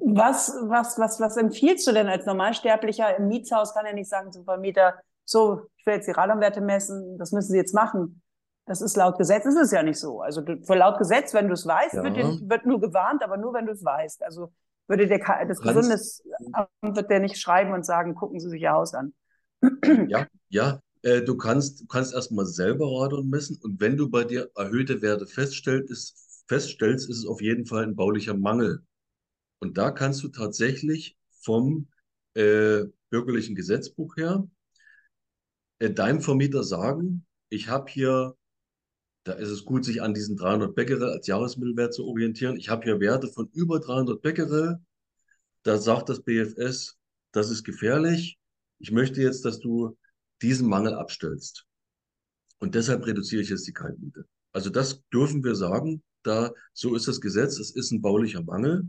was, 0.07 0.57
was, 0.62 0.99
was, 0.99 1.21
was 1.21 1.37
empfiehlst 1.37 1.87
du 1.87 1.93
denn 1.93 2.09
als 2.09 2.25
Normalsterblicher 2.25 3.17
im 3.19 3.29
Mietshaus? 3.29 3.75
Kann 3.75 3.87
ja 3.87 3.93
nicht 3.93 4.09
sagen 4.09 4.33
zum 4.33 4.45
Vermieter, 4.45 4.95
so, 5.25 5.62
ich 5.77 5.85
will 5.85 5.95
jetzt 5.95 6.07
die 6.07 6.12
Radonwerte 6.12 6.61
messen, 6.61 7.19
das 7.19 7.33
müssen 7.33 7.51
Sie 7.51 7.59
jetzt 7.59 7.75
machen. 7.75 8.23
Das 8.66 8.81
ist 8.81 8.96
laut 8.96 9.16
Gesetz, 9.18 9.46
ist 9.46 9.57
es 9.57 9.70
ja 9.70 9.83
nicht 9.83 9.98
so. 9.98 10.20
Also 10.22 10.42
für 10.44 10.74
laut 10.74 10.98
Gesetz, 10.98 11.33
wenn 11.35 11.46
du 11.48 11.55
es 11.55 11.66
weißt, 11.66 12.02
wird, 12.02 12.16
Ja, 12.16 12.16
dir, 12.16 12.37
wird 12.50 12.66
nur 12.66 12.81
gewarnt, 12.81 13.22
aber 13.22 13.37
nur 13.37 13.55
wenn 13.55 13.66
du 13.66 13.72
es 13.72 13.85
weißt. 13.85 14.22
Also 14.24 14.52
würde 14.88 15.09
ke- 15.20 15.46
das 15.48 15.62
Gesundheitsamt 15.62 16.96
wird 16.96 17.11
dir 17.11 17.20
nicht 17.20 17.38
schreiben 17.38 17.72
und 17.72 17.87
sagen, 17.87 18.14
gucken 18.16 18.40
Sie 18.40 18.48
sich 18.50 18.62
Ihr 18.62 18.72
Haus 18.72 18.94
an. 18.94 19.14
ja, 20.07 20.26
ja, 20.48 20.81
äh, 21.02 21.22
du 21.22 21.37
kannst, 21.37 21.81
du 21.83 21.87
kannst 21.87 22.14
erstmal 22.14 22.46
selber 22.46 22.87
Radon 22.87 23.29
messen 23.31 23.59
und 23.62 23.81
wenn 23.81 23.96
du 23.96 24.09
bei 24.11 24.24
dir 24.24 24.50
erhöhte 24.57 25.02
Werte 25.02 25.26
feststellst, 25.26 25.90
ist, 25.90 26.44
feststellst, 26.48 27.09
ist 27.11 27.18
es 27.18 27.26
auf 27.26 27.40
jeden 27.40 27.66
Fall 27.66 27.85
ein 27.85 27.96
baulicher 27.96 28.35
Mangel. 28.35 28.85
Und 29.61 29.79
da 29.79 29.90
kannst 29.92 30.22
du 30.24 30.29
tatsächlich 30.29 31.16
vom 31.42 31.88
äh, 32.35 32.85
bürgerlichen 33.11 33.55
Gesetzbuch 33.57 34.16
her 34.16 34.46
äh, 35.79 35.90
deinem 35.90 36.20
Vermieter 36.20 36.62
sagen, 36.64 37.26
ich 37.48 37.68
habe 37.68 37.90
hier, 37.90 38.37
da 39.27 39.33
ist 39.33 39.49
es 39.49 39.65
gut, 39.65 39.85
sich 39.85 40.03
an 40.03 40.15
diesen 40.15 40.37
300 40.37 40.73
Becquerel 40.73 41.11
als 41.11 41.27
Jahresmittelwert 41.27 41.93
zu 41.93 42.07
orientieren. 42.07 42.57
Ich 42.57 42.69
habe 42.69 42.85
hier 42.85 43.01
Werte 43.01 43.27
von 43.27 43.49
über 43.53 43.81
300 43.81 44.23
Becquerel. 44.23 44.79
Da 45.65 45.79
sagt 45.79 46.09
das 46.09 46.23
BFS, 46.23 46.97
das 47.33 47.51
ist 47.51 47.65
gefährlich. 47.65 48.39
Ich 48.79 48.93
möchte 48.93 49.21
jetzt, 49.21 49.45
dass 49.45 49.59
du 49.59 49.99
diesen 50.43 50.69
Mangel 50.69 50.95
abstellst. 50.95 51.67
Und 52.61 52.77
deshalb 52.77 53.05
reduziere 53.05 53.43
ich 53.43 53.49
jetzt 53.49 53.67
die 53.67 53.73
Kaltmiete. 53.73 54.27
Also 54.53 54.71
das 54.71 55.03
dürfen 55.12 55.43
wir 55.43 55.57
sagen. 55.57 56.05
Da, 56.23 56.53
so 56.73 56.95
ist 56.95 57.09
das 57.09 57.21
Gesetz. 57.21 57.59
Es 57.59 57.73
ist 57.73 57.91
ein 57.91 58.03
baulicher 58.03 58.45
Mangel. 58.45 58.89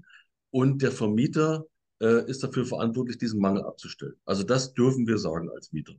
Und 0.52 0.84
der 0.84 0.92
Vermieter 0.92 1.66
äh, 2.00 2.30
ist 2.30 2.44
dafür 2.44 2.66
verantwortlich, 2.66 3.18
diesen 3.18 3.40
Mangel 3.40 3.64
abzustellen. 3.64 4.16
Also 4.26 4.44
das 4.44 4.76
dürfen 4.76 5.08
wir 5.08 5.18
sagen 5.18 5.50
als 5.50 5.72
Mieter. 5.72 5.94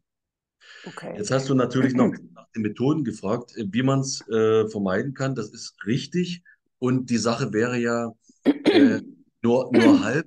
Okay. 0.85 1.14
Jetzt 1.16 1.31
hast 1.31 1.49
du 1.49 1.55
natürlich 1.55 1.94
noch 1.94 2.12
nach 2.35 2.49
den 2.55 2.62
Methoden 2.62 3.05
gefragt, 3.05 3.57
äh, 3.57 3.64
wie 3.71 3.83
man 3.83 4.01
es 4.01 4.27
äh, 4.29 4.68
vermeiden 4.68 5.14
kann. 5.14 5.35
Das 5.35 5.51
ist 5.51 5.75
richtig. 5.87 6.42
Und 6.79 7.11
die 7.11 7.18
Sache 7.18 7.53
wäre 7.53 7.79
ja 7.79 8.12
äh, 8.44 9.01
nur, 9.42 9.71
nur 9.73 10.03
halb, 10.03 10.27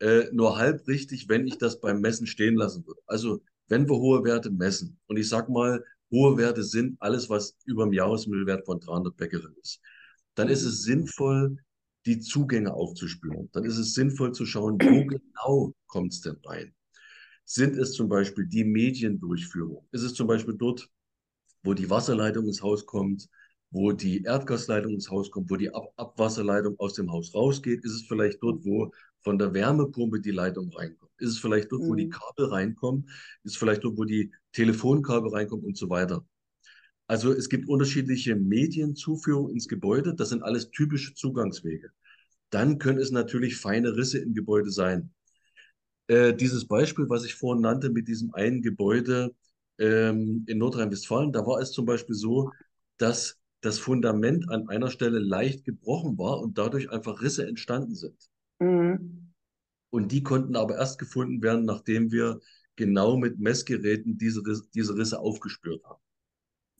äh, 0.00 0.24
nur 0.32 0.56
halb 0.56 0.86
richtig, 0.86 1.28
wenn 1.28 1.46
ich 1.46 1.58
das 1.58 1.80
beim 1.80 2.00
Messen 2.00 2.26
stehen 2.26 2.56
lassen 2.56 2.86
würde. 2.86 3.00
Also 3.06 3.42
wenn 3.68 3.88
wir 3.88 3.96
hohe 3.96 4.24
Werte 4.24 4.50
messen, 4.50 4.98
und 5.06 5.16
ich 5.16 5.28
sag 5.28 5.48
mal, 5.48 5.82
hohe 6.10 6.36
Werte 6.36 6.62
sind 6.62 6.96
alles, 7.00 7.30
was 7.30 7.56
über 7.64 7.84
dem 7.84 7.92
Jahresmittelwert 7.92 8.66
von 8.66 8.80
300 8.80 9.16
Becquerel 9.16 9.54
ist, 9.62 9.80
dann 10.34 10.48
ist 10.48 10.62
es 10.62 10.82
sinnvoll, 10.82 11.56
die 12.06 12.20
Zugänge 12.20 12.72
aufzuspüren. 12.72 13.48
Dann 13.52 13.64
ist 13.64 13.78
es 13.78 13.94
sinnvoll 13.94 14.32
zu 14.32 14.44
schauen, 14.44 14.78
wo 14.80 15.04
genau 15.06 15.72
kommt 15.86 16.12
es 16.12 16.20
denn 16.20 16.36
rein. 16.44 16.74
Sind 17.44 17.76
es 17.76 17.92
zum 17.92 18.08
Beispiel 18.08 18.46
die 18.46 18.64
Mediendurchführung? 18.64 19.86
Ist 19.92 20.02
es 20.02 20.14
zum 20.14 20.26
Beispiel 20.26 20.54
dort, 20.56 20.88
wo 21.64 21.74
die 21.74 21.90
Wasserleitung 21.90 22.46
ins 22.46 22.62
Haus 22.62 22.86
kommt, 22.86 23.28
wo 23.70 23.92
die 23.92 24.22
Erdgasleitung 24.22 24.92
ins 24.94 25.10
Haus 25.10 25.30
kommt, 25.30 25.50
wo 25.50 25.56
die 25.56 25.72
Ab 25.74 25.92
Abwasserleitung 25.96 26.78
aus 26.78 26.94
dem 26.94 27.10
Haus 27.12 27.34
rausgeht? 27.34 27.84
Ist 27.84 27.92
es 27.94 28.02
vielleicht 28.08 28.42
dort, 28.42 28.64
wo 28.64 28.92
von 29.20 29.38
der 29.38 29.54
Wärmepumpe 29.54 30.20
die 30.20 30.30
Leitung 30.32 30.70
reinkommt? 30.74 31.12
Ist 31.18 31.30
es 31.30 31.38
vielleicht 31.38 31.72
dort, 31.72 31.88
wo 31.88 31.94
die 31.94 32.06
Mhm. 32.06 32.10
Kabel 32.10 32.46
reinkommen? 32.46 33.08
Ist 33.44 33.52
es 33.52 33.56
vielleicht 33.56 33.84
dort, 33.84 33.98
wo 33.98 34.04
die 34.04 34.32
Telefonkabel 34.52 35.30
reinkommen 35.32 35.64
und 35.64 35.76
so 35.78 35.88
weiter? 35.90 36.24
Also 37.06 37.32
es 37.32 37.48
gibt 37.48 37.68
unterschiedliche 37.68 38.36
Medienzuführung 38.36 39.50
ins 39.50 39.68
Gebäude. 39.68 40.14
Das 40.14 40.30
sind 40.30 40.42
alles 40.42 40.70
typische 40.70 41.14
Zugangswege. 41.14 41.90
Dann 42.50 42.78
können 42.78 42.98
es 43.00 43.10
natürlich 43.12 43.56
feine 43.56 43.96
Risse 43.96 44.18
im 44.20 44.34
Gebäude 44.34 44.70
sein. 44.70 45.12
Äh, 46.12 46.34
dieses 46.34 46.66
Beispiel, 46.66 47.08
was 47.08 47.24
ich 47.24 47.34
vorhin 47.34 47.62
nannte, 47.62 47.88
mit 47.88 48.06
diesem 48.06 48.34
einen 48.34 48.60
Gebäude 48.60 49.34
ähm, 49.78 50.44
in 50.46 50.58
Nordrhein-Westfalen, 50.58 51.32
da 51.32 51.46
war 51.46 51.58
es 51.60 51.72
zum 51.72 51.86
Beispiel 51.86 52.14
so, 52.14 52.52
dass 52.98 53.38
das 53.62 53.78
Fundament 53.78 54.50
an 54.50 54.68
einer 54.68 54.90
Stelle 54.90 55.20
leicht 55.20 55.64
gebrochen 55.64 56.18
war 56.18 56.40
und 56.40 56.58
dadurch 56.58 56.90
einfach 56.90 57.22
Risse 57.22 57.46
entstanden 57.46 57.94
sind. 57.94 58.30
Mhm. 58.60 59.32
Und 59.90 60.12
die 60.12 60.22
konnten 60.22 60.54
aber 60.54 60.76
erst 60.76 60.98
gefunden 60.98 61.42
werden, 61.42 61.64
nachdem 61.64 62.12
wir 62.12 62.40
genau 62.76 63.16
mit 63.16 63.38
Messgeräten 63.38 64.18
diese, 64.18 64.44
Risse, 64.44 64.64
diese 64.74 64.94
Risse 64.96 65.18
aufgespürt 65.18 65.82
haben. 65.84 66.00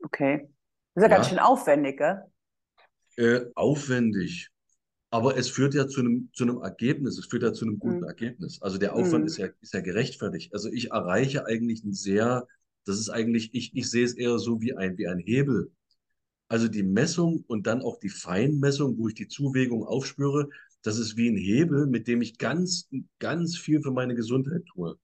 Okay. 0.05 0.49
Das 0.95 1.05
ist 1.05 1.11
ja, 1.11 1.16
Ja. 1.16 1.16
ganz 1.16 1.29
schön 1.29 1.38
aufwendig, 1.38 1.97
gell? 1.97 2.23
Äh, 3.16 3.47
aufwendig. 3.55 4.51
Aber 5.12 5.37
es 5.38 5.51
führt 5.51 5.75
ja 5.75 5.88
zu 5.88 6.01
einem, 6.01 6.31
zu 6.35 6.44
einem 6.44 6.59
Ergebnis, 6.62 7.18
es 7.18 7.27
führt 7.27 7.44
ja 7.44 7.55
zu 7.55 7.66
einem 7.66 7.79
guten 7.81 8.05
Mhm. 8.05 8.09
Ergebnis. 8.09 8.62
Also 8.62 8.79
der 8.79 8.96
Aufwand 8.96 9.25
Mhm. 9.25 9.29
ist 9.29 9.38
ja, 9.38 9.48
ist 9.61 9.75
ja 9.75 9.83
gerechtfertigt. 9.83 10.55
Also 10.55 10.70
ich 10.72 10.90
erreiche 10.92 11.46
eigentlich 11.46 11.85
ein 11.85 11.94
sehr, 11.94 12.48
das 12.87 12.98
ist 13.01 13.11
eigentlich, 13.11 13.55
ich, 13.55 13.77
ich 13.77 13.90
sehe 13.90 14.05
es 14.07 14.14
eher 14.14 14.38
so 14.40 14.62
wie 14.62 14.77
ein, 14.77 14.98
wie 14.98 15.09
ein 15.09 15.20
Hebel. 15.20 15.72
Also 16.48 16.68
die 16.68 16.85
Messung 16.85 17.44
und 17.48 17.66
dann 17.66 17.83
auch 17.83 17.98
die 18.01 18.11
Feinmessung, 18.11 18.98
wo 18.98 19.09
ich 19.09 19.14
die 19.14 19.29
Zuwägung 19.29 19.85
aufspüre, 19.87 20.51
das 20.83 20.98
ist 20.98 21.16
wie 21.16 21.29
ein 21.31 21.37
Hebel, 21.37 21.87
mit 21.88 22.09
dem 22.09 22.22
ich 22.22 22.38
ganz, 22.38 22.88
ganz 23.20 23.59
viel 23.59 23.83
für 23.83 23.92
meine 23.92 24.16
Gesundheit 24.16 24.64
tue. 24.66 24.98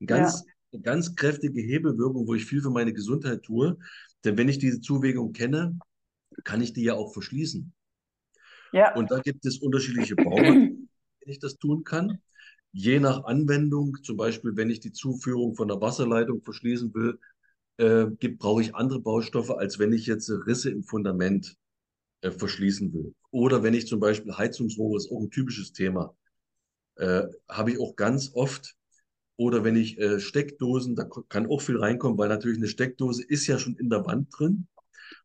Eine 0.00 0.06
ganz, 0.08 0.44
eine 0.72 0.82
ganz 0.82 1.16
kräftige 1.16 1.60
Hebelwirkung, 1.62 2.26
wo 2.26 2.34
ich 2.34 2.46
viel 2.46 2.62
für 2.62 2.70
meine 2.70 2.92
Gesundheit 2.94 3.44
tue. 3.44 3.78
Denn 4.24 4.38
wenn 4.38 4.48
ich 4.48 4.58
diese 4.58 4.80
Zuwägung 4.80 5.32
kenne, 5.32 5.78
kann 6.44 6.60
ich 6.62 6.72
die 6.74 6.84
ja 6.84 6.94
auch 6.94 7.12
verschließen. 7.12 7.72
Ja. 8.72 8.94
Und 8.96 9.10
da 9.10 9.20
gibt 9.20 9.44
es 9.46 9.58
unterschiedliche 9.58 10.16
Baumaterialien, 10.16 10.88
wenn 11.20 11.32
ich 11.32 11.38
das 11.38 11.56
tun 11.58 11.84
kann. 11.84 12.20
Je 12.72 13.00
nach 13.00 13.24
Anwendung, 13.24 13.96
zum 14.02 14.16
Beispiel, 14.16 14.56
wenn 14.56 14.70
ich 14.70 14.80
die 14.80 14.92
Zuführung 14.92 15.54
von 15.54 15.68
der 15.68 15.80
Wasserleitung 15.80 16.42
verschließen 16.42 16.92
will, 16.94 17.18
äh, 17.78 18.06
gibt, 18.18 18.38
brauche 18.38 18.62
ich 18.62 18.74
andere 18.74 19.00
Baustoffe, 19.00 19.50
als 19.50 19.78
wenn 19.78 19.92
ich 19.92 20.06
jetzt 20.06 20.30
Risse 20.46 20.70
im 20.70 20.82
Fundament 20.82 21.56
äh, 22.20 22.30
verschließen 22.30 22.92
will. 22.92 23.14
Oder 23.30 23.62
wenn 23.62 23.74
ich 23.74 23.86
zum 23.86 24.00
Beispiel 24.00 24.36
Heizungsrohre, 24.36 24.96
ist 24.98 25.10
auch 25.10 25.20
ein 25.20 25.30
typisches 25.30 25.72
Thema, 25.72 26.14
äh, 26.96 27.24
habe 27.48 27.72
ich 27.72 27.80
auch 27.80 27.96
ganz 27.96 28.32
oft. 28.34 28.74
Oder 29.36 29.62
wenn 29.62 29.76
ich 29.76 29.98
äh, 29.98 30.18
Steckdosen, 30.18 30.96
da 30.96 31.08
kann 31.28 31.46
auch 31.46 31.60
viel 31.62 31.78
reinkommen, 31.78 32.18
weil 32.18 32.28
natürlich 32.28 32.58
eine 32.58 32.66
Steckdose 32.66 33.24
ist 33.24 33.46
ja 33.46 33.58
schon 33.58 33.76
in 33.76 33.88
der 33.88 34.04
Wand 34.04 34.28
drin. 34.36 34.66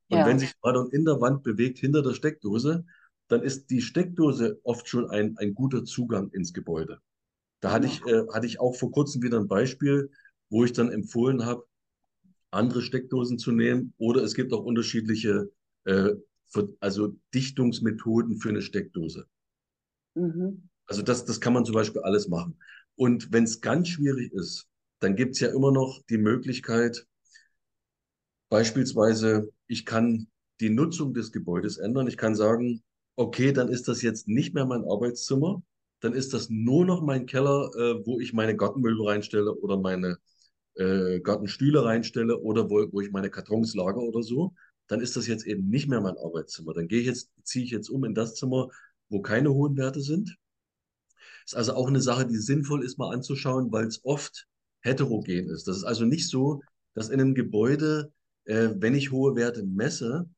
Und 0.10 0.20
Ja. 0.20 0.28
wenn 0.28 0.40
sich 0.40 0.54
Radon 0.64 0.92
in 0.92 1.04
der 1.06 1.20
Wand 1.20 1.44
bewegt, 1.44 1.80
hinter 1.80 2.04
der 2.04 2.14
Steckdose, 2.14 2.86
dann 3.34 3.41
ist 3.41 3.72
die 3.72 3.82
Steckdose 3.82 4.60
oft 4.63 4.88
schon 4.88 5.10
ein, 5.10 5.36
ein 5.39 5.56
guter 5.56 5.84
Zugang 5.86 6.30
ins 6.30 6.54
Gebäude. 6.54 7.00
Da 7.62 7.72
hatte 7.72 7.88
ich, 7.88 8.06
äh, 8.06 8.28
hatte 8.32 8.46
ich 8.46 8.60
auch 8.60 8.76
vor 8.76 8.91
kurzem 8.91 9.24
wieder 9.24 9.39
ein 9.39 9.48
Beispiel, 9.48 10.12
wo 10.50 10.63
ich 10.63 10.74
dann 10.74 10.91
empfohlen 10.91 11.43
habe, 11.43 11.65
andere 12.52 12.84
Steckdosen 12.84 13.39
zu 13.39 13.52
nehmen. 13.52 13.96
Oder 13.98 14.22
es 14.22 14.36
gibt 14.36 14.54
auch 14.54 14.63
unterschiedliche, 14.63 15.50
äh, 15.86 16.12
für, 16.46 16.76
also 16.80 17.15
Dichtungsmethoden 17.34 18.38
für 18.38 18.50
eine 18.50 18.62
Steckdose. 18.62 19.26
Mhm. 20.13 20.69
Also 20.86 21.02
das, 21.02 21.26
das 21.26 21.41
kann 21.41 21.54
man 21.54 21.65
zum 21.65 21.74
Beispiel 21.74 22.02
alles 22.02 22.28
machen. 22.28 22.56
Und 22.96 23.32
wenn 23.32 23.46
es 23.46 23.62
ganz 23.62 23.88
schwierig 23.88 24.32
ist, 24.34 24.67
dann 25.00 25.15
gibt 25.15 25.34
es 25.34 25.39
ja 25.39 25.48
immer 25.48 25.72
noch 25.72 26.04
die 26.08 26.19
Möglichkeit, 26.19 27.08
beispielsweise, 28.50 29.52
ich 29.65 29.88
kann 29.88 30.28
die 30.60 30.69
Nutzung 30.69 31.15
des 31.15 31.32
Gebäudes 31.32 31.78
ändern. 31.78 32.08
Ich 32.08 32.17
kann 32.17 32.36
sagen, 32.36 32.84
okay, 33.15 33.52
dann 33.52 33.69
ist 33.69 33.88
das 33.88 34.02
jetzt 34.02 34.28
nicht 34.28 34.54
mehr 34.54 34.65
mein 34.65 34.84
Arbeitszimmer, 34.84 35.62
dann 35.99 36.13
ist 36.13 36.34
das 36.34 36.49
nur 36.49 36.86
noch 36.86 37.02
mein 37.02 37.26
Keller, 37.26 37.69
äh, 37.76 38.06
wo 38.06 38.19
ich 38.19 38.34
meine 38.34 38.56
Gartenmöbel 38.56 39.08
reinstelle 39.08 39.54
oder 39.54 39.78
meine 39.78 40.17
äh, 40.76 41.19
Gartenstühle 41.21 41.84
reinstelle 41.86 42.39
oder 42.39 42.69
wo, 42.69 42.86
wo 42.91 43.02
ich 43.02 43.12
meine 43.12 43.30
Kartons 43.30 43.73
lager 43.76 44.02
oder 44.02 44.23
so. 44.23 44.54
Dann 44.88 44.99
ist 44.99 45.15
das 45.15 45.28
jetzt 45.28 45.45
eben 45.45 45.69
nicht 45.69 45.88
mehr 45.88 46.02
mein 46.02 46.17
Arbeitszimmer. 46.17 46.73
Dann 46.73 46.88
gehe 46.88 46.99
ich 46.99 47.06
jetzt, 47.08 47.32
ziehe 47.43 47.63
ich 47.63 47.71
jetzt 47.71 47.89
um 47.89 48.04
in 48.04 48.13
das 48.13 48.36
Zimmer, 48.36 48.69
wo 49.10 49.21
keine 49.21 49.54
hohen 49.54 49.78
Werte 49.78 50.02
sind. 50.02 50.36
Ist 51.45 51.56
also 51.56 51.73
auch 51.73 51.88
eine 51.88 52.02
Sache, 52.02 52.26
die 52.26 52.38
sinnvoll 52.38 52.84
ist, 52.84 52.97
mal 52.97 53.13
anzuschauen, 53.13 53.71
weil 53.71 53.86
es 53.86 54.04
oft 54.04 54.47
heterogen 54.82 55.49
ist. 55.49 55.67
Das 55.67 55.78
ist 55.78 55.84
also 55.84 56.06
nicht 56.06 56.30
so, 56.30 56.62
dass 56.93 57.10
in 57.10 57.21
einem 57.21 57.36
Gebäude, 57.36 58.12
äh, 58.45 58.69
wenn 58.76 58.95
ich 58.95 59.12
hohe 59.12 59.36
Werte 59.36 59.63
messe, 59.63 60.30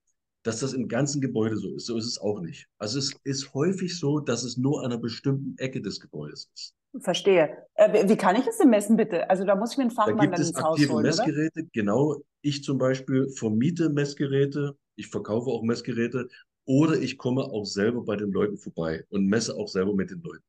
dass 0.45 0.59
das 0.59 0.73
im 0.73 0.87
ganzen 0.87 1.21
Gebäude 1.21 1.57
so 1.57 1.73
ist. 1.75 1.87
So 1.87 1.97
ist 1.97 2.05
es 2.05 2.19
auch 2.19 2.39
nicht. 2.39 2.67
Also 2.77 2.99
es 2.99 3.13
ist 3.23 3.53
häufig 3.55 3.97
so, 3.97 4.19
dass 4.19 4.43
es 4.43 4.57
nur 4.57 4.81
an 4.81 4.91
einer 4.91 4.99
bestimmten 5.01 5.57
Ecke 5.57 5.81
des 5.81 5.99
Gebäudes 5.99 6.49
ist. 6.53 6.75
Verstehe. 6.99 7.57
Äh, 7.73 8.07
wie- 8.07 8.15
kann 8.15 8.35
ich 8.35 8.45
das 8.45 8.59
denn 8.59 8.69
messen, 8.69 8.95
bitte? 8.95 9.27
Also 9.29 9.43
da 9.43 9.55
muss 9.55 9.71
ich 9.71 9.77
mir 9.77 9.85
einen 9.85 9.95
Da 9.95 10.03
Fachmann 10.03 10.19
gibt 10.19 10.33
dann 10.33 10.41
es 10.41 10.49
ins 10.49 10.61
Haus 10.61 10.73
aktive 10.75 10.93
holen, 10.93 10.99
oder? 11.05 11.09
Messgeräte. 11.09 11.67
Genau, 11.73 12.21
ich 12.41 12.63
zum 12.63 12.77
Beispiel 12.77 13.27
vermiete 13.29 13.89
Messgeräte. 13.89 14.77
Ich 14.95 15.07
verkaufe 15.07 15.49
auch 15.49 15.63
Messgeräte. 15.63 16.29
Oder 16.65 16.99
ich 17.01 17.17
komme 17.17 17.43
auch 17.43 17.65
selber 17.65 18.03
bei 18.03 18.15
den 18.15 18.31
Leuten 18.31 18.57
vorbei 18.57 19.03
und 19.09 19.25
messe 19.27 19.55
auch 19.55 19.67
selber 19.67 19.95
mit 19.95 20.11
den 20.11 20.21
Leuten. 20.21 20.43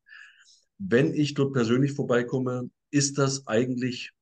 Wenn 0.78 1.14
ich 1.14 1.32
dort 1.34 1.54
persönlich 1.54 1.92
vorbeikomme, 1.92 2.68
ist 2.90 3.16
das 3.18 3.46
eigentlich, 3.46 4.12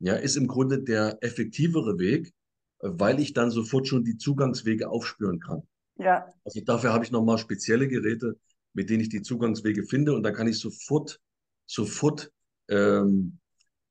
ja, 0.00 0.14
ist 0.14 0.36
im 0.36 0.48
Grunde 0.48 0.82
der 0.82 1.18
effektivere 1.22 1.98
Weg, 1.98 2.32
weil 2.80 3.20
ich 3.20 3.32
dann 3.32 3.50
sofort 3.50 3.86
schon 3.86 4.04
die 4.04 4.16
Zugangswege 4.16 4.88
aufspüren 4.88 5.40
kann. 5.40 5.62
Ja, 5.96 6.26
Also 6.44 6.60
dafür 6.64 6.92
habe 6.92 7.04
ich 7.04 7.10
nochmal 7.10 7.38
spezielle 7.38 7.88
Geräte, 7.88 8.36
mit 8.72 8.88
denen 8.88 9.02
ich 9.02 9.08
die 9.08 9.22
Zugangswege 9.22 9.84
finde 9.84 10.14
und 10.14 10.22
dann 10.22 10.34
kann 10.34 10.48
ich 10.48 10.58
sofort, 10.58 11.20
sofort 11.66 12.32
ähm, 12.68 13.38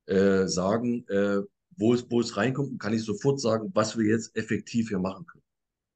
äh, 0.08 0.48
sagen, 0.48 1.06
äh, 1.08 1.42
wo 1.78 1.94
es, 1.94 2.10
wo 2.10 2.20
es 2.20 2.36
reinkommt 2.36 2.72
und 2.72 2.80
kann 2.80 2.94
ich 2.94 3.04
sofort 3.04 3.40
sagen, 3.40 3.72
was 3.74 3.98
wir 3.98 4.06
jetzt 4.06 4.36
effektiv 4.36 4.90
hier 4.90 5.00
machen 5.00 5.26
können. 5.26 5.44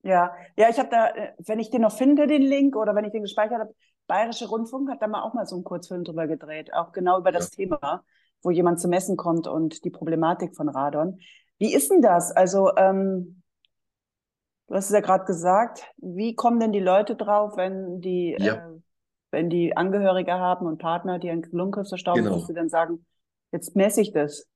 ja. 0.03 0.32
Ja, 0.56 0.69
ich 0.69 0.77
habe 0.77 0.89
da, 0.89 1.10
äh, 1.10 1.34
wenn 1.39 1.60
ich 1.60 1.71
den 1.71 1.82
noch 1.82 1.97
finde, 1.97 2.27
den 2.27 2.43
Link, 2.43 2.75
oder 2.75 2.95
wenn 2.95 3.06
ich 3.06 3.12
den 3.12 3.23
gespeichert 3.23 3.60
habe, 3.60 3.73
Bayerische 4.08 4.47
Rundfunk 4.47 4.89
hat 4.89 5.01
da 5.01 5.08
mal 5.08 5.23
auch 5.23 5.34
mal 5.34 5.45
so 5.45 5.56
einen 5.56 5.63
Kurzfilm 5.63 6.03
drüber 6.03 6.27
gedreht, 6.27 6.73
auch 6.73 6.91
genau 6.91 7.19
über 7.19 7.32
das 7.32 7.51
Thema, 7.51 8.03
wo 8.41 8.51
jemand 8.51 8.79
zu 8.79 8.88
messen 8.88 9.15
kommt 9.15 9.47
und 9.47 9.86
die 9.86 9.89
Problematik 9.89 10.56
von 10.56 10.69
Radon. 10.69 11.19
Wie 11.63 11.73
ist 11.73 11.89
denn 11.89 12.02
das? 12.02 12.32
Also, 12.32 12.76
ähm, 12.76 13.41
du 14.67 14.76
hast 14.76 14.86
es 14.88 14.91
ja 14.91 14.99
gerade 14.99 15.23
gesagt, 15.26 15.84
wie 15.97 16.36
kommen 16.36 16.60
denn 16.60 16.73
die 16.73 16.80
Leute 16.82 17.15
drauf, 17.15 17.56
wenn 17.58 18.02
die, 18.02 18.34
Ja. 18.38 18.54
äh, 18.56 18.80
wenn 19.32 19.49
die 19.49 19.76
Angehörige 19.78 20.34
haben 20.34 20.65
und 20.67 20.78
Partner, 20.80 21.19
die 21.19 21.30
an 21.30 21.43
Lungenkrebsverstauben 21.52 22.23
Genau. 22.23 22.39
sind, 22.39 22.49
die 22.49 22.54
dann 22.54 22.69
sagen, 22.69 23.06
jetzt 23.54 23.76
messe 23.76 24.02
ich 24.02 24.12
das. 24.12 24.47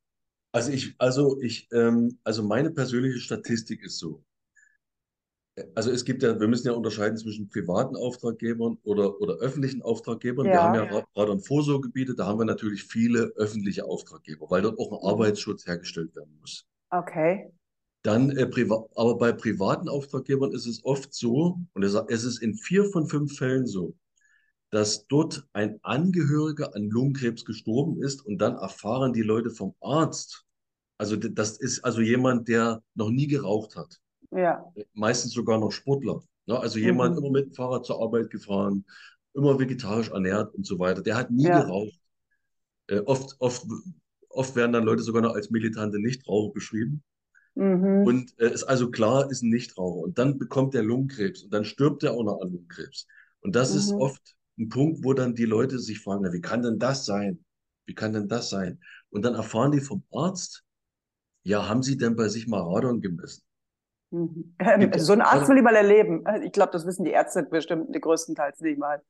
Also 0.51 0.71
ich, 0.71 0.93
also 0.97 1.39
ich, 1.41 1.69
ähm, 1.71 2.19
also 2.25 2.43
meine 2.43 2.71
persönliche 2.71 3.19
Statistik 3.19 3.81
ist 3.83 3.97
so. 3.97 4.25
Also 5.75 5.91
es 5.91 6.03
gibt 6.05 6.23
ja, 6.23 6.39
wir 6.39 6.47
müssen 6.47 6.67
ja 6.67 6.73
unterscheiden 6.73 7.17
zwischen 7.17 7.47
privaten 7.47 7.95
Auftraggebern 7.95 8.77
oder, 8.83 9.19
oder 9.21 9.35
öffentlichen 9.35 9.81
Auftraggebern. 9.81 10.51
Wir 10.51 10.53
Ja. 10.53 10.63
haben 10.63 10.75
ja 10.75 10.83
Ra- 10.83 11.07
Radon-Vorsorgegebiete, 11.15 12.15
da 12.15 12.25
haben 12.27 12.39
wir 12.39 12.45
natürlich 12.45 12.83
viele 12.83 13.31
öffentliche 13.37 13.85
Auftraggeber, 13.85 14.49
weil 14.49 14.61
dort 14.61 14.77
auch 14.77 14.91
ein 14.91 15.07
Mhm. 15.07 15.09
Arbeitsschutz 15.09 15.65
hergestellt 15.65 16.15
werden 16.15 16.37
muss. 16.41 16.65
Okay. 16.93 17.47
Dann, 18.03 18.29
äh, 18.31 18.49
aber 18.95 19.17
bei 19.17 19.31
privaten 19.33 19.89
Auftraggebern 19.89 20.53
ist 20.53 20.65
es 20.65 20.83
oft 20.85 21.13
so, 21.13 21.59
und 21.73 21.83
es, 21.83 21.93
ist 22.23 22.41
in 22.41 22.55
vier 22.55 22.85
von 22.85 23.07
fünf 23.07 23.37
Fällen 23.37 23.67
so, 23.67 23.95
dass 24.71 25.07
dort 25.07 25.47
ein 25.53 25.79
Angehöriger 25.83 26.75
an 26.75 26.89
Lungenkrebs 26.89 27.45
gestorben 27.45 28.01
ist 28.03 28.25
und 28.25 28.39
dann 28.39 28.57
erfahren 28.57 29.13
die 29.13 29.21
Leute 29.23 29.51
vom 29.51 29.75
Arzt, 29.81 30.45
also 30.97 31.15
das 31.15 31.57
ist 31.59 31.83
also 31.85 32.01
jemand, 32.01 32.47
der 32.47 32.83
noch 32.95 33.09
nie 33.09 33.27
geraucht 33.27 33.75
hat, 33.75 33.99
Ja. 34.31 34.63
meistens 34.93 35.33
sogar 35.33 35.59
noch 35.59 35.71
Sportler, 35.71 36.21
ne? 36.47 36.59
Also 36.59 36.79
jemand 36.79 37.17
Mhm. 37.17 37.19
immer 37.19 37.31
mit 37.31 37.45
dem 37.47 37.53
Fahrrad 37.53 37.85
zur 37.85 38.01
Arbeit 38.01 38.29
gefahren, 38.29 38.85
immer 39.33 39.59
vegetarisch 39.59 40.09
ernährt 40.09 40.53
und 40.55 40.65
so 40.65 40.79
weiter, 40.79 41.01
der 41.01 41.15
hat 41.17 41.31
nie 41.31 41.49
Ja. 41.49 41.61
geraucht. 41.61 41.99
Äh, 42.87 42.99
oft, 43.01 43.35
oft, 43.39 43.65
oft 44.37 44.55
werden 44.55 44.73
dann 44.73 44.83
Leute 44.85 45.03
sogar 45.03 45.21
noch 45.21 45.35
als 45.35 45.49
militante 45.51 45.99
Nichtraucher 45.99 46.53
beschrieben. 46.53 47.03
Mhm. 47.55 48.03
Und 48.03 48.39
äh, 48.39 48.51
ist 48.51 48.63
also 48.63 48.89
klar, 48.89 49.29
ist 49.29 49.43
ein 49.43 49.49
Nichtraucher. 49.49 49.99
Und 49.99 50.17
dann 50.17 50.37
bekommt 50.37 50.75
er 50.75 50.83
Lungenkrebs 50.83 51.43
und 51.43 51.53
dann 51.53 51.65
stirbt 51.65 52.03
er 52.03 52.13
auch 52.13 52.23
noch 52.23 52.41
an 52.41 52.51
Lungenkrebs. 52.51 53.07
Und 53.41 53.55
das 53.55 53.75
ist 53.75 53.91
Mhm. 53.91 53.99
oft 53.99 54.35
ein 54.57 54.69
Punkt, 54.69 55.03
wo 55.03 55.13
dann 55.13 55.35
die 55.35 55.45
Leute 55.45 55.79
sich 55.79 55.99
fragen, 55.99 56.21
na, 56.23 56.33
wie 56.33 56.41
kann 56.41 56.61
denn 56.61 56.79
das 56.79 57.05
sein? 57.05 57.43
Wie 57.85 57.95
kann 57.95 58.13
denn 58.13 58.27
das 58.27 58.49
sein? 58.49 58.79
Und 59.09 59.23
dann 59.23 59.35
erfahren 59.35 59.71
die 59.71 59.81
vom 59.81 60.03
Arzt, 60.11 60.63
ja, 61.43 61.67
haben 61.69 61.83
Sie 61.83 61.97
denn 61.97 62.15
bei 62.15 62.29
sich 62.29 62.47
mal 62.47 62.61
Radon 62.61 63.01
gemessen? 63.01 63.43
Mhm. 64.11 64.55
Ähm, 64.59 64.91
so 64.97 65.13
einen 65.13 65.21
Arzt 65.21 65.49
will 65.49 65.57
ich 65.57 65.63
mal 65.63 65.75
erleben. 65.75 66.23
Ich 66.43 66.51
glaube, 66.51 66.71
das 66.71 66.85
wissen 66.85 67.05
die 67.05 67.11
Ärzte 67.11 67.43
bestimmt 67.43 67.91
größtenteils 68.01 68.61
nicht 68.61 68.79
mal. 68.79 69.01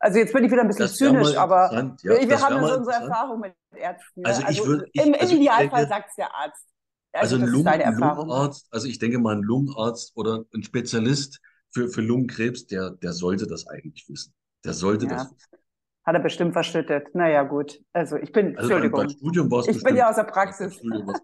Also 0.00 0.18
jetzt 0.18 0.32
bin 0.32 0.44
ich 0.44 0.50
wieder 0.50 0.62
ein 0.62 0.68
bisschen 0.68 0.84
Das 0.86 0.96
zynisch, 0.96 1.36
aber 1.36 1.72
ja, 2.02 2.28
wir, 2.28 2.40
haben 2.40 2.64
so 2.64 2.74
unsere. 2.76 2.96
Erfahrung 2.96 3.40
mit 3.40 3.54
Ärzten. 3.74 4.20
Ne? 4.20 4.26
Also 4.26 4.42
ich 4.48 5.04
im, 5.04 5.14
also 5.18 5.34
Idealfall 5.34 5.88
sagt 5.88 6.10
es 6.10 6.14
der 6.16 6.34
Arzt. 6.34 6.66
Also, 7.12 7.36
Also, 7.36 7.46
ein 7.46 7.50
Lungen. 7.50 7.98
Lungenarzt, 7.98 8.68
also 8.70 8.86
ich 8.86 8.98
denke 8.98 9.18
mal, 9.18 9.36
ein 9.36 9.42
Lungenarzt 9.42 10.12
oder 10.14 10.44
ein 10.54 10.62
Spezialist 10.62 11.40
für, 11.70 11.88
für 11.88 12.00
Lungenkrebs, 12.00 12.66
der, 12.66 12.90
der 12.90 13.12
sollte 13.12 13.46
das 13.46 13.66
eigentlich 13.66 14.08
wissen. 14.08 14.34
Der 14.64 14.72
sollte 14.72 15.06
Ja. 15.06 15.14
das 15.16 15.32
wissen. 15.32 15.58
Hat 16.04 16.14
er 16.14 16.20
bestimmt 16.20 16.52
verschüttet. 16.52 17.14
Naja, 17.14 17.42
gut. 17.42 17.80
Also 17.92 18.16
ich 18.16 18.32
bin, 18.32 18.56
Also 18.56 18.70
beim, 18.70 18.80
beim 18.80 18.84
Entschuldigung. 18.84 19.10
Studium 19.18 19.50
war 19.50 19.60
es 19.60 19.68
Ich 19.68 19.82
bin 19.82 19.96
ja 19.96 20.08
aus 20.08 20.16
der 20.16 20.24
Praxis. 20.24 20.80
Bestimmt. 20.80 21.20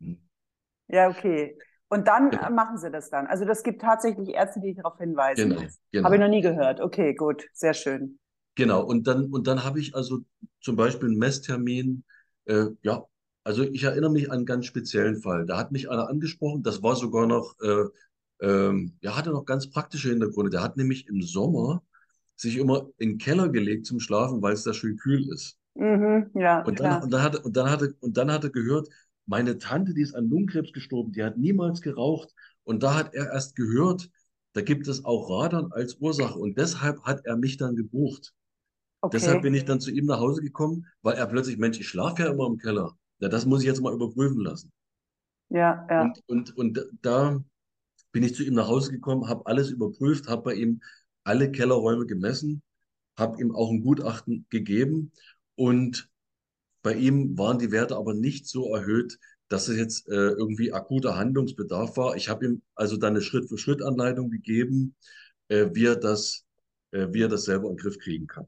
Hm. 0.00 0.28
Ja, 0.88 1.08
okay. 1.08 1.56
Und 1.88 2.08
dann 2.08 2.30
Genau, 2.30 2.50
machen 2.54 2.78
sie 2.78 2.90
das 2.90 3.10
dann. 3.10 3.26
Also 3.26 3.44
das 3.44 3.62
gibt 3.62 3.80
tatsächlich 3.82 4.30
Ärzte, 4.30 4.60
die 4.60 4.74
darauf 4.74 4.98
hinweisen. 4.98 5.50
genau. 5.50 5.60
Habe 6.02 6.16
ich 6.16 6.20
genau. 6.20 6.20
noch 6.20 6.28
nie 6.28 6.40
gehört. 6.42 6.80
Okay, 6.80 7.14
gut, 7.14 7.44
sehr 7.52 7.74
schön. 7.74 8.18
Genau, 8.54 8.82
und 8.84 9.06
dann, 9.06 9.26
und 9.32 9.46
dann 9.46 9.64
habe 9.64 9.80
ich 9.80 9.94
also 9.94 10.20
zum 10.60 10.76
Beispiel 10.76 11.08
einen 11.10 11.18
Messtermin. 11.18 12.04
Äh, 12.46 12.66
ja, 12.82 13.04
also 13.44 13.62
ich 13.62 13.82
erinnere 13.84 14.10
mich 14.10 14.30
an 14.30 14.38
einen 14.38 14.46
ganz 14.46 14.66
speziellen 14.66 15.16
Fall. 15.20 15.46
Da 15.46 15.58
hat 15.58 15.72
mich 15.72 15.90
einer 15.90 16.08
angesprochen, 16.08 16.62
das 16.62 16.82
war 16.82 16.96
sogar 16.96 17.26
noch, 17.26 17.54
äh, 17.60 17.84
ähm, 18.40 18.96
ja, 19.02 19.16
hatte 19.16 19.30
noch 19.30 19.44
ganz 19.44 19.70
praktische 19.70 20.08
Hintergründe. 20.10 20.50
Der 20.50 20.62
hat 20.62 20.76
nämlich 20.76 21.06
im 21.08 21.20
Sommer 21.22 21.82
sich 22.36 22.56
immer 22.56 22.88
in 22.98 23.10
den 23.12 23.18
Keller 23.18 23.48
gelegt 23.50 23.86
zum 23.86 24.00
Schlafen, 24.00 24.42
weil 24.42 24.54
es 24.54 24.64
da 24.64 24.72
schön 24.74 24.96
kühl 24.96 25.28
ist. 25.32 25.58
Mhm, 25.74 26.30
ja, 26.34 26.62
Und 26.64 26.80
dann, 26.80 26.96
klar. 26.96 27.02
und 27.02 27.10
dann 27.12 27.22
hat, 27.22 27.36
und 27.44 27.56
dann 27.56 27.70
hatte, 27.70 27.94
und 28.00 28.16
dann 28.16 28.30
hat 28.32 28.44
er 28.44 28.50
gehört, 28.50 28.88
meine 29.26 29.58
Tante, 29.58 29.94
die 29.94 30.02
ist 30.02 30.14
an 30.14 30.28
Lungenkrebs 30.28 30.72
gestorben, 30.72 31.12
die 31.12 31.24
hat 31.24 31.38
niemals 31.38 31.80
geraucht. 31.80 32.34
Und 32.64 32.82
da 32.82 32.94
hat 32.94 33.14
er 33.14 33.32
erst 33.32 33.56
gehört, 33.56 34.10
da 34.54 34.62
gibt 34.62 34.88
es 34.88 35.04
auch 35.04 35.30
Radon 35.30 35.72
als 35.72 35.96
Ursache. 36.00 36.38
Und 36.38 36.58
deshalb 36.58 37.02
hat 37.02 37.24
er 37.26 37.36
mich 37.36 37.56
dann 37.56 37.76
gebucht. 37.76 38.32
Deshalb 39.12 39.38
Okay. 39.38 39.42
bin 39.42 39.54
ich 39.54 39.64
dann 39.64 39.80
zu 39.80 39.90
ihm 39.90 40.06
nach 40.06 40.20
Hause 40.20 40.42
gekommen, 40.42 40.86
weil 41.02 41.16
er 41.16 41.26
plötzlich, 41.26 41.58
Mensch, 41.58 41.80
ich 41.80 41.88
schlafe 41.88 42.22
ja 42.22 42.30
immer 42.32 42.46
im 42.46 42.58
Keller. 42.58 42.96
Ja, 43.20 43.28
das 43.28 43.46
muss 43.46 43.60
ich 43.62 43.66
jetzt 43.66 43.82
mal 43.82 43.94
überprüfen 43.94 44.40
lassen. 44.42 44.72
Ja, 45.48 45.86
ja. 45.90 46.02
Und, 46.02 46.22
und, 46.28 46.56
und 46.56 46.86
da 47.02 47.42
bin 48.12 48.22
ich 48.22 48.34
zu 48.34 48.44
ihm 48.44 48.54
nach 48.54 48.68
Hause 48.68 48.92
gekommen, 48.92 49.28
habe 49.28 49.46
alles 49.46 49.70
überprüft, 49.70 50.28
habe 50.28 50.42
bei 50.42 50.54
ihm 50.54 50.82
alle 51.24 51.52
Kellerräume 51.52 52.06
gemessen, 52.06 52.62
habe 53.18 53.40
ihm 53.40 53.54
auch 53.54 53.70
ein 53.70 53.82
Gutachten 53.82 54.46
gegeben 54.50 55.12
und 55.56 56.10
bei 56.86 56.94
ihm 56.94 57.36
waren 57.36 57.58
die 57.58 57.72
Werte 57.72 57.96
aber 57.96 58.14
nicht 58.14 58.46
so 58.48 58.72
erhöht, 58.74 59.18
dass 59.48 59.68
es 59.68 59.76
jetzt 59.76 60.08
äh, 60.08 60.12
irgendwie 60.12 60.72
akuter 60.72 61.16
Handlungsbedarf 61.16 61.96
war. 61.96 62.16
Ich 62.16 62.28
habe 62.28 62.46
ihm 62.46 62.62
also 62.76 62.96
dann 62.96 63.14
eine 63.14 63.22
Schritt-für-Schritt-Anleitung 63.22 64.30
gegeben, 64.30 64.94
äh, 65.48 65.66
wie 65.72 65.86
er 65.86 65.96
das, 65.96 66.44
äh, 66.92 67.08
wie 67.12 67.22
er 67.22 67.28
das 67.28 67.44
selber 67.44 67.70
in 67.70 67.76
den 67.76 67.82
Griff 67.82 67.98
kriegen 67.98 68.28
kann. 68.28 68.46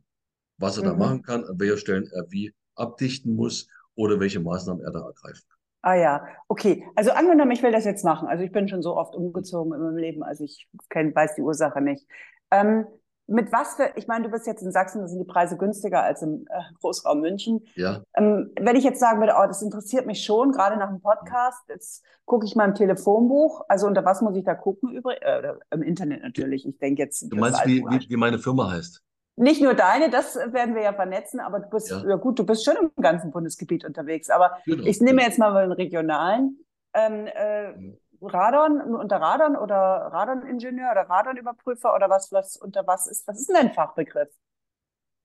Was 0.58 0.76
er 0.78 0.84
da 0.84 0.94
Mhm. 0.94 0.98
machen 0.98 1.22
kann, 1.22 1.44
an 1.44 1.60
welcher 1.60 1.78
Stellen 1.78 2.08
er 2.12 2.30
wie 2.30 2.54
abdichten 2.76 3.34
muss 3.34 3.68
oder 3.96 4.20
welche 4.20 4.40
Maßnahmen 4.40 4.84
er 4.84 4.92
da 4.92 5.00
ergreifen 5.06 5.44
kann. 5.48 5.58
Ah 5.82 5.94
ja, 5.94 6.26
okay. 6.48 6.84
Also 6.96 7.12
angenommen, 7.12 7.52
ich 7.52 7.62
will 7.62 7.72
das 7.72 7.84
jetzt 7.84 8.04
machen. 8.04 8.28
Also 8.28 8.42
ich 8.44 8.52
bin 8.52 8.68
schon 8.68 8.82
so 8.82 8.96
oft 8.96 9.14
umgezogen 9.14 9.72
in 9.74 9.80
meinem 9.80 9.96
Leben, 9.96 10.22
also 10.22 10.44
ich 10.44 10.68
kenn, 10.90 11.14
weiß 11.14 11.36
die 11.36 11.42
Ursache 11.42 11.80
nicht. 11.80 12.06
Ähm, 12.50 12.86
mit 13.28 13.52
was 13.52 13.74
für, 13.74 13.92
ich 13.96 14.06
meine, 14.08 14.24
du 14.24 14.30
bist 14.30 14.46
jetzt 14.46 14.62
in 14.62 14.72
Sachsen, 14.72 15.02
da 15.02 15.06
sind 15.06 15.18
die 15.18 15.26
Preise 15.26 15.58
günstiger 15.58 16.02
als 16.02 16.22
im 16.22 16.46
äh, 16.48 16.62
Großraum 16.80 17.20
München. 17.20 17.62
Ja, 17.76 18.02
Ähm, 18.14 18.50
wenn 18.58 18.74
ich 18.74 18.84
jetzt 18.84 19.00
sagen 19.00 19.20
würde, 19.20 19.34
oh, 19.38 19.46
das 19.46 19.60
interessiert 19.60 20.06
mich 20.06 20.24
schon, 20.24 20.50
gerade 20.50 20.78
nach 20.78 20.88
dem 20.88 21.00
Podcast, 21.00 21.62
jetzt 21.68 22.02
gucke 22.24 22.46
ich 22.46 22.56
mal 22.56 22.64
im 22.66 22.74
Telefonbuch. 22.74 23.64
Also 23.68 23.86
unter 23.86 24.04
was 24.04 24.22
muss 24.22 24.34
ich 24.34 24.44
da 24.44 24.54
gucken? 24.54 24.90
Übrig, 24.90 25.18
äh, 25.20 25.52
im 25.70 25.82
Internet 25.82 26.22
natürlich. 26.22 26.66
Ich 26.66 26.78
denke 26.78 27.02
jetzt, 27.02 27.30
du 27.30 27.36
meinst, 27.36 27.64
wie, 27.66 27.84
wie, 27.84 28.08
wie 28.08 28.16
meine 28.16 28.38
Firma 28.38 28.70
heißt? 28.70 29.02
Nicht 29.36 29.62
nur 29.62 29.74
deine, 29.74 30.10
das 30.10 30.34
werden 30.34 30.74
wir 30.74 30.82
ja 30.82 30.92
vernetzen, 30.92 31.38
aber 31.38 31.60
du 31.60 31.68
bist, 31.68 31.90
Ja, 31.90 32.04
ja 32.08 32.16
gut, 32.16 32.38
du 32.38 32.46
bist 32.46 32.64
schon 32.64 32.74
im 32.76 32.90
ganzen 33.00 33.30
Bundesgebiet 33.30 33.84
unterwegs. 33.84 34.30
Aber 34.30 34.58
genau, 34.64 34.84
ich 34.84 35.00
nehme 35.00 35.22
jetzt 35.22 35.38
mal 35.38 35.62
den 35.62 35.72
regionalen. 35.72 36.64
Ähm, 36.94 37.26
äh. 37.26 37.74
Radon, 38.20 38.80
unter 38.94 39.20
Radon 39.20 39.56
oder 39.56 39.76
Radoningenieur 39.76 40.92
oder 40.92 41.02
Radonüberprüfer 41.08 41.94
oder 41.94 42.10
was, 42.10 42.32
was 42.32 42.56
unter 42.56 42.86
was 42.86 43.06
ist, 43.06 43.26
was 43.28 43.40
ist 43.40 43.48
denn 43.48 43.56
dein 43.56 43.72
Fachbegriff? 43.74 44.28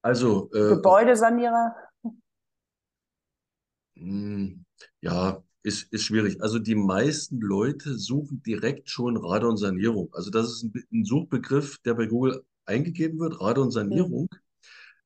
Also, 0.01 0.49
äh, 0.53 0.59
Gebäudesanierer? 0.67 1.75
Hm, 3.97 4.65
Ja, 5.01 5.43
ist, 5.63 5.91
ist 5.93 6.03
schwierig. 6.03 6.41
Also 6.41 6.59
die 6.59 6.75
meisten 6.75 7.39
Leute 7.39 7.97
suchen 7.97 8.41
direkt 8.43 8.89
schon 8.89 9.17
Radonsanierung. 9.17 10.13
Also 10.13 10.29
das 10.31 10.47
ist 10.51 10.63
ein, 10.63 10.73
ein 10.91 11.05
Suchbegriff, 11.05 11.77
der 11.79 11.93
bei 11.93 12.07
Google 12.07 12.43
eingegeben 12.65 13.19
wird. 13.19 13.39
Radonsanierung. 13.41 14.29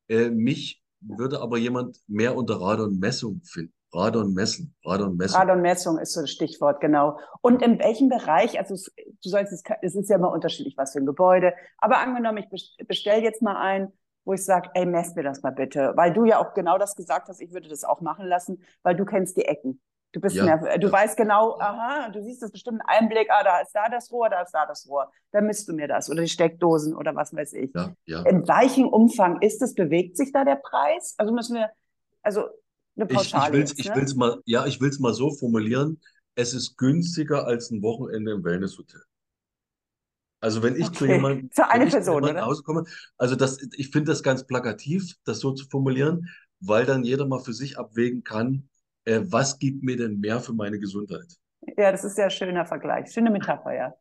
Äh, 0.10 0.32
mich 0.32 0.84
würde 1.02 1.42
aber 1.42 1.60
jemand 1.60 2.00
mehr 2.08 2.38
unter 2.38 2.62
Radonmessung 2.62 3.42
finden. 3.46 3.74
Radon 3.98 4.34
messen, 4.34 4.76
Radonmessung. 4.86 5.40
Radonmessung 5.40 5.98
ist 5.98 6.14
so 6.14 6.22
das 6.22 6.30
Stichwort, 6.32 6.80
genau. 6.82 7.20
Und 7.42 7.62
in 7.62 7.80
welchem 7.80 8.10
Bereich, 8.10 8.58
also 8.60 8.76
es, 8.76 8.92
du 8.96 9.30
sollst 9.30 9.52
es, 9.52 9.64
es 9.82 9.96
ist 9.96 10.10
ja 10.10 10.18
immer 10.18 10.32
unterschiedlich, 10.32 10.78
was 10.78 10.94
für 10.94 11.00
ein 11.00 11.06
Gebäude, 11.06 11.54
aber 11.78 11.98
angenommen, 12.00 12.38
ich 12.38 12.78
bestelle 12.88 13.24
jetzt 13.24 13.42
mal 13.42 13.58
ein, 13.58 13.92
wo 14.24 14.34
ich 14.34 14.44
sage, 14.46 14.70
ey, 14.74 14.86
mess 14.86 15.16
mir 15.16 15.24
das 15.24 15.42
mal 15.42 15.52
bitte, 15.52 15.94
weil 15.96 16.14
du 16.14 16.26
ja 16.26 16.40
auch 16.40 16.54
genau 16.54 16.78
das 16.78 16.96
gesagt 16.96 17.30
hast, 17.30 17.42
ich 17.42 17.54
würde 17.54 17.70
das 17.70 17.84
auch 17.84 18.02
machen 18.02 18.26
lassen, 18.26 18.62
weil 18.84 18.96
du 18.96 19.06
kennst 19.06 19.38
die 19.38 19.46
Ecken. 19.46 19.82
Du 20.14 20.22
bist 20.22 20.36
Ja, 20.36 20.46
mehr, 20.46 20.78
du 20.78 20.88
ja, 20.88 20.94
weißt 20.94 21.18
genau, 21.18 21.58
aha, 21.60 22.10
du 22.10 22.22
siehst 22.24 22.42
das 22.42 22.52
bestimmt 22.52 22.82
einen 22.86 23.06
Einblick, 23.06 23.30
ah, 23.30 23.44
da 23.44 23.60
ist 23.60 23.74
da 23.74 23.90
das 23.90 24.12
Rohr, 24.12 24.30
da 24.30 24.42
ist 24.42 24.52
da 24.52 24.66
das 24.66 24.88
Rohr. 24.90 25.12
Dann 25.32 25.46
misst 25.46 25.68
du 25.68 25.74
mir 25.74 25.88
das 25.88 26.10
oder 26.10 26.22
die 26.22 26.30
Steckdosen 26.30 26.96
oder 26.96 27.16
was 27.16 27.36
weiß 27.36 27.54
ich. 27.54 27.72
ja, 27.76 27.92
ja. 28.06 28.22
In 28.24 28.48
welchem 28.48 28.88
Umfang 28.88 29.42
ist 29.42 29.62
es, 29.62 29.76
bewegt 29.76 30.18
sich 30.18 30.32
da 30.32 30.46
der 30.46 30.56
Preis? 30.56 31.16
Also 31.18 31.34
müssen 31.34 31.56
wir, 31.56 31.70
also 32.22 32.46
eine 32.98 33.06
Ich, 33.08 33.36
ich 33.36 33.50
jetzt, 33.52 33.78
ich 33.80 33.94
ne? 33.96 34.14
mal, 34.16 34.42
ja, 34.46 34.66
ich 34.66 34.80
will's 34.82 35.00
mal 35.00 35.14
so 35.14 35.32
formulieren. 35.34 36.00
Es 36.36 36.54
ist 36.54 36.78
günstiger 36.78 37.46
als 37.46 37.70
ein 37.72 37.82
Wochenende 37.82 38.32
im 38.32 38.44
Wellnesshotel. 38.44 39.02
Also 40.40 40.62
wenn 40.64 40.76
ich 40.76 40.94
zu 40.94 41.06
Okay, 41.06 41.06
jemandem, 41.06 41.50
zu 41.52 41.70
Person, 41.90 42.16
jemandem 42.16 42.38
nach 42.40 42.46
oder? 42.46 42.50
Hause 42.50 42.64
komme, 42.64 42.84
also 43.18 43.36
das, 43.36 43.60
ich 43.76 43.90
finde 43.92 44.12
das 44.12 44.24
ganz 44.24 44.46
plakativ, 44.46 45.16
das 45.26 45.40
so 45.40 45.52
zu 45.54 45.68
formulieren, 45.70 46.30
weil 46.60 46.86
dann 46.86 47.04
jeder 47.04 47.26
mal 47.28 47.40
für 47.40 47.54
sich 47.54 47.78
abwägen 47.80 48.24
kann, 48.24 48.70
äh, 49.06 49.22
was 49.26 49.58
gibt 49.60 49.84
mir 49.84 49.98
denn 49.98 50.20
mehr 50.20 50.40
für 50.42 50.54
meine 50.54 50.80
Gesundheit? 50.80 51.26
Ja, 51.78 51.92
das 51.92 52.04
ist 52.04 52.18
ja 52.18 52.26
ein 52.26 52.32
schöner 52.32 52.66
Vergleich, 52.66 53.12
schöne 53.12 53.30
Metapher, 53.32 53.74
ja. 53.74 53.94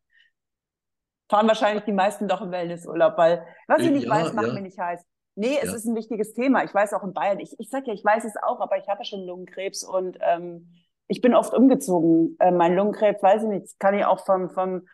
Fahren 1.29 1.47
wahrscheinlich 1.47 1.83
die 1.85 1.91
meisten 1.93 2.27
doch 2.27 2.41
im 2.41 2.51
Wellnessurlaub, 2.51 3.17
weil 3.17 3.45
was 3.67 3.83
ich 3.85 3.91
Äh, 3.91 3.91
nicht 3.91 4.09
weiß, 4.09 4.31
Ja, 4.31 4.33
macht 4.33 4.53
ja, 4.53 4.53
mir 4.53 4.61
nicht 4.61 4.77
heiß. 4.79 5.05
Nee, 5.37 5.59
es 5.61 5.69
ja, 5.69 5.75
ist 5.75 5.85
ein 5.85 5.95
wichtiges 5.95 6.33
Thema. 6.33 6.63
Ich 6.63 6.73
weiß 6.73 6.93
auch 6.93 7.03
in 7.03 7.13
Bayern, 7.13 7.39
ich, 7.39 7.55
ich 7.59 7.69
sag 7.69 7.85
ja, 7.85 7.93
ich 7.93 8.03
weiß 8.03 8.25
es 8.25 8.33
auch, 8.41 8.59
aber 8.59 8.77
ich 8.79 8.87
habe 8.87 9.01
ja 9.01 9.05
schon 9.05 9.21
Lungenkrebs 9.21 9.83
und 9.83 10.17
ähm, 10.21 10.67
ich 11.07 11.21
bin 11.21 11.35
oft 11.35 11.53
umgezogen. 11.53 12.35
Äh, 12.39 12.51
mein 12.51 12.75
Lungenkrebs, 12.75 13.21
weiß 13.21 13.43
ich 13.43 13.49
nicht, 13.49 13.79
kann 13.79 13.93
ich 13.93 14.03
auch 14.03 14.25
vom, 14.25 14.49
vom, 14.49 14.87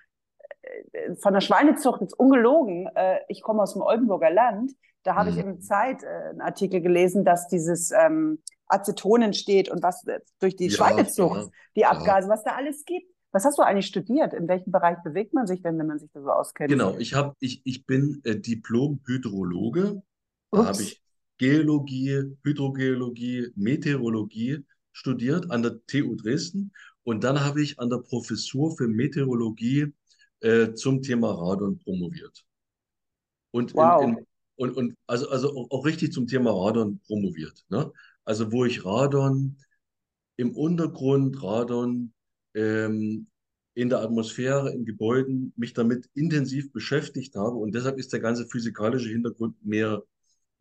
äh, 0.61 1.15
von 1.15 1.33
der 1.33 1.39
Schweinezucht, 1.39 2.01
jetzt 2.01 2.19
ungelogen. 2.19 2.89
Äh, 2.93 3.19
ich 3.29 3.41
komme 3.41 3.63
aus 3.63 3.71
dem 3.71 3.81
Oldenburger 3.83 4.31
Land. 4.31 4.73
Da 5.03 5.15
habe 5.15 5.29
ich 5.29 5.37
hm, 5.37 5.47
im 5.47 5.61
Zeit 5.61 6.03
äh, 6.03 6.07
einen 6.07 6.41
Artikel 6.41 6.81
gelesen, 6.81 7.23
dass 7.23 7.47
dieses 7.47 7.91
ähm, 7.91 8.39
Aceton 8.67 9.21
entsteht 9.21 9.69
und 9.69 9.81
was 9.81 10.05
äh, 10.07 10.19
durch 10.39 10.57
die 10.57 10.67
ja, 10.67 10.71
Schweinezucht, 10.71 11.37
ja, 11.37 11.51
die. 11.77 11.85
Abgase, 11.85 12.27
was 12.27 12.43
da 12.43 12.51
alles 12.51 12.83
gibt. 12.83 13.07
Was 13.31 13.45
hast 13.45 13.57
du 13.57 13.63
eigentlich 13.63 13.87
studiert? 13.87 14.33
In 14.33 14.49
welchem 14.49 14.71
Bereich 14.71 14.97
bewegt 15.03 15.33
man 15.33 15.47
sich 15.47 15.61
denn, 15.61 15.79
wenn 15.79 15.87
man 15.87 15.99
sich 15.99 16.11
da 16.11 16.21
so 16.21 16.29
auskennt? 16.29 16.69
Genau, 16.69 16.97
ich 16.97 17.13
habe, 17.15 17.33
ich, 17.39 17.61
ich 17.63 17.85
bin 17.85 18.21
äh, 18.25 18.35
Diplom-Hydrologe. 18.35 20.03
Da 20.53 20.65
habe 20.65 20.83
ich 20.83 21.01
Geologie, 21.37 22.35
Hydrogeologie, 22.43 23.51
Meteorologie 23.55 24.63
studiert 24.91 25.49
an 25.51 25.63
der 25.63 25.85
TU 25.87 26.15
Dresden. 26.15 26.71
Und 27.03 27.23
dann 27.23 27.41
habe 27.41 27.61
ich 27.61 27.79
an 27.79 27.89
der 27.89 27.97
Professur 27.97 28.75
für 28.77 28.87
Meteorologie 28.87 29.93
äh, 30.41 30.73
zum 30.73 31.01
Thema 31.01 31.31
Radon 31.31 31.79
promoviert. 31.79 32.45
Und 33.51 33.71
in, 33.71 33.77
Wow. 33.77 34.03
in 34.03 34.27
und, 34.55 34.77
und 34.77 34.95
also, 35.07 35.29
also 35.29 35.49
auch, 35.55 35.71
auch 35.71 35.85
richtig 35.85 36.13
zum 36.13 36.27
Thema 36.27 36.51
Radon 36.51 36.99
promoviert. 37.07 37.65
Ne? 37.69 37.91
Also 38.23 38.51
wo 38.51 38.65
ich 38.65 38.85
Radon 38.85 39.57
im 40.37 40.55
Untergrund, 40.55 41.41
Radon 41.41 42.13
ähm, 42.53 43.27
in 43.73 43.89
der 43.89 44.01
Atmosphäre, 44.01 44.71
in 44.71 44.85
Gebäuden 44.85 45.53
mich 45.55 45.73
damit 45.73 46.07
intensiv 46.13 46.71
beschäftigt 46.71 47.35
habe. 47.35 47.55
Und 47.55 47.73
deshalb 47.73 47.97
ist 47.97 48.13
der 48.13 48.19
ganze 48.19 48.47
physikalische 48.47 49.09
Hintergrund 49.09 49.55
mir, 49.65 50.03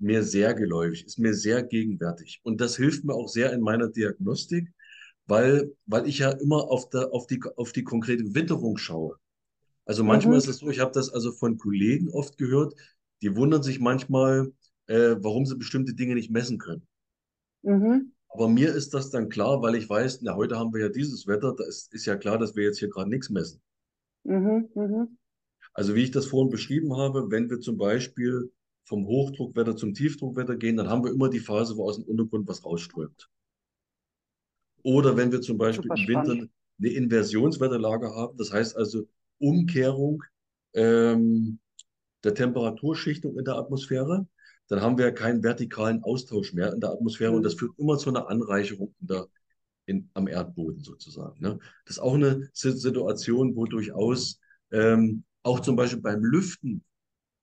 mir 0.02 0.22
sehr 0.24 0.54
geläufig, 0.54 1.04
ist 1.06 1.18
mir 1.18 1.34
sehr 1.34 1.62
gegenwärtig. 1.62 2.40
Und 2.44 2.60
das 2.60 2.76
hilft 2.76 3.04
mir 3.04 3.14
auch 3.14 3.28
sehr 3.28 3.52
in 3.52 3.60
meiner 3.60 3.88
Diagnostik, 3.88 4.72
weil, 5.26 5.74
weil 5.86 6.06
ich 6.08 6.18
ja 6.18 6.30
immer 6.30 6.70
auf, 6.70 6.90
der, 6.90 7.12
auf, 7.12 7.26
die, 7.26 7.40
auf 7.56 7.72
die 7.72 7.84
konkrete 7.84 8.34
Witterung 8.34 8.76
schaue. 8.78 9.16
Also 9.84 10.04
manchmal 10.04 10.34
Mhm. 10.34 10.38
ist 10.38 10.48
es 10.48 10.58
so, 10.58 10.68
ich 10.70 10.80
habe 10.80 10.92
das 10.92 11.10
also 11.10 11.32
von 11.32 11.58
Kollegen 11.58 12.10
oft 12.10 12.38
gehört, 12.38 12.74
die 13.22 13.36
wundern 13.36 13.62
sich 13.62 13.80
manchmal, 13.80 14.52
äh, 14.86 15.16
warum 15.20 15.46
sie 15.46 15.56
bestimmte 15.56 15.94
Dinge 15.94 16.14
nicht 16.14 16.30
messen 16.30 16.58
können. 16.58 16.86
Mhm. 17.62 18.12
Aber 18.30 18.48
mir 18.48 18.74
ist 18.74 18.94
das 18.94 19.10
dann 19.10 19.28
klar, 19.28 19.62
weil 19.62 19.76
ich 19.76 19.88
weiß, 19.88 20.22
na, 20.22 20.34
heute 20.34 20.58
haben 20.58 20.72
wir 20.74 20.80
ja 20.80 20.88
dieses 20.88 21.28
Wetter, 21.28 21.54
da 21.56 21.64
ist, 21.64 21.94
ist 21.94 22.06
ja 22.06 22.16
klar, 22.16 22.36
dass 22.38 22.56
wir 22.56 22.64
jetzt 22.64 22.80
hier 22.80 22.88
gerade 22.88 23.08
nichts 23.10 23.30
messen. 23.30 23.60
Mhm. 24.24 24.68
Mhm. 24.74 25.18
Also 25.74 25.94
wie 25.94 26.02
ich 26.04 26.10
das 26.10 26.26
vorhin 26.26 26.50
beschrieben 26.50 26.96
habe, 26.96 27.30
wenn 27.30 27.50
wir 27.50 27.60
zum 27.60 27.76
Beispiel 27.76 28.50
vom 28.84 29.06
Hochdruckwetter 29.06 29.76
zum 29.76 29.94
Tiefdruckwetter 29.94 30.56
gehen, 30.56 30.76
dann 30.76 30.88
haben 30.88 31.04
wir 31.04 31.12
immer 31.12 31.28
die 31.30 31.40
Phase, 31.40 31.76
wo 31.76 31.88
aus 31.88 31.96
dem 31.96 32.04
Untergrund 32.04 32.48
was 32.48 32.64
rausströmt. 32.64 33.28
Oder 34.82 35.16
wenn 35.16 35.32
wir 35.32 35.40
zum 35.40 35.58
Beispiel 35.58 35.90
Super 35.90 35.94
im 35.94 36.06
Winter 36.08 36.32
spannend. 36.32 36.50
eine 36.78 36.88
Inversionswetterlage 36.90 38.14
haben, 38.14 38.36
das 38.36 38.52
heißt 38.52 38.76
also 38.76 39.06
Umkehrung 39.38 40.22
ähm, 40.74 41.58
der 42.24 42.34
Temperaturschichtung 42.34 43.38
in 43.38 43.44
der 43.44 43.56
Atmosphäre, 43.56 44.26
dann 44.68 44.80
haben 44.80 44.98
wir 44.98 45.12
keinen 45.12 45.42
vertikalen 45.42 46.02
Austausch 46.02 46.52
mehr 46.54 46.72
in 46.72 46.80
der 46.80 46.90
Atmosphäre 46.90 47.32
und 47.32 47.42
das 47.44 47.54
Mhm. 47.54 47.58
führt 47.58 47.78
immer 47.78 47.98
zu 47.98 48.10
einer 48.10 48.28
Anreicherung 48.28 48.94
in 49.00 49.06
der, 49.06 49.28
in, 49.86 50.10
am 50.14 50.28
Erdboden 50.28 50.82
sozusagen. 50.82 51.40
Ne? 51.40 51.58
Das 51.84 51.96
ist 51.96 52.02
auch 52.02 52.14
eine 52.14 52.48
Situation, 52.54 53.56
wo 53.56 53.66
durchaus 53.66 54.40
ähm, 54.72 55.24
auch 55.42 55.60
zum 55.60 55.76
Beispiel 55.76 56.00
beim 56.00 56.24
Lüften 56.24 56.84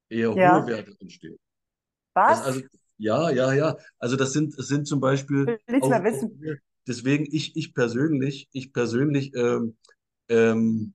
eher 0.09 0.35
Ja. 0.35 0.61
hohe 0.61 0.67
Werte 0.67 0.95
entstehen. 0.99 1.37
Was? 2.13 2.41
also, 2.41 2.61
ja, 2.97 3.29
ja, 3.29 3.53
ja. 3.53 3.77
Also 3.97 4.15
das 4.15 4.33
sind, 4.33 4.57
das 4.57 4.67
sind 4.67 4.87
zum 4.87 4.99
Beispiel 4.99 5.45
Will 5.45 5.81
auch, 5.81 5.89
mehr 5.89 5.99
auch 5.99 6.03
wissen. 6.03 6.59
deswegen 6.87 7.25
ich, 7.31 7.55
ich 7.55 7.73
persönlich, 7.73 8.49
ich 8.51 8.73
persönlich, 8.73 9.33
ähm, 9.35 9.77
ähm, 10.27 10.93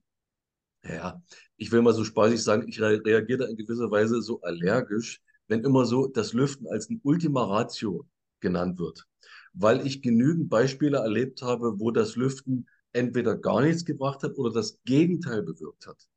ja, 0.83 1.21
ich 1.57 1.71
will 1.71 1.81
mal 1.81 1.93
so 1.93 2.03
spaßig 2.03 2.43
sagen, 2.43 2.67
ich 2.67 2.79
re 2.81 3.01
reagiere 3.03 3.39
da 3.39 3.45
in 3.45 3.57
gewisser 3.57 3.89
Weise 3.89 4.21
so 4.21 4.41
allergisch, 4.41 5.21
wenn 5.47 5.63
immer 5.63 5.85
so 5.85 6.07
das 6.07 6.33
Lüften 6.33 6.67
als 6.67 6.89
ein 6.89 6.99
Ultima 7.03 7.43
Ratio 7.45 8.05
genannt 8.39 8.79
wird. 8.79 9.05
Weil 9.53 9.85
ich 9.87 10.01
genügend 10.01 10.49
Beispiele 10.49 10.97
erlebt 10.97 11.41
habe, 11.41 11.79
wo 11.79 11.91
das 11.91 12.15
Lüften 12.15 12.67
entweder 12.93 13.35
gar 13.35 13.61
nichts 13.61 13.85
gebracht 13.85 14.23
hat 14.23 14.37
oder 14.37 14.53
das 14.53 14.79
Gegenteil 14.85 15.41
bewirkt 15.43 15.87
hat. 15.87 16.07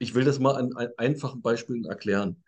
Ich 0.00 0.16
will 0.16 0.24
das 0.24 0.40
mal 0.40 0.56
an, 0.56 0.72
an 0.74 0.88
einfachen 0.96 1.42
Beispielen 1.42 1.84
erklären. 1.84 2.42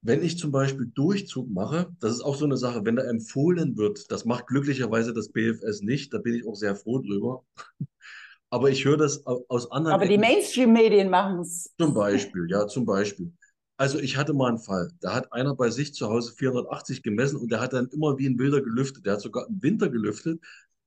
Wenn 0.00 0.22
ich 0.22 0.38
zum 0.38 0.52
Beispiel 0.52 0.86
Durchzug 0.94 1.50
mache, 1.50 1.94
das 2.00 2.12
ist 2.14 2.20
auch 2.22 2.36
so 2.36 2.44
eine 2.46 2.56
Sache, 2.56 2.84
wenn 2.86 2.96
da 2.96 3.02
empfohlen 3.02 3.76
wird, 3.76 4.10
das 4.10 4.24
macht 4.24 4.46
glücklicherweise 4.46 5.12
das 5.12 5.28
BFS 5.30 5.82
nicht, 5.82 6.14
da 6.14 6.18
bin 6.18 6.34
ich 6.34 6.46
auch 6.46 6.54
sehr 6.54 6.76
froh 6.76 6.98
drüber. 7.00 7.44
Aber 8.50 8.70
ich 8.70 8.84
höre 8.84 8.96
das 8.96 9.26
au- 9.26 9.44
aus 9.48 9.70
anderen 9.70 9.96
Aber 9.96 10.06
die. 10.06 10.18
Mainstream-Medien 10.18 11.10
machen 11.10 11.40
es. 11.40 11.72
Zum 11.78 11.94
Beispiel, 11.94 12.46
ja, 12.50 12.66
zum 12.66 12.84
Beispiel. 12.86 13.32
Also 13.78 13.98
ich 13.98 14.16
hatte 14.16 14.32
mal 14.32 14.48
einen 14.48 14.58
Fall, 14.58 14.90
da 15.00 15.14
hat 15.14 15.32
einer 15.32 15.54
bei 15.54 15.68
sich 15.70 15.92
zu 15.94 16.08
Hause 16.08 16.32
480 16.32 17.02
gemessen 17.02 17.36
und 17.36 17.50
der 17.52 17.60
hat 17.60 17.74
dann 17.74 17.88
immer 17.88 18.18
wie 18.18 18.26
ein 18.26 18.38
Wilder 18.38 18.62
gelüftet. 18.62 19.04
Der 19.04 19.14
hat 19.14 19.20
sogar 19.20 19.46
im 19.48 19.62
Winter 19.62 19.90
gelüftet, 19.90 20.40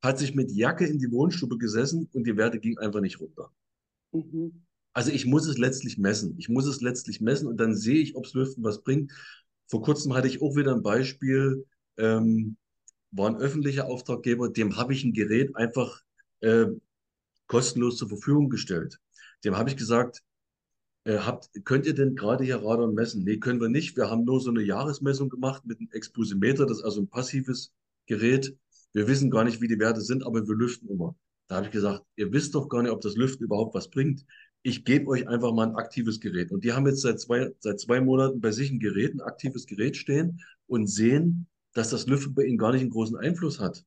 hat 0.04 0.18
sich 0.18 0.34
mit 0.34 0.52
Jacke 0.52 0.86
in 0.88 0.98
die 1.00 1.12
Wohnstube 1.12 1.58
gesessen 1.60 2.10
und 2.14 2.26
die 2.26 2.38
Werte 2.38 2.60
gingen 2.60 2.80
einfach 2.80 3.02
nicht 3.02 3.20
runter. 3.20 3.52
Mhm. 4.14 4.52
Also 4.94 5.12
ich 5.12 5.26
muss 5.26 5.48
es 5.48 5.58
letztlich 5.58 5.98
messen. 5.98 6.36
Ich 6.38 6.50
muss 6.50 6.66
es 6.66 6.82
letztlich 6.82 7.22
messen 7.22 7.48
und 7.48 7.58
dann 7.58 7.76
sehe 7.76 8.02
ich, 8.02 8.16
ob 8.16 8.26
es 8.26 8.34
Lüften 8.34 8.64
was 8.64 8.82
bringt. 8.82 9.12
Vor 9.68 9.82
kurzem 9.82 10.14
hatte 10.14 10.28
ich 10.28 10.42
auch 10.42 10.56
wieder 10.56 10.74
ein 10.74 10.82
Beispiel, 10.82 11.66
ähm, 11.98 12.58
war 13.12 13.30
ein 13.30 13.38
öffentlicher 13.38 13.86
Auftraggeber, 13.86 14.50
dem 14.50 14.78
habe 14.78 14.94
ich 14.94 15.04
ein 15.04 15.14
Gerät 15.14 15.56
einfach 15.56 16.02
äh, 16.42 16.66
kostenlos 17.48 17.98
zur 17.98 18.10
Verfügung 18.10 18.50
gestellt. 18.50 19.00
Dem 19.44 19.58
habe 19.58 19.70
ich 19.70 19.78
gesagt, 19.78 20.24
äh, 21.06 21.18
habt, 21.20 21.50
könnt 21.66 21.86
ihr 21.86 21.94
denn 21.94 22.16
gerade 22.16 22.44
hier 22.44 22.64
Radon 22.64 22.94
messen? 22.94 23.24
Nee, 23.24 23.38
können 23.38 23.62
wir 23.62 23.70
nicht. 23.70 23.96
Wir 23.98 24.10
haben 24.10 24.26
nur 24.26 24.42
so 24.42 24.50
eine 24.50 24.62
Jahresmessung 24.62 25.30
gemacht 25.30 25.66
mit 25.66 25.80
einem 25.80 25.90
Exposimeter, 25.92 26.66
das 26.66 26.80
ist 26.80 26.84
also 26.84 27.02
ein 27.02 27.10
passives 27.10 27.74
Gerät. 28.06 28.56
Wir 28.94 29.08
wissen 29.08 29.30
gar 29.32 29.44
nicht, 29.44 29.62
wie 29.62 29.68
die 29.68 29.80
Werte 29.80 30.02
sind, 30.02 30.26
aber 30.26 30.48
wir 30.48 30.56
lüften 30.56 30.90
immer. 30.90 31.16
Da 31.48 31.56
habe 31.56 31.66
ich 31.66 31.72
gesagt, 31.72 32.04
ihr 32.16 32.32
wisst 32.32 32.54
doch 32.54 32.70
gar 32.70 32.84
nicht, 32.84 32.92
ob 32.92 33.02
das 33.02 33.16
Lüften 33.16 33.44
überhaupt 33.44 33.74
was 33.74 33.90
bringt. 33.90 34.24
Ich 34.62 34.84
gebe 34.84 35.08
euch 35.08 35.28
einfach 35.28 35.54
mal 35.54 35.68
ein 35.68 35.76
aktives 35.76 36.20
Gerät. 36.20 36.52
Und 36.52 36.64
die 36.64 36.74
haben 36.74 36.86
jetzt 36.86 37.02
seit 37.02 37.20
zwei, 37.20 37.52
seit 37.60 37.80
zwei 37.80 38.02
Monaten 38.02 38.42
bei 38.42 38.52
sich 38.52 38.72
ein 38.72 38.80
Gerät, 38.80 39.14
ein 39.14 39.22
aktives 39.22 39.66
Gerät 39.66 39.96
stehen 39.96 40.42
und 40.68 40.88
sehen, 40.88 41.48
dass 41.74 41.90
das 41.90 42.08
Lüften 42.08 42.34
bei 42.34 42.44
ihnen 42.44 42.58
gar 42.58 42.72
nicht 42.72 42.82
einen 42.82 42.90
großen 42.90 43.18
Einfluss 43.18 43.60
hat. 43.60 43.86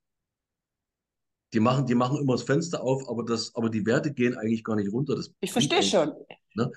Die 1.52 1.60
machen, 1.60 1.84
die 1.84 1.94
machen 1.94 2.18
immer 2.18 2.32
das 2.32 2.44
Fenster 2.44 2.82
auf, 2.82 3.06
aber, 3.08 3.24
das, 3.24 3.54
aber 3.54 3.68
die 3.68 3.84
Werte 3.84 4.12
gehen 4.12 4.36
eigentlich 4.36 4.64
gar 4.64 4.76
nicht 4.76 4.90
runter. 4.90 5.16
Das 5.16 5.30
Ich 5.40 5.52
verstehe 5.52 5.82
schon. 5.82 6.12
Ne? 6.54 6.72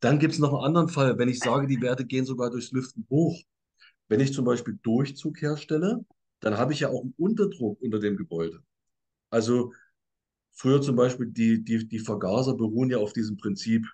Dann 0.00 0.18
gibt 0.18 0.32
es 0.32 0.40
noch 0.40 0.52
einen 0.52 0.64
anderen 0.64 0.88
Fall, 0.88 1.18
wenn 1.18 1.28
ich 1.28 1.38
sage, 1.38 1.66
die 1.66 1.80
Werte 1.80 2.04
gehen 2.04 2.24
sogar 2.24 2.50
durchs 2.50 2.72
Lüften 2.72 3.06
hoch. 3.10 3.40
Wenn 4.08 4.18
ich 4.18 4.32
zum 4.32 4.44
Beispiel 4.44 4.78
Durchzug 4.82 5.40
herstelle, 5.40 6.04
dann 6.40 6.56
habe 6.56 6.72
ich 6.72 6.80
ja 6.80 6.88
auch 6.88 7.02
einen 7.02 7.14
Unterdruck 7.16 7.80
unter 7.80 8.00
dem 8.00 8.16
Gebäude. 8.16 8.62
Also 9.30 9.72
früher 10.60 10.82
zum 10.82 10.94
Beispiel, 10.94 11.26
die, 11.26 11.64
die, 11.64 11.88
die 11.88 11.98
Vergaser 11.98 12.54
beruhen 12.54 12.90
ja 12.90 12.98
auf 12.98 13.14
diesem 13.14 13.38
Prinzip, 13.38 13.86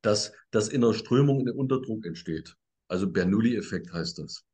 dass, 0.00 0.32
dass 0.50 0.68
in 0.68 0.80
der 0.80 0.94
Strömung 0.94 1.46
ein 1.46 1.54
Unterdruck 1.54 2.06
entsteht. 2.06 2.56
Also 2.88 3.10
Bernoulli-Effekt 3.10 3.92
heißt 3.92 4.18
das. 4.18 4.44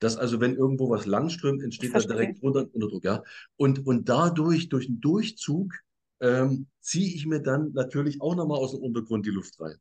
Dass 0.00 0.16
also, 0.16 0.40
wenn 0.40 0.56
irgendwo 0.56 0.90
was 0.90 1.06
langströmt, 1.06 1.62
entsteht 1.62 1.94
da 1.94 2.00
direkt 2.00 2.42
drunter 2.42 2.62
ein 2.62 2.70
Unterdruck, 2.70 3.04
ja. 3.04 3.22
Und, 3.56 3.86
und 3.86 4.08
dadurch, 4.08 4.68
durch 4.68 4.86
den 4.86 5.00
Durchzug, 5.00 5.74
ähm, 6.20 6.66
ziehe 6.80 7.14
ich 7.14 7.26
mir 7.26 7.40
dann 7.40 7.70
natürlich 7.72 8.20
auch 8.20 8.34
nochmal 8.34 8.58
aus 8.58 8.72
dem 8.72 8.82
Untergrund 8.82 9.26
die 9.26 9.30
Luft 9.30 9.60
rein. 9.60 9.76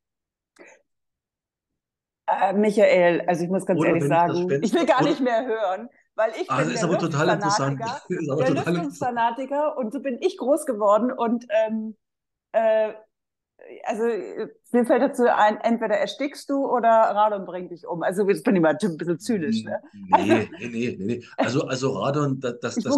Äh, 2.27 2.53
Michael, 2.53 3.21
also 3.21 3.43
ich 3.43 3.49
muss 3.49 3.65
ganz 3.65 3.79
Oder 3.79 3.89
ehrlich 3.89 4.03
ich 4.03 4.09
sagen, 4.09 4.47
Fenster- 4.47 4.63
ich 4.63 4.73
will 4.73 4.85
gar 4.85 5.03
nicht 5.03 5.21
mehr 5.21 5.47
hören, 5.47 5.89
weil 6.15 6.31
ich 6.41 6.49
Ah, 6.49 6.57
bin 6.63 6.73
der. 6.73 6.87
Lüftungsfanatiker. 6.87 8.01
Der. 8.09 8.49
Lüftungsfanatiker 8.51 9.77
und 9.77 9.93
so 9.93 10.01
bin 10.01 10.17
ich 10.21 10.37
groß 10.37 10.65
geworden 10.65 11.11
und 11.11 11.45
ähm, 11.49 11.95
äh, 12.51 12.93
also 13.85 14.03
mir 14.71 14.85
fällt 14.85 15.01
dazu 15.01 15.23
ein, 15.27 15.57
entweder 15.57 15.95
erstickst 15.95 16.49
du 16.49 16.65
oder 16.65 16.89
Radon 16.89 17.45
bringt 17.45 17.71
dich 17.71 17.85
um. 17.85 18.03
Also 18.03 18.27
jetzt 18.27 18.43
bin 18.43 18.55
ich 18.55 18.61
mal 18.61 18.77
ein 18.81 18.97
bisschen 18.97 19.19
zynisch. 19.19 19.63
Ne? 19.63 19.79
Nee, 19.93 20.49
nee, 20.59 20.67
nee, 20.67 20.67
nee, 20.69 20.97
nee. 20.99 21.23
Also, 21.37 21.63
also 21.63 21.91
Radon, 21.91 22.39
das, 22.39 22.59
das, 22.61 22.77
Ich 22.77 22.83
das 22.83 22.95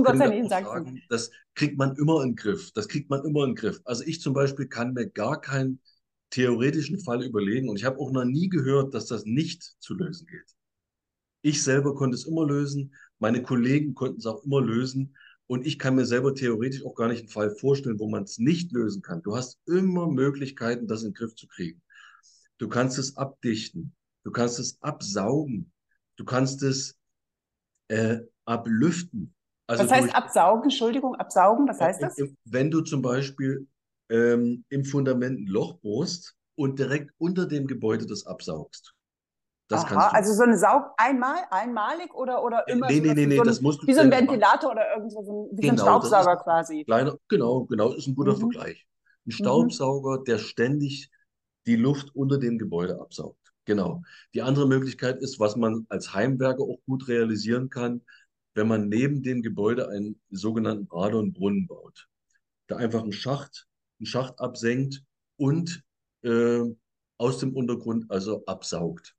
sagen, 0.49 1.01
das 1.09 1.31
kriegt 1.55 1.77
man 1.77 1.95
immer 1.95 2.21
in 2.21 2.31
den 2.31 2.35
Griff. 2.35 2.71
Das 2.73 2.87
kriegt 2.87 3.09
man 3.09 3.25
immer 3.25 3.43
in 3.43 3.51
den 3.51 3.55
Griff. 3.55 3.81
Also 3.85 4.03
ich 4.05 4.21
zum 4.21 4.33
Beispiel 4.33 4.67
kann 4.67 4.93
mir 4.93 5.09
gar 5.09 5.41
keinen 5.41 5.79
theoretischen 6.29 6.99
Fall 6.99 7.23
überlegen 7.23 7.69
und 7.69 7.77
ich 7.77 7.85
habe 7.85 7.99
auch 7.99 8.11
noch 8.11 8.23
nie 8.23 8.47
gehört, 8.49 8.93
dass 8.93 9.07
das 9.07 9.25
nicht 9.25 9.63
zu 9.79 9.95
lösen 9.95 10.27
geht. 10.27 10.55
Ich 11.41 11.63
selber 11.63 11.95
konnte 11.95 12.15
es 12.15 12.25
immer 12.25 12.45
lösen, 12.45 12.93
meine 13.19 13.41
Kollegen 13.41 13.93
konnten 13.95 14.19
es 14.19 14.25
auch 14.25 14.43
immer 14.43 14.61
lösen 14.61 15.15
und 15.47 15.65
ich 15.65 15.79
kann 15.79 15.95
mir 15.95 16.05
selber 16.05 16.33
theoretisch 16.35 16.85
auch 16.85 16.95
gar 16.95 17.07
nicht 17.07 17.21
einen 17.21 17.29
Fall 17.29 17.51
vorstellen, 17.55 17.99
wo 17.99 18.07
man 18.09 18.23
es 18.23 18.37
nicht 18.37 18.71
lösen 18.71 19.01
kann. 19.01 19.21
Du 19.21 19.35
hast 19.35 19.59
immer 19.65 20.07
Möglichkeiten, 20.09 20.87
das 20.87 21.01
in 21.03 21.09
den 21.09 21.13
Griff 21.15 21.35
zu 21.35 21.47
kriegen. 21.47 21.81
Du 22.57 22.67
kannst 22.69 22.97
es 22.99 23.17
abdichten, 23.17 23.93
du 24.23 24.31
kannst 24.31 24.59
es 24.59 24.77
absaugen, 24.81 25.71
du 26.15 26.25
kannst 26.25 26.61
es 26.63 26.95
äh, 27.87 28.19
ablüften. 28.45 29.33
Also 29.67 29.83
Was 29.83 29.91
heißt 29.91 30.03
durch, 30.03 30.15
absaugen? 30.15 30.63
Entschuldigung, 30.63 31.15
absaugen, 31.15 31.67
was 31.67 31.79
heißt 31.79 32.01
das? 32.03 32.17
im- 32.17 32.37
wenn 32.45 32.71
du 32.71 32.81
zum 32.81 33.01
Beispiel 33.01 33.67
ähm, 34.09 34.63
im 34.69 34.85
Fundament 34.85 35.39
ein 35.41 35.47
Loch 35.47 35.77
bohrst 35.79 36.35
und 36.55 36.79
direkt 36.79 37.11
unter 37.17 37.45
dem 37.45 37.67
Gebäude 37.67 38.05
das 38.05 38.25
absaugst. 38.25 38.93
Das 39.71 39.85
Aha, 39.85 40.07
also 40.09 40.33
so 40.33 40.43
eine 40.43 40.57
Saug 40.57 40.83
einmal, 40.97 41.37
einmalig 41.49 42.13
oder, 42.13 42.43
oder 42.43 42.67
immer 42.67 42.87
Nee, 42.89 42.99
nee, 42.99 43.13
nee, 43.13 43.25
nee, 43.25 43.35
so 43.37 43.41
ein, 43.43 43.47
das 43.47 43.61
musst 43.61 43.81
du 43.81 43.87
wie 43.87 43.93
so 43.93 44.01
ein 44.01 44.11
selber 44.11 44.17
machen. 44.17 44.27
Ventilator 44.27 44.71
oder 44.71 44.93
irgend 44.95 45.11
so 45.11 45.19
ein, 45.19 45.57
wie 45.57 45.63
so 45.63 45.71
ein 45.71 45.77
Genau, 45.77 45.83
Staubsauger 45.83 46.35
quasi. 46.37 46.83
Kleiner, 46.85 47.17
genau, 47.29 47.65
genau, 47.65 47.93
ist 47.93 48.07
ein 48.07 48.15
guter 48.15 48.33
Mhm. 48.33 48.39
Vergleich. 48.39 48.85
Ein 49.25 49.31
Staubsauger, 49.31 50.23
der 50.23 50.39
ständig 50.39 51.09
die 51.65 51.75
Luft 51.75 52.15
unter 52.15 52.37
dem 52.37 52.57
Gebäude 52.57 52.99
absaugt. 52.99 53.37
Genau. 53.65 54.01
Die 54.33 54.41
andere 54.41 54.67
Möglichkeit 54.67 55.19
ist, 55.21 55.39
was 55.39 55.55
man 55.55 55.85
als 55.89 56.13
Heimwerker 56.13 56.63
auch 56.63 56.79
gut 56.87 57.07
realisieren 57.07 57.69
kann, 57.69 58.01
wenn 58.55 58.67
man 58.67 58.89
neben 58.89 59.23
dem 59.23 59.41
Gebäude 59.41 59.87
einen 59.89 60.19
sogenannten 60.31 60.87
Radonbrunnen 60.91 61.67
baut. 61.67 62.07
Da 62.67 62.77
einfach 62.77 63.03
einen 63.03 63.13
Schacht, 63.13 63.67
einen 63.99 64.07
Schacht 64.07 64.39
absenkt 64.39 65.03
und 65.37 65.83
äh, 66.23 66.61
aus 67.17 67.37
dem 67.39 67.55
Untergrund 67.55 68.09
also 68.11 68.43
absaugt. 68.45 69.15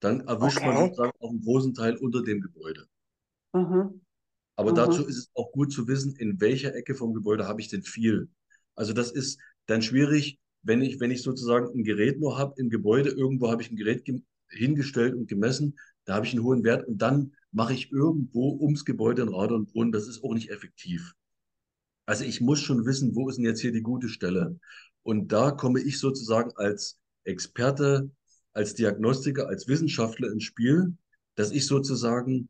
Dann 0.00 0.20
erwischt 0.28 0.64
man 0.64 0.76
Okay. 0.76 0.76
sozusagen 0.76 1.12
auch 1.20 1.30
einen 1.30 1.42
großen 1.42 1.74
Teil 1.74 1.96
unter 1.96 2.22
dem 2.22 2.40
Gebäude. 2.40 2.86
Mhm. 3.54 4.00
Aber 4.56 4.72
Mhm. 4.72 4.74
dazu 4.74 5.06
ist 5.06 5.16
es 5.16 5.30
auch 5.34 5.52
gut 5.52 5.72
zu 5.72 5.86
wissen, 5.88 6.14
in 6.16 6.40
welcher 6.40 6.74
Ecke 6.74 6.94
vom 6.94 7.14
Gebäude 7.14 7.46
habe 7.46 7.60
ich 7.60 7.68
denn 7.68 7.82
viel. 7.82 8.28
Also 8.74 8.92
das 8.92 9.10
ist 9.10 9.38
dann 9.66 9.82
schwierig, 9.82 10.38
wenn 10.62 10.82
ich, 10.82 11.00
wenn 11.00 11.10
ich 11.10 11.22
sozusagen 11.22 11.68
ein 11.68 11.84
Gerät 11.84 12.18
nur 12.20 12.38
habe 12.38 12.54
im 12.60 12.70
Gebäude, 12.70 13.10
irgendwo 13.10 13.50
habe 13.50 13.62
ich 13.62 13.70
ein 13.70 13.76
Gerät 13.76 14.04
hingestellt 14.48 15.14
und 15.14 15.28
gemessen, 15.28 15.78
da 16.04 16.14
habe 16.14 16.26
ich 16.26 16.32
einen 16.32 16.42
hohen 16.44 16.64
Wert 16.64 16.86
und 16.86 16.98
dann 16.98 17.32
mache 17.52 17.74
ich 17.74 17.92
irgendwo 17.92 18.58
ums 18.60 18.84
Gebäude 18.84 19.22
einen 19.22 19.34
Radonbrunnen. 19.34 19.92
Das 19.92 20.06
ist 20.08 20.22
auch 20.22 20.34
nicht 20.34 20.50
effektiv. 20.50 21.14
Also 22.06 22.24
ich 22.24 22.40
muss 22.40 22.60
schon 22.60 22.84
wissen, 22.86 23.14
wo 23.14 23.28
ist 23.28 23.36
denn 23.36 23.44
jetzt 23.44 23.60
hier 23.60 23.72
die 23.72 23.82
gute 23.82 24.08
Stelle? 24.08 24.58
Und 25.02 25.32
da 25.32 25.50
komme 25.50 25.80
ich 25.80 25.98
sozusagen 25.98 26.50
als 26.56 26.98
Experte, 27.24 28.10
als 28.54 28.74
Diagnostiker, 28.74 29.48
als 29.48 29.68
Wissenschaftler 29.68 30.30
ins 30.30 30.44
Spiel, 30.44 30.96
dass 31.34 31.50
ich 31.50 31.66
sozusagen 31.66 32.48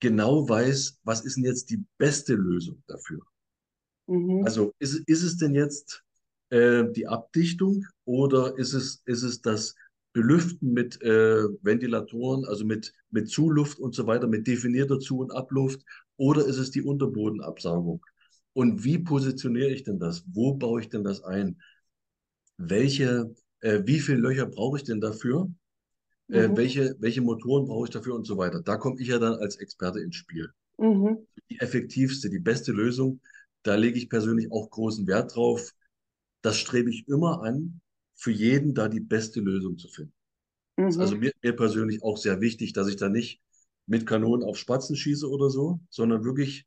genau 0.00 0.48
weiß, 0.48 0.98
was 1.02 1.22
ist 1.22 1.36
denn 1.36 1.44
jetzt 1.44 1.70
die 1.70 1.84
beste 1.98 2.34
Lösung 2.34 2.82
dafür? 2.86 3.20
Mhm. 4.06 4.44
Also 4.44 4.72
ist, 4.78 5.02
ist 5.06 5.22
es 5.22 5.36
denn 5.36 5.54
jetzt 5.54 6.04
äh, 6.50 6.84
die 6.92 7.06
Abdichtung 7.06 7.84
oder 8.04 8.56
ist 8.56 8.72
es, 8.74 9.02
ist 9.06 9.22
es 9.22 9.40
das 9.40 9.74
Belüften 10.12 10.72
mit 10.72 11.00
äh, 11.02 11.44
Ventilatoren, 11.62 12.44
also 12.44 12.64
mit, 12.64 12.92
mit 13.10 13.28
Zuluft 13.28 13.78
und 13.78 13.94
so 13.94 14.06
weiter, 14.06 14.26
mit 14.26 14.46
definierter 14.46 14.98
Zu- 14.98 15.18
und 15.18 15.32
Abluft 15.32 15.82
oder 16.16 16.44
ist 16.46 16.58
es 16.58 16.70
die 16.70 16.82
Unterbodenabsaugung? 16.82 18.04
Und 18.52 18.82
wie 18.82 18.98
positioniere 18.98 19.70
ich 19.70 19.84
denn 19.84 19.98
das? 19.98 20.24
Wo 20.32 20.54
baue 20.54 20.80
ich 20.80 20.88
denn 20.88 21.04
das 21.04 21.22
ein? 21.22 21.60
Welche, 22.56 23.34
äh, 23.60 23.80
wie 23.86 24.00
viele 24.00 24.18
Löcher 24.18 24.46
brauche 24.46 24.78
ich 24.78 24.84
denn 24.84 25.00
dafür? 25.00 25.50
Äh, 26.32 26.50
Mhm. 26.50 26.56
welche, 26.56 26.96
welche 27.00 27.22
Motoren 27.22 27.66
brauche 27.66 27.86
ich 27.86 27.90
dafür 27.92 28.14
und 28.16 28.26
so 28.26 28.38
weiter? 28.38 28.62
Da 28.62 28.76
komme 28.76 29.00
ich 29.00 29.08
ja 29.08 29.18
dann 29.18 29.34
als 29.34 29.56
Experte 29.56 30.00
ins 30.00 30.16
Spiel. 30.16 30.50
Mhm. 30.78 31.26
Die 31.50 31.60
effektivste, 31.60 32.30
die 32.30 32.38
beste 32.38 32.72
Lösung. 32.72 33.20
Da 33.62 33.74
lege 33.74 33.98
ich 33.98 34.08
persönlich 34.08 34.50
auch 34.52 34.70
großen 34.70 35.06
Wert 35.06 35.34
drauf. 35.34 35.74
Das 36.42 36.58
strebe 36.58 36.90
ich 36.90 37.08
immer 37.08 37.42
an, 37.42 37.80
für 38.16 38.30
jeden 38.32 38.74
da 38.74 38.88
die 38.88 39.00
beste 39.00 39.40
Lösung 39.40 39.78
zu 39.78 39.88
finden. 39.88 40.12
Mhm. 40.76 40.84
Das 40.86 40.96
ist 40.96 41.00
also 41.00 41.16
mir, 41.16 41.32
mir 41.42 41.56
persönlich 41.56 42.02
auch 42.02 42.18
sehr 42.18 42.40
wichtig, 42.40 42.72
dass 42.74 42.88
ich 42.88 42.96
da 42.96 43.08
nicht 43.08 43.40
mit 43.86 44.06
Kanonen 44.06 44.44
auf 44.46 44.58
Spatzen 44.58 44.96
schieße 44.96 45.28
oder 45.28 45.50
so, 45.50 45.80
sondern 45.90 46.24
wirklich 46.24 46.66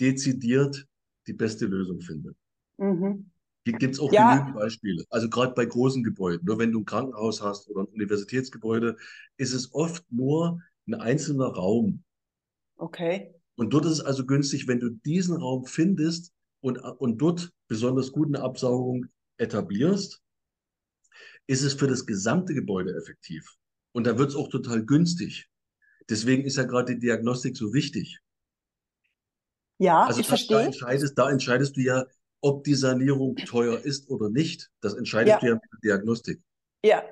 dezidiert 0.00 0.86
die 1.26 1.34
beste 1.34 1.66
Lösung 1.66 2.00
finde. 2.02 2.34
Mhm. 2.78 3.31
Hier 3.64 3.74
gibt 3.74 3.94
es 3.94 4.00
auch 4.00 4.12
ja. 4.12 4.34
genügend 4.34 4.56
Beispiele. 4.56 5.04
Also 5.08 5.28
gerade 5.28 5.54
bei 5.54 5.64
großen 5.64 6.02
Gebäuden, 6.02 6.44
nur 6.44 6.58
wenn 6.58 6.72
du 6.72 6.80
ein 6.80 6.84
Krankenhaus 6.84 7.42
hast 7.42 7.68
oder 7.68 7.82
ein 7.82 7.94
Universitätsgebäude, 7.94 8.96
ist 9.36 9.52
es 9.52 9.72
oft 9.72 10.04
nur 10.10 10.60
ein 10.86 10.94
einzelner 10.94 11.46
Raum. 11.46 12.02
Okay. 12.76 13.34
Und 13.54 13.72
dort 13.72 13.84
ist 13.84 13.92
es 13.92 14.00
also 14.00 14.26
günstig, 14.26 14.66
wenn 14.66 14.80
du 14.80 14.90
diesen 14.90 15.36
Raum 15.36 15.66
findest 15.66 16.32
und, 16.60 16.78
und 16.78 17.18
dort 17.18 17.52
besonders 17.68 18.10
gute 18.10 18.40
Absaugung 18.42 19.06
etablierst, 19.36 20.20
ist 21.46 21.62
es 21.62 21.74
für 21.74 21.86
das 21.86 22.06
gesamte 22.06 22.54
Gebäude 22.54 22.96
effektiv. 22.96 23.56
Und 23.92 24.06
dann 24.06 24.18
wird 24.18 24.30
es 24.30 24.36
auch 24.36 24.48
total 24.48 24.84
günstig. 24.84 25.48
Deswegen 26.08 26.44
ist 26.44 26.56
ja 26.56 26.64
gerade 26.64 26.94
die 26.94 27.00
Diagnostik 27.00 27.56
so 27.56 27.72
wichtig. 27.72 28.20
Ja, 29.78 30.04
also 30.04 30.20
ich 30.20 30.26
da, 30.26 30.30
verstehe. 30.30 30.56
Da 30.56 30.64
entscheidest, 30.64 31.18
da 31.18 31.30
entscheidest 31.30 31.76
du 31.76 31.80
ja, 31.80 32.04
ob 32.42 32.64
die 32.64 32.74
Sanierung 32.74 33.36
teuer 33.36 33.78
ist 33.78 34.10
oder 34.10 34.28
nicht. 34.28 34.70
Das 34.82 34.94
entscheidest 34.94 35.42
ja. 35.42 35.48
ja 35.48 35.54
mit 35.54 35.62
der 35.72 35.96
Diagnostik. 35.96 36.42
Ja, 36.84 37.02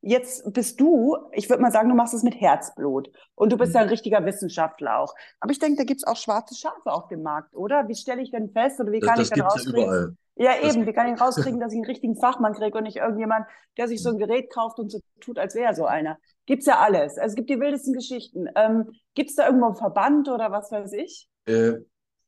jetzt 0.00 0.52
bist 0.52 0.80
du, 0.80 1.16
ich 1.32 1.48
würde 1.48 1.62
mal 1.62 1.70
sagen, 1.70 1.88
du 1.88 1.94
machst 1.94 2.14
es 2.14 2.22
mit 2.22 2.40
Herzblut 2.40 3.10
und 3.34 3.52
du 3.52 3.56
bist 3.56 3.72
mhm. 3.72 3.76
ja 3.76 3.80
ein 3.82 3.88
richtiger 3.88 4.24
Wissenschaftler 4.24 4.98
auch. 4.98 5.14
Aber 5.40 5.52
ich 5.52 5.58
denke, 5.58 5.76
da 5.76 5.84
gibt 5.84 6.00
es 6.00 6.06
auch 6.06 6.16
schwarze 6.16 6.54
Schafe 6.54 6.90
auf 6.90 7.08
dem 7.08 7.22
Markt, 7.22 7.54
oder? 7.54 7.86
Wie 7.88 7.94
stelle 7.94 8.22
ich 8.22 8.30
denn 8.30 8.50
fest 8.50 8.80
oder 8.80 8.90
wie 8.90 9.00
kann 9.00 9.16
das, 9.16 9.28
das 9.28 9.38
ich 9.38 9.42
dann 9.42 9.50
rauskriegen? 9.50 10.18
Ja, 10.36 10.52
ja 10.56 10.68
eben, 10.68 10.86
wie 10.86 10.92
kann 10.92 11.12
ich 11.12 11.20
rauskriegen, 11.20 11.60
dass 11.60 11.72
ich 11.72 11.78
einen 11.78 11.86
richtigen 11.86 12.16
Fachmann 12.16 12.54
kriege 12.54 12.76
und 12.76 12.84
nicht 12.84 12.96
irgendjemand, 12.96 13.46
der 13.76 13.88
sich 13.88 14.02
so 14.02 14.10
ein 14.10 14.18
Gerät 14.18 14.50
kauft 14.50 14.78
und 14.78 14.90
so 14.90 14.98
tut, 15.20 15.38
als 15.38 15.54
wäre 15.54 15.66
er 15.66 15.74
so 15.74 15.84
einer. 15.84 16.18
Gibt 16.46 16.60
es 16.60 16.66
ja 16.66 16.80
alles. 16.80 17.18
Also 17.18 17.32
es 17.32 17.36
gibt 17.36 17.50
die 17.50 17.60
wildesten 17.60 17.92
Geschichten. 17.92 18.46
Ähm, 18.56 18.90
gibt 19.14 19.30
es 19.30 19.36
da 19.36 19.46
irgendwo 19.46 19.66
einen 19.66 19.76
Verband 19.76 20.28
oder 20.28 20.50
was 20.50 20.72
weiß 20.72 20.92
ich? 20.94 21.28
Äh, 21.46 21.74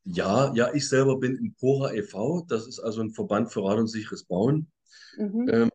ja, 0.04 0.52
ja, 0.54 0.72
ich 0.72 0.88
selber 0.88 1.18
bin 1.18 1.36
im 1.36 1.54
Pora 1.54 1.92
e.V., 1.92 2.44
das 2.48 2.66
ist 2.66 2.78
also 2.78 3.00
ein 3.00 3.10
Verband 3.10 3.52
für 3.52 3.64
Rad- 3.64 3.78
und 3.78 3.88
sicheres 3.88 4.24
Bauen. 4.24 4.70
Mhm. 5.16 5.48
Ähm, 5.50 5.70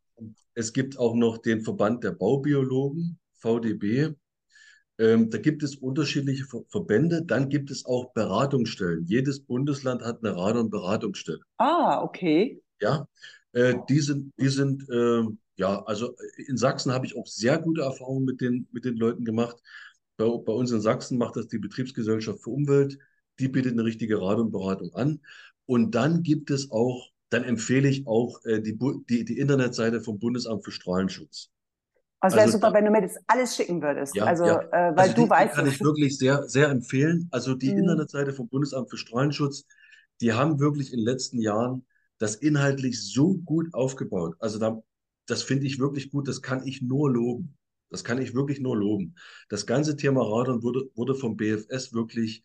es 0.53 0.73
gibt 0.73 0.97
auch 0.97 1.15
noch 1.15 1.37
den 1.37 1.61
Verband 1.61 2.03
der 2.03 2.11
Baubiologen, 2.11 3.19
VDB. 3.33 4.13
Ähm, 4.97 5.29
da 5.29 5.37
gibt 5.37 5.63
es 5.63 5.77
unterschiedliche 5.77 6.45
Ver 6.45 6.63
Verbände. 6.67 7.23
Dann 7.23 7.49
gibt 7.49 7.71
es 7.71 7.85
auch 7.85 8.11
Beratungsstellen. 8.13 9.05
Jedes 9.05 9.39
Bundesland 9.39 10.03
hat 10.03 10.23
eine 10.23 10.35
Radon-Beratungsstelle. 10.35 11.39
Ah, 11.57 12.01
okay. 12.03 12.61
Ja, 12.81 13.07
äh, 13.53 13.75
die 13.87 13.99
sind, 14.01 14.33
die 14.37 14.49
sind 14.49 14.87
äh, 14.89 15.23
ja, 15.55 15.83
also 15.83 16.15
in 16.47 16.57
Sachsen 16.57 16.93
habe 16.93 17.05
ich 17.05 17.17
auch 17.17 17.27
sehr 17.27 17.59
gute 17.59 17.81
Erfahrungen 17.81 18.25
mit 18.25 18.41
den, 18.41 18.67
mit 18.71 18.85
den 18.85 18.95
Leuten 18.95 19.25
gemacht. 19.25 19.57
Bei, 20.17 20.25
bei 20.25 20.53
uns 20.53 20.71
in 20.71 20.81
Sachsen 20.81 21.17
macht 21.17 21.35
das 21.35 21.47
die 21.47 21.59
Betriebsgesellschaft 21.59 22.41
für 22.43 22.49
Umwelt 22.49 22.97
die 23.39 23.47
bietet 23.47 23.73
eine 23.73 23.83
richtige 23.83 24.21
Rat 24.21 24.37
und 24.37 24.51
Beratung 24.51 24.93
an. 24.93 25.21
Und 25.65 25.95
dann 25.95 26.23
gibt 26.23 26.51
es 26.51 26.71
auch, 26.71 27.09
dann 27.29 27.43
empfehle 27.43 27.87
ich 27.87 28.07
auch 28.07 28.43
äh, 28.45 28.61
die, 28.61 28.77
die, 29.09 29.25
die 29.25 29.37
Internetseite 29.37 30.01
vom 30.01 30.19
Bundesamt 30.19 30.63
für 30.65 30.71
Strahlenschutz. 30.71 31.51
Also 32.21 32.35
wäre 32.35 32.47
also, 32.47 32.57
super, 32.57 32.73
wenn 32.73 32.85
du 32.85 32.91
mir 32.91 33.01
das 33.01 33.15
alles 33.27 33.55
schicken 33.55 33.81
würdest. 33.81 34.15
Ja, 34.15 34.25
also, 34.25 34.45
ja. 34.45 34.61
Äh, 34.61 34.95
weil 34.95 34.99
also 34.99 35.15
du 35.15 35.23
die, 35.23 35.29
weißt. 35.29 35.53
Die 35.53 35.55
kann 35.55 35.67
ich 35.67 35.79
wirklich 35.79 36.17
sehr, 36.17 36.49
sehr 36.49 36.69
empfehlen. 36.69 37.29
Also 37.31 37.55
die 37.55 37.71
mhm. 37.71 37.79
Internetseite 37.79 38.33
vom 38.33 38.49
Bundesamt 38.49 38.89
für 38.89 38.97
Strahlenschutz, 38.97 39.65
die 40.21 40.33
haben 40.33 40.59
wirklich 40.59 40.91
in 40.91 40.99
den 40.99 41.05
letzten 41.05 41.39
Jahren 41.39 41.85
das 42.17 42.35
inhaltlich 42.35 43.01
so 43.01 43.35
gut 43.35 43.73
aufgebaut. 43.73 44.35
Also 44.39 44.59
da, 44.59 44.81
das 45.27 45.43
finde 45.43 45.65
ich 45.65 45.79
wirklich 45.79 46.11
gut. 46.11 46.27
Das 46.27 46.41
kann 46.41 46.67
ich 46.67 46.81
nur 46.81 47.09
loben. 47.09 47.55
Das 47.89 48.03
kann 48.03 48.21
ich 48.21 48.35
wirklich 48.35 48.59
nur 48.59 48.77
loben. 48.77 49.15
Das 49.47 49.65
ganze 49.65 49.95
Thema 49.95 50.21
Radon 50.21 50.61
wurde, 50.61 50.89
wurde 50.95 51.15
vom 51.15 51.37
BFS 51.37 51.93
wirklich 51.93 52.43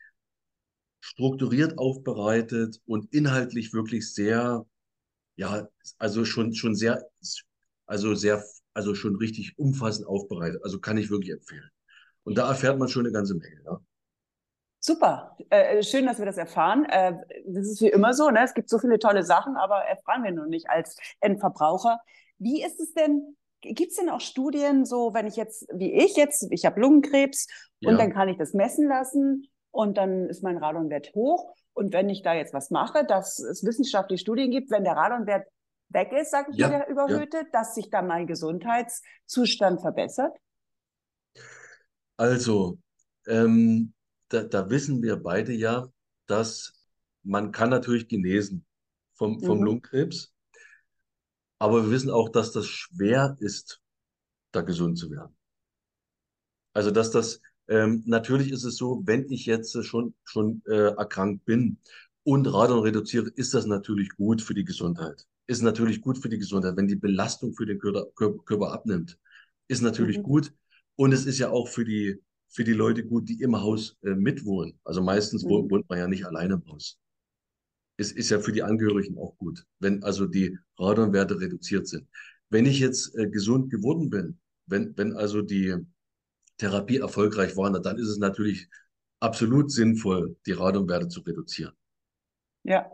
strukturiert 1.05 1.77
aufbereitet 1.77 2.81
und 2.87 3.13
inhaltlich 3.13 3.75
wirklich 3.75 4.15
sehr, 4.15 4.65
ja, 5.37 5.69
also 5.99 6.25
schon, 6.25 6.55
schon 6.55 6.75
sehr, 6.75 7.07
also 7.85 8.15
sehr, 8.15 8.43
also 8.73 8.95
schon 8.95 9.17
richtig 9.17 9.59
umfassend 9.59 10.07
aufbereitet. 10.07 10.63
Also 10.65 10.81
kann 10.81 10.97
ich 10.97 11.11
wirklich 11.11 11.33
empfehlen. 11.33 11.71
Und 12.23 12.39
da 12.39 12.49
erfährt 12.49 12.79
man 12.79 12.89
schon 12.89 13.05
eine 13.05 13.13
ganze 13.13 13.35
Menge. 13.35 13.61
Ja. 13.67 13.81
Super, 14.81 15.37
äh, 15.51 15.83
schön, 15.83 16.07
dass 16.07 16.19
wir 16.19 16.25
das 16.25 16.39
erfahren. 16.39 16.87
Äh, 16.87 17.13
das 17.49 17.67
ist 17.67 17.83
wie 17.83 17.89
immer 17.89 18.15
so, 18.15 18.31
ne? 18.31 18.43
es 18.43 18.55
gibt 18.55 18.71
so 18.71 18.79
viele 18.79 18.99
tolle 18.99 19.25
Sachen, 19.25 19.57
aber 19.57 19.85
erfahren 19.85 20.25
wir 20.25 20.33
nur 20.33 20.47
nicht 20.47 20.71
als 20.71 20.97
Endverbraucher. 21.21 22.01
Wie 22.39 22.65
ist 22.65 22.81
es 22.81 22.95
denn, 22.95 23.37
gibt 23.61 23.91
es 23.91 23.99
denn 23.99 24.09
auch 24.09 24.23
Studien, 24.23 24.87
so 24.87 25.13
wenn 25.13 25.27
ich 25.27 25.37
jetzt, 25.37 25.67
wie 25.75 25.93
ich 25.93 26.17
jetzt, 26.17 26.47
ich 26.51 26.65
habe 26.65 26.81
Lungenkrebs 26.81 27.47
ja. 27.81 27.91
und 27.91 27.99
dann 27.99 28.11
kann 28.11 28.31
ich 28.31 28.39
das 28.39 28.55
messen 28.55 28.89
lassen 28.89 29.51
und 29.75 29.97
dann 29.97 30.29
ist 30.29 30.45
mein 30.45 30.57
Radonwert 30.57 31.15
hoch. 31.15 31.53
Und 31.73 31.93
wenn 31.93 32.09
ich 32.09 32.23
da 32.23 32.33
jetzt 32.33 32.55
was 32.55 32.71
mache, 32.71 33.05
dass 33.05 33.41
es 33.41 33.65
wissenschaftliche 33.65 34.21
Studien 34.21 34.53
gibt, 34.53 34.71
wenn 34.71 34.85
der 34.85 34.95
Radonwert 34.95 35.49
weg 35.89 36.13
ist, 36.13 36.31
sage 36.31 36.53
ich 36.53 36.59
ja, 36.59 36.69
mal, 36.69 36.79
der 36.79 36.89
überhöhte, 36.89 37.39
ja. 37.39 37.47
dass 37.53 37.75
sich 37.75 37.91
dann 37.91 38.07
mein 38.07 38.29
Gesundheitszustand 38.29 39.81
verbessert? 39.81 40.37
Also, 42.17 42.79
ähm, 43.27 43.95
da, 44.29 44.45
da, 44.45 44.71
wissen 44.71 45.03
wir 45.03 45.17
beide 45.17 45.53
ja, 45.53 45.89
dass 46.27 46.87
man 47.25 47.51
kann 47.51 47.71
natürlich 47.71 48.07
genesen 48.07 48.65
vom, 49.15 49.41
vom 49.41 49.59
mhm. 49.59 49.65
Lungenkrebs, 49.65 50.33
aber 51.59 51.83
wir 51.83 51.91
wissen 51.91 52.11
auch, 52.11 52.29
dass 52.29 52.53
das 52.53 52.67
schwer 52.67 53.37
ist, 53.41 53.81
da 54.53 54.61
gesund 54.61 54.99
zu 54.99 55.11
werden. 55.11 55.37
Also, 56.73 56.93
dass 56.93 57.11
das 57.11 57.41
ähm, 57.69 58.03
natürlich 58.07 58.51
ist 58.51 58.65
es 58.65 58.77
so, 58.77 59.03
wenn 59.05 59.31
ich 59.31 59.47
jetzt 59.47 59.85
schon, 59.85 60.15
schon 60.25 60.63
äh, 60.67 60.95
erkrankt 60.97 61.45
bin 61.45 61.79
und 62.23 62.47
Radon 62.47 62.81
reduziere, 62.81 63.31
ist 63.37 63.55
das 63.55 63.67
natürlich 63.67 64.11
gut 64.11 64.43
für 64.43 64.55
die 64.55 64.65
Gesundheit. 64.65 65.27
Ist 65.47 65.63
natürlich 65.63 66.01
gut 66.01 66.19
für 66.19 66.29
die 66.29 66.39
Gesundheit, 66.39 66.77
wenn 66.77 66.89
die 66.89 66.97
Belastung 66.97 67.55
für 67.55 67.67
den 67.67 67.79
Körper, 67.79 68.07
Körper 68.15 68.73
abnimmt. 68.73 69.19
Ist 69.69 69.83
natürlich 69.83 70.19
mhm. 70.19 70.23
gut. 70.23 70.53
Und 70.97 71.13
es 71.13 71.27
ist 71.27 71.39
ja 71.39 71.51
auch 71.51 71.69
für 71.69 71.85
die, 71.85 72.21
für 72.49 72.65
die 72.65 72.73
Leute 72.73 73.05
gut, 73.05 73.29
die 73.29 73.41
im 73.41 73.57
Haus 73.61 73.97
äh, 74.03 74.15
mitwohnen. 74.15 74.79
Also 74.85 75.03
meistens 75.03 75.45
mhm. 75.45 75.49
wohnt, 75.49 75.71
wohnt 75.71 75.89
man 75.89 75.99
ja 75.99 76.07
nicht 76.07 76.27
alleine 76.27 76.55
im 76.55 76.67
Haus. 76.67 76.99
Es 77.97 78.13
ist 78.13 78.31
ja 78.31 78.41
für 78.41 78.53
die 78.53 78.63
Angehörigen 78.63 79.19
auch 79.19 79.37
gut, 79.37 79.65
wenn 79.79 80.03
also 80.03 80.27
die 80.27 80.59
Radonwerte 80.79 81.41
reduziert 81.41 81.87
sind. 81.87 82.09
Wenn 82.51 82.67
ich 82.67 82.81
jetzt 82.81 83.15
äh, 83.17 83.29
gesund 83.29 83.71
geworden 83.71 84.11
bin, 84.11 84.39
wenn, 84.67 84.97
wenn 84.97 85.15
also 85.15 85.43
die, 85.43 85.77
Therapie 86.59 86.99
erfolgreich 86.99 87.57
war, 87.57 87.71
dann 87.73 87.99
ist 87.99 88.09
es 88.09 88.19
natürlich 88.19 88.69
absolut 89.21 89.71
sinnvoll, 89.71 90.37
die 90.47 90.53
Radonwerte 90.53 91.09
zu 91.09 91.21
reduzieren. 91.21 91.73
Ja. 92.63 92.91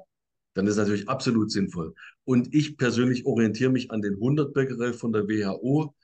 Dann 0.54 0.66
ist 0.66 0.72
es 0.72 0.78
natürlich 0.78 1.08
absolut 1.08 1.50
sinnvoll. 1.50 1.94
Und 2.24 2.54
ich 2.54 2.76
persönlich 2.76 3.26
orientiere 3.26 3.70
mich 3.70 3.90
an 3.90 4.02
den 4.02 4.14
100 4.14 4.52
Becquerel 4.52 4.92
von 4.92 5.12
der 5.12 5.28
WHO, 5.28 5.94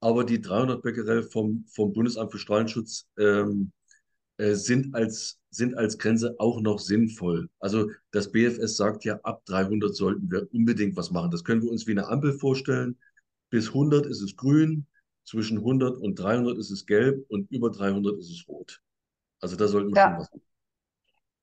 aber 0.00 0.24
die 0.24 0.40
300 0.40 0.82
Becquerel 0.82 1.22
vom, 1.22 1.64
vom 1.68 1.92
Bundesamt 1.92 2.32
für 2.32 2.38
Strahlenschutz 2.38 3.06
ähm, 3.18 3.72
äh, 4.36 4.54
sind, 4.54 4.94
als, 4.94 5.38
sind 5.50 5.76
als 5.76 5.98
Grenze 5.98 6.34
auch 6.38 6.60
noch 6.60 6.80
sinnvoll. 6.80 7.48
Also 7.60 7.90
das 8.10 8.32
BFS 8.32 8.76
sagt 8.76 9.04
ja, 9.04 9.20
ab 9.22 9.44
300 9.46 9.94
sollten 9.94 10.30
wir 10.30 10.52
unbedingt 10.52 10.96
was 10.96 11.10
machen. 11.10 11.30
Das 11.30 11.44
können 11.44 11.62
wir 11.62 11.70
uns 11.70 11.86
wie 11.86 11.92
eine 11.92 12.08
Ampel 12.08 12.32
vorstellen. 12.32 12.98
Bis 13.50 13.68
100 13.68 14.06
ist 14.06 14.20
es 14.20 14.36
grün, 14.36 14.86
zwischen 15.24 15.58
100 15.58 15.98
und 15.98 16.18
300 16.18 16.58
ist 16.58 16.70
es 16.70 16.86
gelb 16.86 17.24
und 17.28 17.50
über 17.50 17.70
300 17.70 18.18
ist 18.18 18.30
es 18.30 18.48
rot. 18.48 18.80
Also 19.40 19.56
da 19.56 19.68
sollten 19.68 19.94
wir 19.94 19.96
ja. 19.96 20.10
schon 20.10 20.18
was 20.18 20.30
machen. 20.30 20.42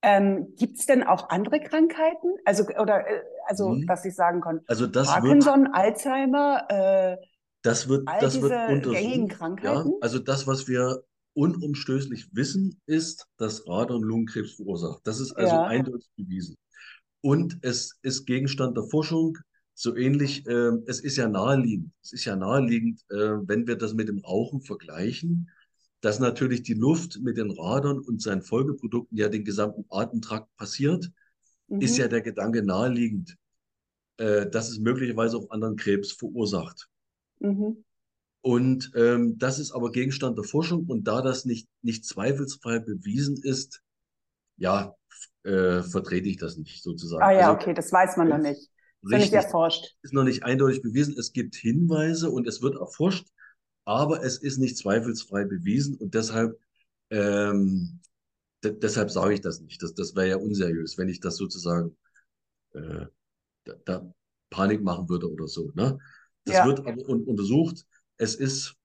Ähm, 0.04 0.56
Gibt 0.58 0.80
es 0.80 0.88
denn 0.88 1.04
auch 1.04 1.30
andere 1.30 1.60
Krankheiten? 1.60 2.34
Also, 2.44 2.64
oder, 2.64 3.08
äh, 3.08 3.22
also, 3.46 3.70
mhm. 3.70 3.88
was 3.88 4.04
ich 4.04 4.16
sagen 4.16 4.42
kann. 4.42 4.62
Also 4.66 4.88
das 4.88 5.08
Parkinson, 5.08 5.66
wird, 5.66 5.76
Alzheimer, 5.76 6.66
äh, 6.70 7.18
das 7.62 7.88
wird, 7.88 8.08
all 8.08 8.20
das 8.20 8.34
diese 8.34 8.50
wird 8.50 8.70
untersucht. 8.70 8.96
gängigen 8.96 9.28
Krankheiten? 9.28 9.90
Ja, 9.90 9.98
also 10.02 10.18
das, 10.18 10.48
was 10.48 10.68
wir 10.68 11.04
unumstößlich 11.34 12.30
wissen, 12.34 12.82
ist, 12.88 13.28
dass 13.38 13.68
Radon 13.68 14.02
Lungenkrebs 14.02 14.56
verursacht. 14.56 15.02
Das 15.06 15.20
ist 15.20 15.34
also 15.34 15.56
ja. 15.56 15.64
eindeutig 15.66 16.10
bewiesen. 16.16 16.58
Und 17.22 17.60
es 17.62 18.00
ist 18.02 18.26
Gegenstand 18.26 18.76
der 18.76 18.86
Forschung 18.86 19.38
so 19.82 19.96
ähnlich, 19.96 20.46
äh, 20.46 20.72
es 20.86 21.00
ist 21.00 21.18
ja 21.18 21.28
naheliegend, 21.28 21.92
es 22.04 22.14
ist 22.14 22.26
ja 22.26 22.36
naheliegend, 22.36 23.02
äh, 23.10 23.16
wenn 23.48 23.66
wir 23.66 23.76
das 23.76 23.96
mit 23.96 24.10
dem 24.10 24.20
Rauchen 24.20 24.62
vergleichen, 24.62 25.50
dass 26.02 26.20
natürlich 26.20 26.62
die 26.62 26.76
Luft 26.76 27.20
mit 27.20 27.38
den 27.38 27.50
Radern 27.50 28.00
und 28.00 28.22
seinen 28.22 28.44
Folgeprodukten 28.44 29.18
ja 29.18 29.28
den 29.28 29.44
gesamten 29.44 29.86
Atemtrakt 29.90 30.56
passiert, 30.56 31.10
mhm. 31.68 31.82
ist 31.82 31.98
ja 31.98 32.08
der 32.08 32.22
Gedanke 32.22 32.62
naheliegend, 32.62 33.38
äh, 34.18 34.48
dass 34.48 34.70
es 34.70 34.78
möglicherweise 34.78 35.38
auch 35.38 35.50
anderen 35.50 35.78
Krebs 35.78 36.12
verursacht. 36.12 36.88
Mhm. 37.40 37.84
Und 38.42 38.92
ähm, 38.96 39.40
das 39.40 39.58
ist 39.58 39.72
aber 39.72 39.92
Gegenstand 39.92 40.38
der 40.38 40.46
Forschung 40.46 40.86
und 40.86 41.06
da 41.08 41.24
das 41.24 41.46
nicht, 41.46 41.68
nicht 41.82 42.06
zweifelsfrei 42.06 42.80
bewiesen 42.80 43.38
ist, 43.42 43.82
ja, 44.58 44.96
äh, 45.44 45.82
vertrete 45.82 46.30
ich 46.30 46.38
das 46.38 46.58
nicht 46.58 46.84
sozusagen. 46.84 47.24
Ah 47.24 47.32
ja, 47.32 47.52
also, 47.52 47.54
okay, 47.54 47.74
das 47.74 47.92
weiß 47.92 48.18
man 48.18 48.30
noch 48.30 48.38
nicht. 48.38 48.71
Richtig, 49.04 49.20
nicht 49.20 49.34
erforscht. 49.34 49.96
Ist 50.04 50.14
noch 50.14 50.24
nicht 50.24 50.44
eindeutig 50.44 50.82
bewiesen. 50.82 51.16
Es 51.18 51.34
gibt 51.34 51.56
Hinweise 51.56 52.30
und 52.30 52.48
es 52.48 52.62
wird 52.62 52.76
erforscht, 52.76 53.28
aber 53.86 54.24
es 54.24 54.38
ist 54.38 54.58
nicht 54.58 54.78
zweifelsfrei 54.78 55.46
bewiesen 55.46 55.96
und 55.98 56.14
deshalb, 56.14 56.60
ähm, 57.10 58.00
deshalb 58.64 59.10
sage 59.10 59.34
ich 59.34 59.42
das 59.42 59.60
nicht. 59.62 59.82
Das, 59.82 59.94
das 59.96 60.16
wäre 60.16 60.30
ja 60.30 60.38
unseriös, 60.38 60.98
wenn 60.98 61.10
ich 61.10 61.20
das 61.20 61.38
sozusagen 61.38 61.98
äh, 62.74 63.06
da, 63.64 63.74
da, 63.86 64.14
Panik 64.50 64.84
machen 64.84 65.08
würde 65.08 65.32
oder 65.32 65.48
so. 65.48 65.72
Ne? 65.76 65.98
Das 66.44 66.56
ja. 66.56 66.66
wird 66.66 66.80
aber 66.80 67.08
un 67.08 67.24
untersucht. 67.24 67.86
Es 68.18 68.36
ist 68.36 68.76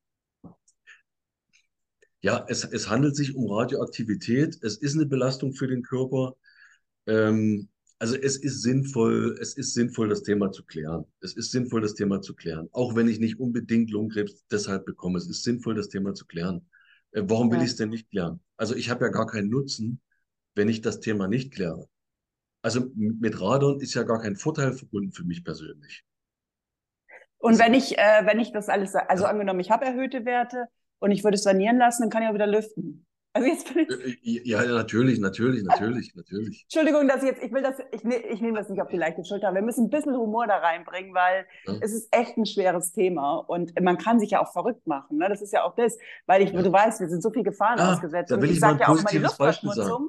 ja, 2.21 2.45
es, 2.49 2.65
es 2.65 2.89
handelt 2.89 3.15
sich 3.15 3.35
um 3.35 3.51
Radioaktivität. 3.51 4.59
Es 4.63 4.77
ist 4.79 4.95
eine 4.95 5.07
Belastung 5.07 5.53
für 5.53 5.69
den 5.69 5.83
Körper. 5.83 6.37
Ähm, 7.07 7.69
also 7.99 8.17
es 8.17 8.37
ist 8.37 8.63
sinnvoll, 8.63 9.37
es 9.41 9.57
ist 9.57 9.75
sinnvoll, 9.75 10.09
das 10.09 10.23
Thema 10.23 10.53
zu 10.53 10.65
klären. 10.65 11.05
Es 11.21 11.37
ist 11.37 11.51
sinnvoll, 11.51 11.81
das 11.81 11.95
Thema 11.95 12.21
zu 12.21 12.35
klären. 12.35 12.69
Auch 12.73 12.95
wenn 12.95 13.09
ich 13.09 13.19
nicht 13.19 13.41
unbedingt 13.41 13.91
Lungenkrebs 13.91 14.45
deshalb 14.51 14.85
bekomme. 14.85 15.19
Es 15.19 15.29
ist 15.29 15.45
sinnvoll, 15.45 15.75
das 15.75 15.89
Thema 15.89 16.15
zu 16.15 16.27
klären. 16.27 16.69
Äh, 17.13 17.23
warum 17.27 17.51
will 17.51 17.59
ja. 17.59 17.65
ich 17.65 17.71
es 17.71 17.77
denn 17.77 17.89
nicht 17.89 18.11
klären? 18.11 18.41
Also 18.57 18.75
ich 18.75 18.91
habe 18.91 19.05
ja 19.05 19.11
gar 19.11 19.27
keinen 19.27 19.49
Nutzen, 19.49 20.01
wenn 20.55 20.69
ich 20.69 20.83
das 20.83 21.01
Thema 21.01 21.29
nicht 21.29 21.53
kläre. 21.53 21.89
Also 22.63 22.91
mit 22.95 23.41
Radon 23.41 23.81
ist 23.81 23.95
ja 23.95 24.03
gar 24.03 24.21
kein 24.21 24.37
Vorteil 24.37 24.73
verbunden 24.73 25.13
für 25.13 25.25
mich 25.25 25.45
persönlich. 25.45 26.05
Und 27.39 27.59
wenn 27.59 27.75
ich, 27.75 27.97
äh, 27.97 28.27
wenn 28.27 28.41
ich 28.41 28.53
das 28.53 28.69
alles, 28.69 28.95
also 28.95 29.25
angenommen, 29.25 29.61
ich 29.61 29.71
habe 29.71 29.85
erhöhte 29.85 30.25
Werte, 30.25 30.67
und 30.99 31.11
ich 31.11 31.25
würde 31.25 31.37
es 31.37 31.43
sanieren 31.43 31.79
lassen, 31.79 32.03
dann 32.03 32.11
kann 32.11 32.23
ich 32.23 32.29
auch 32.29 32.35
wieder 32.35 32.47
lüften. 32.47 33.06
Also 33.37 33.49
jetzt 33.49 33.75
bin 33.75 33.87
ich 34.23 34.47
äh, 34.47 34.49
ja, 34.49 34.63
ja, 34.63 34.73
natürlich, 34.73 35.21
natürlich, 35.21 35.63
natürlich, 35.63 36.15
natürlich. 36.15 36.63
Entschuldigung, 36.63 37.07
dass 37.07 37.23
ich 37.23 37.29
jetzt, 37.29 37.43
ich 37.43 37.53
will 37.53 37.63
das, 37.63 37.77
ich, 37.93 38.03
ne, 38.03 38.17
ich 38.17 38.41
nehme 38.41 38.57
das 38.57 38.71
nicht 38.71 38.81
auf 38.81 38.89
die 38.89 38.97
leichte 38.97 39.27
Schulter. 39.27 39.53
Wir 39.53 39.61
müssen 39.61 39.85
ein 39.85 39.91
bisschen 39.91 40.17
Humor 40.17 40.47
da 40.47 40.57
reinbringen, 40.57 41.13
weil 41.13 41.45
ja. 41.67 41.75
es 41.83 41.93
ist 41.93 42.09
echt 42.17 42.39
ein 42.39 42.47
schweres 42.47 42.93
Thema 42.93 43.37
und 43.37 43.79
man 43.79 43.99
kann 43.99 44.19
sich 44.21 44.31
ja 44.31 44.43
auch 44.43 44.53
verrückt 44.53 44.87
machen. 44.87 45.19
Ne? 45.19 45.29
Das 45.29 45.43
ist 45.43 45.53
ja 45.53 45.65
auch 45.65 45.75
das, 45.75 45.99
weil 46.25 46.41
ich, 46.41 46.51
ja. 46.51 46.63
du 46.63 46.73
weißt, 46.73 47.01
wir 47.01 47.11
sind 47.11 47.23
so 47.23 47.31
viel 47.31 47.43
Gefahren 47.43 47.79
ah, 47.79 47.93
ausgesetzt. 47.93 48.33
und 48.33 48.43
ich, 48.43 48.53
ich 48.53 48.61
sage 48.61 48.81
ja 48.81 48.89
auch 48.89 49.03
mal 49.03 49.11
die 49.11 49.19
Luftverschmutzung. 49.19 50.09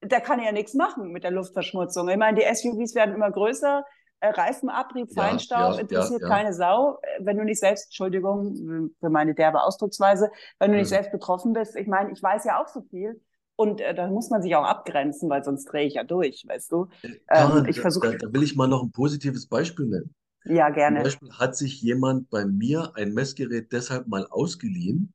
Da 0.00 0.18
kann 0.18 0.42
ja 0.42 0.50
nichts 0.50 0.74
machen 0.74 1.12
mit 1.12 1.22
der 1.22 1.30
Luftverschmutzung. 1.30 2.08
Ich 2.08 2.16
meine, 2.16 2.40
die 2.40 2.52
SUVs 2.52 2.96
werden 2.96 3.14
immer 3.14 3.30
größer 3.30 3.84
äh, 4.20 4.28
Reifenabrieb, 4.28 5.12
Feinstaub, 5.12 5.74
ja, 5.74 5.80
interessiert 5.80 6.22
ja, 6.22 6.28
keine 6.28 6.52
Sau. 6.52 6.98
Äh, 7.02 7.24
wenn 7.24 7.36
du 7.36 7.44
nicht 7.44 7.60
selbst, 7.60 7.86
Entschuldigung 7.86 8.90
für 8.98 9.10
meine 9.10 9.34
derbe 9.34 9.62
Ausdrucksweise, 9.62 10.30
wenn 10.58 10.70
du 10.70 10.78
nicht 10.78 10.86
mhm. 10.86 10.94
selbst 10.94 11.12
betroffen 11.12 11.52
bist, 11.52 11.76
ich 11.76 11.86
meine, 11.86 12.12
ich 12.12 12.22
weiß 12.22 12.44
ja 12.44 12.62
auch 12.62 12.68
so 12.68 12.82
viel. 12.82 13.20
Und 13.56 13.80
äh, 13.80 13.94
da 13.94 14.06
muss 14.08 14.28
man 14.28 14.42
sich 14.42 14.54
auch 14.54 14.64
abgrenzen, 14.64 15.30
weil 15.30 15.42
sonst 15.42 15.64
drehe 15.66 15.86
ich 15.86 15.94
ja 15.94 16.04
durch, 16.04 16.44
weißt 16.46 16.72
du. 16.72 16.88
Äh, 17.02 17.16
ähm, 17.30 17.66
ich 17.66 17.80
versuche. 17.80 18.10
Da, 18.10 18.26
da, 18.26 18.32
will 18.32 18.42
ich 18.42 18.54
mal 18.54 18.68
noch 18.68 18.82
ein 18.82 18.92
positives 18.92 19.46
Beispiel 19.46 19.86
nennen. 19.86 20.14
Ja, 20.44 20.68
gerne. 20.68 20.98
Zum 20.98 21.04
Beispiel 21.04 21.32
hat 21.32 21.56
sich 21.56 21.80
jemand 21.82 22.30
bei 22.30 22.44
mir 22.44 22.92
ein 22.94 23.14
Messgerät 23.14 23.72
deshalb 23.72 24.06
mal 24.06 24.26
ausgeliehen, 24.30 25.12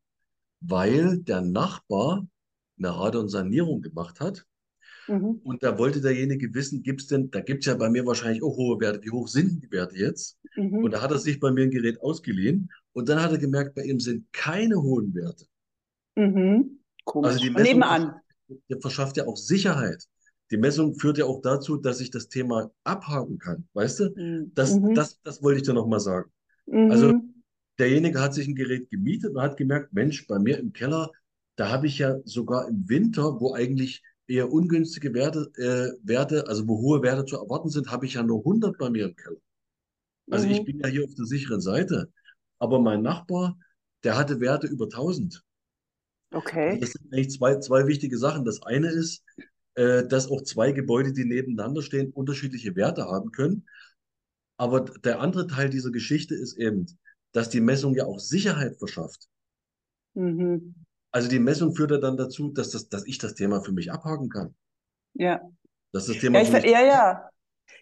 weil 0.59 1.19
der 1.19 1.41
Nachbar 1.41 2.25
eine 2.77 2.89
Radonsanierung 2.89 3.81
gemacht 3.81 4.19
hat 4.19 4.45
Mhm. 5.07 5.41
Und 5.43 5.63
da 5.63 5.77
wollte 5.77 6.01
derjenige 6.01 6.53
wissen, 6.53 6.83
gibt 6.83 7.01
es 7.01 7.07
denn, 7.07 7.31
da 7.31 7.41
gibt 7.41 7.63
es 7.63 7.67
ja 7.67 7.75
bei 7.75 7.89
mir 7.89 8.05
wahrscheinlich 8.05 8.43
auch 8.43 8.55
hohe 8.55 8.79
Werte. 8.79 9.01
Wie 9.03 9.11
hoch 9.11 9.27
sind 9.27 9.63
die 9.63 9.71
Werte 9.71 9.97
jetzt? 9.97 10.37
Mhm. 10.55 10.83
Und 10.83 10.91
da 10.91 11.01
hat 11.01 11.11
er 11.11 11.19
sich 11.19 11.39
bei 11.39 11.51
mir 11.51 11.63
ein 11.63 11.71
Gerät 11.71 12.01
ausgeliehen 12.01 12.69
und 12.93 13.09
dann 13.09 13.21
hat 13.21 13.31
er 13.31 13.37
gemerkt, 13.37 13.75
bei 13.75 13.83
ihm 13.83 13.99
sind 13.99 14.31
keine 14.31 14.81
hohen 14.81 15.13
Werte. 15.13 15.45
Mhm. 16.15 16.79
Komisch. 17.03 17.31
Also 17.31 17.43
die 17.43 17.49
Messung 17.49 17.63
nebenan. 17.63 18.15
Der 18.69 18.81
verschafft 18.81 19.17
ja 19.17 19.27
auch 19.27 19.37
Sicherheit. 19.37 20.05
Die 20.51 20.57
Messung 20.57 20.93
führt 20.95 21.17
ja 21.17 21.25
auch 21.25 21.41
dazu, 21.41 21.77
dass 21.77 22.01
ich 22.01 22.11
das 22.11 22.27
Thema 22.27 22.71
abhaken 22.83 23.37
kann. 23.37 23.67
Weißt 23.73 23.99
du? 24.01 24.09
Mhm. 24.15 24.51
Das, 24.53 24.77
mhm. 24.77 24.93
das, 24.93 25.21
das 25.23 25.41
wollte 25.41 25.61
ich 25.61 25.65
dir 25.65 25.73
nochmal 25.73 26.01
sagen. 26.01 26.29
Mhm. 26.65 26.91
Also 26.91 27.13
derjenige 27.79 28.19
hat 28.19 28.33
sich 28.33 28.47
ein 28.47 28.55
Gerät 28.55 28.89
gemietet 28.89 29.31
und 29.33 29.41
hat 29.41 29.57
gemerkt, 29.57 29.93
Mensch, 29.93 30.27
bei 30.27 30.37
mir 30.37 30.59
im 30.59 30.73
Keller, 30.73 31.11
da 31.55 31.69
habe 31.69 31.87
ich 31.87 31.99
ja 31.99 32.17
sogar 32.25 32.67
im 32.67 32.87
Winter, 32.89 33.39
wo 33.39 33.53
eigentlich 33.53 34.03
eher 34.31 34.51
ungünstige 34.51 35.13
Werte, 35.13 35.51
äh, 35.57 36.07
Werte, 36.07 36.47
also 36.47 36.67
wo 36.67 36.79
hohe 36.79 37.01
Werte 37.01 37.25
zu 37.25 37.37
erwarten 37.37 37.69
sind, 37.69 37.91
habe 37.91 38.05
ich 38.05 38.13
ja 38.13 38.23
nur 38.23 38.39
100 38.39 38.77
bei 38.77 38.89
mir 38.89 39.05
im 39.05 39.15
Keller. 39.15 39.41
Also 40.29 40.47
mhm. 40.47 40.53
ich 40.53 40.63
bin 40.63 40.79
ja 40.79 40.87
hier 40.87 41.03
auf 41.03 41.13
der 41.15 41.25
sicheren 41.25 41.61
Seite. 41.61 42.11
Aber 42.57 42.79
mein 42.79 43.01
Nachbar, 43.01 43.57
der 44.03 44.17
hatte 44.17 44.39
Werte 44.39 44.67
über 44.67 44.85
1000. 44.85 45.43
Okay. 46.33 46.69
Also 46.69 46.79
das 46.79 46.91
sind 46.91 47.13
eigentlich 47.13 47.31
zwei, 47.31 47.59
zwei 47.59 47.87
wichtige 47.87 48.17
Sachen. 48.17 48.45
Das 48.45 48.63
eine 48.63 48.87
ist, 48.87 49.23
äh, 49.75 50.05
dass 50.07 50.29
auch 50.29 50.41
zwei 50.43 50.71
Gebäude, 50.71 51.11
die 51.11 51.25
nebeneinander 51.25 51.81
stehen, 51.81 52.11
unterschiedliche 52.11 52.75
Werte 52.75 53.05
haben 53.05 53.31
können. 53.31 53.67
Aber 54.57 54.81
der 54.81 55.19
andere 55.19 55.47
Teil 55.47 55.69
dieser 55.69 55.91
Geschichte 55.91 56.35
ist 56.35 56.57
eben, 56.57 56.85
dass 57.33 57.49
die 57.49 57.61
Messung 57.61 57.95
ja 57.95 58.05
auch 58.05 58.19
Sicherheit 58.19 58.77
verschafft. 58.77 59.27
Mhm. 60.13 60.75
Also 61.11 61.27
die 61.27 61.39
Messung 61.39 61.75
führt 61.75 61.91
ja 61.91 61.97
dann 61.97 62.17
dazu, 62.17 62.49
dass, 62.49 62.71
das, 62.71 62.87
dass 62.89 63.05
ich 63.05 63.17
das 63.17 63.35
Thema 63.35 63.61
für 63.61 63.71
mich 63.71 63.91
abhaken 63.91 64.29
kann. 64.29 64.55
Ja. 65.13 65.41
Das 65.91 66.07
ist 66.07 66.15
das 66.15 66.21
Thema 66.21 66.41
ja, 66.41 66.57
ich, 66.57 66.65
ja, 66.65 66.81
ja. 66.85 67.29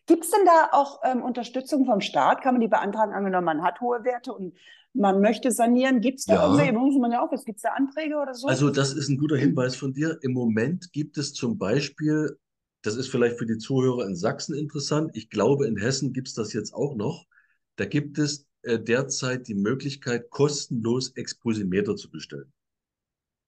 Gibt 0.07 0.23
es 0.23 0.31
denn 0.31 0.45
da 0.45 0.69
auch 0.71 1.01
ähm, 1.03 1.21
Unterstützung 1.21 1.85
vom 1.85 2.01
Staat? 2.01 2.41
Kann 2.41 2.55
man 2.55 2.61
die 2.61 2.67
beantragen? 2.67 3.13
Angenommen, 3.13 3.45
man 3.45 3.61
hat 3.61 3.79
hohe 3.81 4.03
Werte 4.03 4.33
und 4.33 4.55
man 4.93 5.21
möchte 5.21 5.51
sanieren. 5.51 6.01
Gibt 6.01 6.19
es 6.19 6.25
da 6.25 6.35
ja. 6.35 6.51
irgendwie, 6.51 6.71
muss 6.71 6.97
man 6.97 7.11
ja 7.11 7.21
auch, 7.21 7.29
gibt 7.29 7.57
es 7.57 7.61
da 7.61 7.69
Anträge 7.69 8.15
oder 8.15 8.33
so? 8.33 8.47
Also 8.47 8.71
das 8.71 8.93
ist 8.93 9.09
ein 9.09 9.17
guter 9.17 9.37
Hinweis 9.37 9.75
von 9.75 9.93
dir. 9.93 10.17
Im 10.21 10.33
Moment 10.33 10.91
gibt 10.91 11.17
es 11.17 11.33
zum 11.33 11.59
Beispiel, 11.59 12.37
das 12.81 12.95
ist 12.95 13.09
vielleicht 13.09 13.37
für 13.37 13.45
die 13.45 13.57
Zuhörer 13.57 14.07
in 14.07 14.15
Sachsen 14.15 14.55
interessant, 14.55 15.11
ich 15.13 15.29
glaube 15.29 15.67
in 15.67 15.77
Hessen 15.77 16.13
gibt 16.13 16.29
es 16.29 16.33
das 16.33 16.53
jetzt 16.53 16.73
auch 16.73 16.95
noch, 16.95 17.25
da 17.75 17.85
gibt 17.85 18.17
es 18.17 18.47
äh, 18.63 18.79
derzeit 18.79 19.47
die 19.47 19.55
Möglichkeit, 19.55 20.29
kostenlos 20.29 21.11
Exposimeter 21.15 21.95
zu 21.95 22.09
bestellen. 22.09 22.51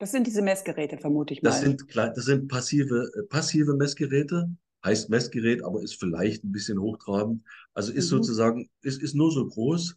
Das 0.01 0.11
sind 0.11 0.25
diese 0.25 0.41
Messgeräte, 0.41 0.97
vermute 0.97 1.35
ich 1.35 1.43
mal. 1.43 1.51
Das 1.51 1.61
sind, 1.61 1.85
das 1.95 2.25
sind 2.25 2.47
passive, 2.47 3.11
äh, 3.15 3.21
passive 3.27 3.75
Messgeräte, 3.75 4.49
heißt 4.83 5.11
Messgerät, 5.11 5.63
aber 5.63 5.83
ist 5.83 5.99
vielleicht 5.99 6.43
ein 6.43 6.51
bisschen 6.51 6.81
hochtrabend. 6.81 7.43
Also 7.75 7.93
ist 7.93 8.05
mhm. 8.05 8.17
sozusagen, 8.17 8.69
ist, 8.81 8.99
ist 8.99 9.13
nur 9.13 9.31
so 9.31 9.45
groß. 9.45 9.95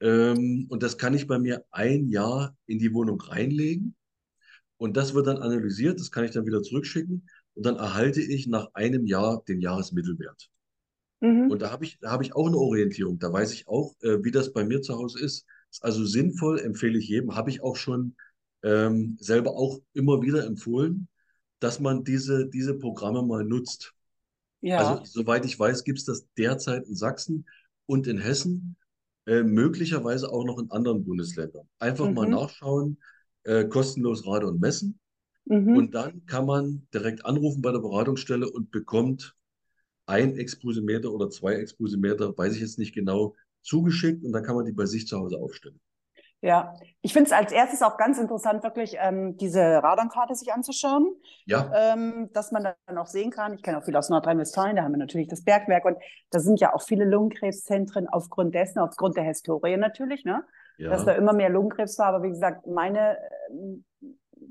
Ähm, 0.00 0.64
und 0.70 0.82
das 0.82 0.96
kann 0.96 1.12
ich 1.12 1.26
bei 1.26 1.38
mir 1.38 1.62
ein 1.70 2.08
Jahr 2.08 2.56
in 2.64 2.78
die 2.78 2.94
Wohnung 2.94 3.20
reinlegen. 3.20 3.94
Und 4.78 4.96
das 4.96 5.12
wird 5.12 5.26
dann 5.26 5.36
analysiert, 5.36 6.00
das 6.00 6.10
kann 6.10 6.24
ich 6.24 6.30
dann 6.30 6.46
wieder 6.46 6.62
zurückschicken. 6.62 7.28
Und 7.52 7.66
dann 7.66 7.76
erhalte 7.76 8.22
ich 8.22 8.46
nach 8.46 8.70
einem 8.72 9.04
Jahr 9.04 9.42
den 9.46 9.60
Jahresmittelwert. 9.60 10.48
Mhm. 11.20 11.50
Und 11.50 11.60
da 11.60 11.70
habe 11.70 11.84
ich, 11.84 11.98
da 12.00 12.10
habe 12.10 12.24
ich 12.24 12.34
auch 12.34 12.46
eine 12.46 12.56
Orientierung. 12.56 13.18
Da 13.18 13.30
weiß 13.30 13.52
ich 13.52 13.68
auch, 13.68 13.94
äh, 14.00 14.16
wie 14.24 14.30
das 14.30 14.54
bei 14.54 14.64
mir 14.64 14.80
zu 14.80 14.94
Hause 14.94 15.20
ist. 15.20 15.44
Ist 15.70 15.84
also 15.84 16.06
sinnvoll, 16.06 16.58
empfehle 16.58 16.98
ich 16.98 17.08
jedem. 17.08 17.36
Habe 17.36 17.50
ich 17.50 17.62
auch 17.62 17.76
schon 17.76 18.16
ähm, 18.66 19.16
selber 19.20 19.52
auch 19.52 19.80
immer 19.92 20.20
wieder 20.22 20.44
empfohlen, 20.44 21.08
dass 21.60 21.78
man 21.78 22.02
diese, 22.02 22.48
diese 22.48 22.74
Programme 22.74 23.22
mal 23.22 23.44
nutzt. 23.44 23.94
Ja. 24.60 24.78
Also 24.78 25.04
soweit 25.04 25.44
ich 25.44 25.58
weiß, 25.58 25.84
gibt 25.84 26.00
es 26.00 26.04
das 26.04 26.26
derzeit 26.36 26.84
in 26.86 26.96
Sachsen 26.96 27.46
und 27.86 28.08
in 28.08 28.18
Hessen, 28.18 28.76
äh, 29.26 29.44
möglicherweise 29.44 30.32
auch 30.32 30.44
noch 30.44 30.58
in 30.58 30.70
anderen 30.72 31.04
Bundesländern. 31.04 31.68
Einfach 31.78 32.08
mhm. 32.08 32.14
mal 32.14 32.28
nachschauen, 32.28 32.98
äh, 33.44 33.64
kostenlos 33.66 34.26
Radon 34.26 34.58
messen. 34.58 34.98
Mhm. 35.44 35.76
Und 35.76 35.94
dann 35.94 36.26
kann 36.26 36.46
man 36.46 36.88
direkt 36.92 37.24
anrufen 37.24 37.62
bei 37.62 37.70
der 37.70 37.78
Beratungsstelle 37.78 38.50
und 38.50 38.72
bekommt 38.72 39.36
ein 40.06 40.36
Exposemeter 40.36 41.12
oder 41.12 41.30
zwei 41.30 41.54
Exposemeter, 41.54 42.36
weiß 42.36 42.54
ich 42.54 42.60
jetzt 42.60 42.78
nicht 42.80 42.94
genau, 42.94 43.36
zugeschickt 43.62 44.24
und 44.24 44.32
dann 44.32 44.42
kann 44.42 44.56
man 44.56 44.64
die 44.64 44.72
bei 44.72 44.86
sich 44.86 45.06
zu 45.06 45.18
Hause 45.18 45.36
aufstellen. 45.38 45.80
Ja, 46.42 46.74
ich 47.00 47.12
finde 47.12 47.28
es 47.28 47.32
als 47.32 47.50
erstes 47.50 47.82
auch 47.82 47.96
ganz 47.96 48.18
interessant, 48.18 48.62
wirklich 48.62 48.96
ähm, 49.00 49.36
diese 49.36 49.60
Radarkarte 49.60 50.34
sich 50.34 50.52
anzuschauen. 50.52 51.16
Ja. 51.46 51.70
Ähm, 51.74 52.30
dass 52.32 52.52
man 52.52 52.62
dann 52.64 52.98
auch 52.98 53.06
sehen 53.06 53.30
kann. 53.30 53.54
Ich 53.54 53.62
kenne 53.62 53.78
auch 53.78 53.84
viel 53.84 53.96
aus 53.96 54.10
Nordrhein-Westfalen, 54.10 54.76
da 54.76 54.82
haben 54.82 54.92
wir 54.92 54.98
natürlich 54.98 55.28
das 55.28 55.42
Bergwerk 55.42 55.84
und 55.86 55.96
da 56.30 56.38
sind 56.38 56.60
ja 56.60 56.74
auch 56.74 56.82
viele 56.82 57.04
Lungenkrebszentren 57.04 58.08
aufgrund 58.08 58.54
dessen, 58.54 58.78
aufgrund 58.80 59.16
der 59.16 59.24
Historie 59.24 59.76
natürlich, 59.76 60.24
ne? 60.24 60.44
Ja. 60.78 60.90
Dass 60.90 61.06
da 61.06 61.12
immer 61.12 61.32
mehr 61.32 61.48
Lungenkrebs 61.48 61.98
war. 61.98 62.08
Aber 62.08 62.22
wie 62.22 62.28
gesagt, 62.28 62.66
meine, 62.66 63.16
ähm, 63.50 63.84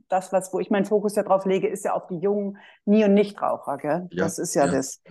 das, 0.09 0.33
was, 0.33 0.51
wo 0.53 0.59
ich 0.59 0.71
meinen 0.71 0.85
Fokus 0.85 1.15
ja 1.15 1.23
drauf 1.23 1.45
lege, 1.45 1.67
ist 1.67 1.85
ja 1.85 1.93
auf 1.93 2.07
die 2.07 2.17
jungen 2.17 2.57
Nie- 2.85 3.05
und 3.05 3.13
Nichtraucher, 3.13 3.77
gell? 3.77 4.07
Ja. 4.11 4.23
Das 4.23 4.39
ist 4.39 4.55
ja, 4.55 4.65
ja, 4.65 4.71
das. 4.71 5.01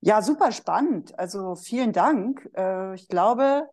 Ja, 0.00 0.22
super 0.22 0.52
spannend. 0.52 1.18
Also 1.18 1.54
vielen 1.54 1.92
Dank. 1.92 2.48
Äh, 2.56 2.94
ich 2.94 3.08
glaube, 3.08 3.68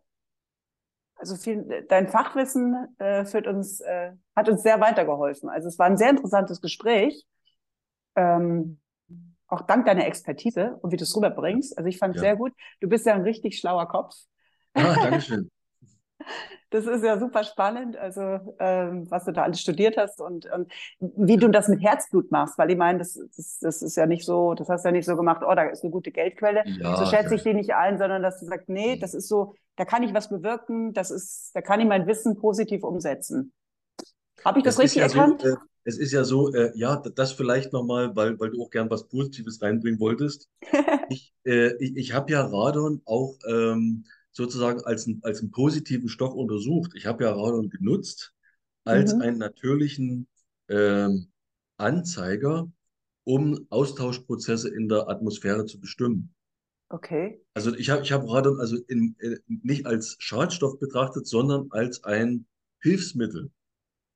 also 1.16 1.36
viel, 1.36 1.86
dein 1.88 2.08
Fachwissen 2.08 2.88
äh, 2.98 3.24
führt 3.24 3.46
uns, 3.46 3.80
äh, 3.80 4.12
hat 4.34 4.48
uns 4.48 4.62
sehr 4.62 4.80
weitergeholfen. 4.80 5.48
Also 5.48 5.68
es 5.68 5.78
war 5.78 5.86
ein 5.86 5.96
sehr 5.96 6.10
interessantes 6.10 6.60
Gespräch. 6.60 7.24
Ähm, 8.14 8.80
auch 9.48 9.62
dank 9.62 9.86
deiner 9.86 10.06
Expertise 10.06 10.76
und 10.82 10.92
wie 10.92 10.96
du 10.96 11.04
es 11.04 11.16
rüberbringst. 11.16 11.76
Also 11.78 11.88
ich 11.88 11.98
fand 11.98 12.16
es 12.16 12.22
ja. 12.22 12.28
sehr 12.28 12.36
gut. 12.36 12.52
Du 12.80 12.88
bist 12.88 13.06
ja 13.06 13.14
ein 13.14 13.22
richtig 13.22 13.58
schlauer 13.58 13.88
Kopf. 13.88 14.14
Ah, 14.74 14.94
Dankeschön. 14.94 15.50
Das 16.70 16.84
ist 16.84 17.04
ja 17.04 17.18
super 17.18 17.44
spannend, 17.44 17.96
also 17.96 18.56
ähm, 18.58 19.08
was 19.08 19.24
du 19.24 19.32
da 19.32 19.44
alles 19.44 19.60
studiert 19.60 19.96
hast 19.96 20.20
und, 20.20 20.46
und 20.52 20.72
wie 20.98 21.36
du 21.36 21.48
das 21.48 21.68
mit 21.68 21.80
Herzblut 21.80 22.30
machst, 22.32 22.58
weil 22.58 22.70
ich 22.70 22.76
meine, 22.76 22.98
das, 22.98 23.18
das, 23.36 23.58
das 23.60 23.82
ist 23.82 23.96
ja 23.96 24.06
nicht 24.06 24.24
so, 24.24 24.54
das 24.54 24.68
hast 24.68 24.84
du 24.84 24.88
ja 24.88 24.92
nicht 24.92 25.06
so 25.06 25.16
gemacht, 25.16 25.42
oh, 25.46 25.54
da 25.54 25.62
ist 25.64 25.84
eine 25.84 25.92
gute 25.92 26.10
Geldquelle, 26.10 26.64
Ja, 26.66 26.96
so 26.96 27.06
schätze 27.06 27.30
ja. 27.30 27.36
ich 27.36 27.42
die 27.44 27.54
nicht 27.54 27.74
ein, 27.74 27.98
sondern 27.98 28.22
dass 28.22 28.40
du 28.40 28.46
sagst, 28.46 28.68
nee, 28.68 28.98
das 28.98 29.14
ist 29.14 29.28
so, 29.28 29.54
da 29.76 29.84
kann 29.84 30.02
ich 30.02 30.12
was 30.12 30.28
bewirken, 30.28 30.92
das 30.92 31.10
ist, 31.10 31.54
da 31.54 31.62
kann 31.62 31.80
ich 31.80 31.86
mein 31.86 32.06
Wissen 32.06 32.36
positiv 32.36 32.82
umsetzen. 32.82 33.52
Habe 34.44 34.58
ich 34.58 34.64
das 34.64 34.74
ist 34.74 34.80
richtig 34.80 35.02
ja 35.02 35.08
so, 35.08 35.18
erkannt? 35.18 35.44
äh, 35.44 35.54
es 35.84 35.98
ist 35.98 36.12
ja 36.12 36.24
so, 36.24 36.52
äh, 36.52 36.72
ja, 36.74 36.96
das 36.96 37.32
vielleicht 37.32 37.72
nochmal, 37.72 38.14
weil, 38.16 38.38
weil 38.40 38.50
du 38.50 38.62
auch 38.62 38.70
gern 38.70 38.90
was 38.90 39.06
Positives 39.06 39.62
reinbringen 39.62 40.00
wolltest. 40.00 40.50
Ich, 41.08 41.32
äh, 41.44 41.72
ich, 41.78 41.96
ich 41.96 42.12
habe 42.12 42.32
ja 42.32 42.44
Radon 42.44 43.00
auch 43.04 43.36
ähm, 43.48 44.04
sozusagen 44.36 44.82
als, 44.84 45.06
ein, 45.06 45.20
als 45.22 45.40
einen 45.40 45.50
positiven 45.50 46.08
Stoff 46.08 46.34
untersucht. 46.34 46.92
Ich 46.94 47.06
habe 47.06 47.24
ja 47.24 47.30
Radon 47.32 47.70
genutzt 47.70 48.34
als 48.84 49.14
Mhm. 49.14 49.22
einen 49.22 49.38
natürlichen 49.38 50.28
ähm, 50.68 51.28
Anzeiger, 51.78 52.70
um 53.24 53.66
Austauschprozesse 53.70 54.68
in 54.68 54.88
der 54.88 55.08
Atmosphäre 55.08 55.64
zu 55.64 55.80
bestimmen. 55.80 56.34
Okay. 56.90 57.40
Also 57.54 57.74
ich 57.74 57.90
habe 57.90 58.02
ich 58.02 58.12
hab 58.12 58.28
Radon 58.28 58.60
also 58.60 58.76
in, 58.88 59.16
in, 59.18 59.40
nicht 59.48 59.86
als 59.86 60.16
Schadstoff 60.18 60.78
betrachtet, 60.78 61.26
sondern 61.26 61.68
als 61.70 62.04
ein 62.04 62.46
Hilfsmittel 62.82 63.50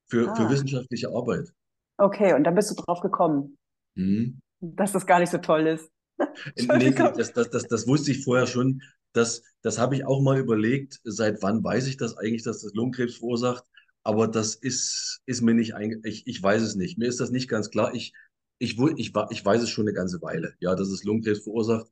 für, 0.07 0.35
für 0.37 0.43
Ah, 0.43 0.51
wissenschaftliche 0.51 1.09
Arbeit. 1.09 1.53
okay. 1.97 2.35
Und 2.35 2.45
dann 2.45 2.55
bist 2.55 2.71
du 2.71 2.75
drauf 2.75 3.01
gekommen, 3.01 3.57
Mhm. 3.97 4.39
dass 4.61 4.93
das 4.93 5.07
gar 5.07 5.19
nicht 5.19 5.31
so 5.31 5.39
toll 5.39 5.67
ist. 5.67 5.91
Äh, 6.19 6.67
Nee, 6.79 6.91
das, 7.19 7.33
das, 7.33 7.51
das, 7.51 7.67
das 7.67 7.87
wusste 7.89 8.11
ich 8.13 8.23
vorher 8.23 8.47
schon. 8.47 8.83
Das, 9.13 9.43
das 9.63 9.79
habe 9.79 9.97
ich 9.97 10.07
auch 10.07 10.21
mal 10.23 10.39
überlegt, 10.39 11.01
seit 11.05 11.43
wann 11.43 11.63
weiß 11.65 11.87
ich 11.89 11.97
das 11.97 12.17
eigentlich, 12.17 12.43
dass 12.43 12.61
das 12.63 12.75
Lungenkrebs 12.75 13.17
verursacht. 13.17 13.65
Aber 14.03 14.29
das 14.29 14.55
ist, 14.55 15.21
ist 15.27 15.43
mir 15.43 15.55
nicht 15.55 15.75
einge 15.75 16.01
ich, 16.05 16.27
ich 16.27 16.43
weiß 16.43 16.63
es 16.63 16.75
nicht. 16.77 16.99
Mir 16.99 17.09
ist 17.09 17.21
das 17.21 17.31
nicht 17.31 17.49
ganz 17.49 17.71
klar. 17.71 17.95
Ich, 17.95 18.13
ich, 18.59 18.79
ich, 18.97 19.13
ich 19.31 19.45
weiß 19.45 19.63
es 19.63 19.71
schon 19.71 19.87
eine 19.87 19.95
ganze 19.95 20.23
Weile, 20.23 20.55
ja, 20.61 20.75
dass 20.75 20.89
es 20.89 21.05
Lungenkrebs 21.05 21.41
verursacht. 21.45 21.87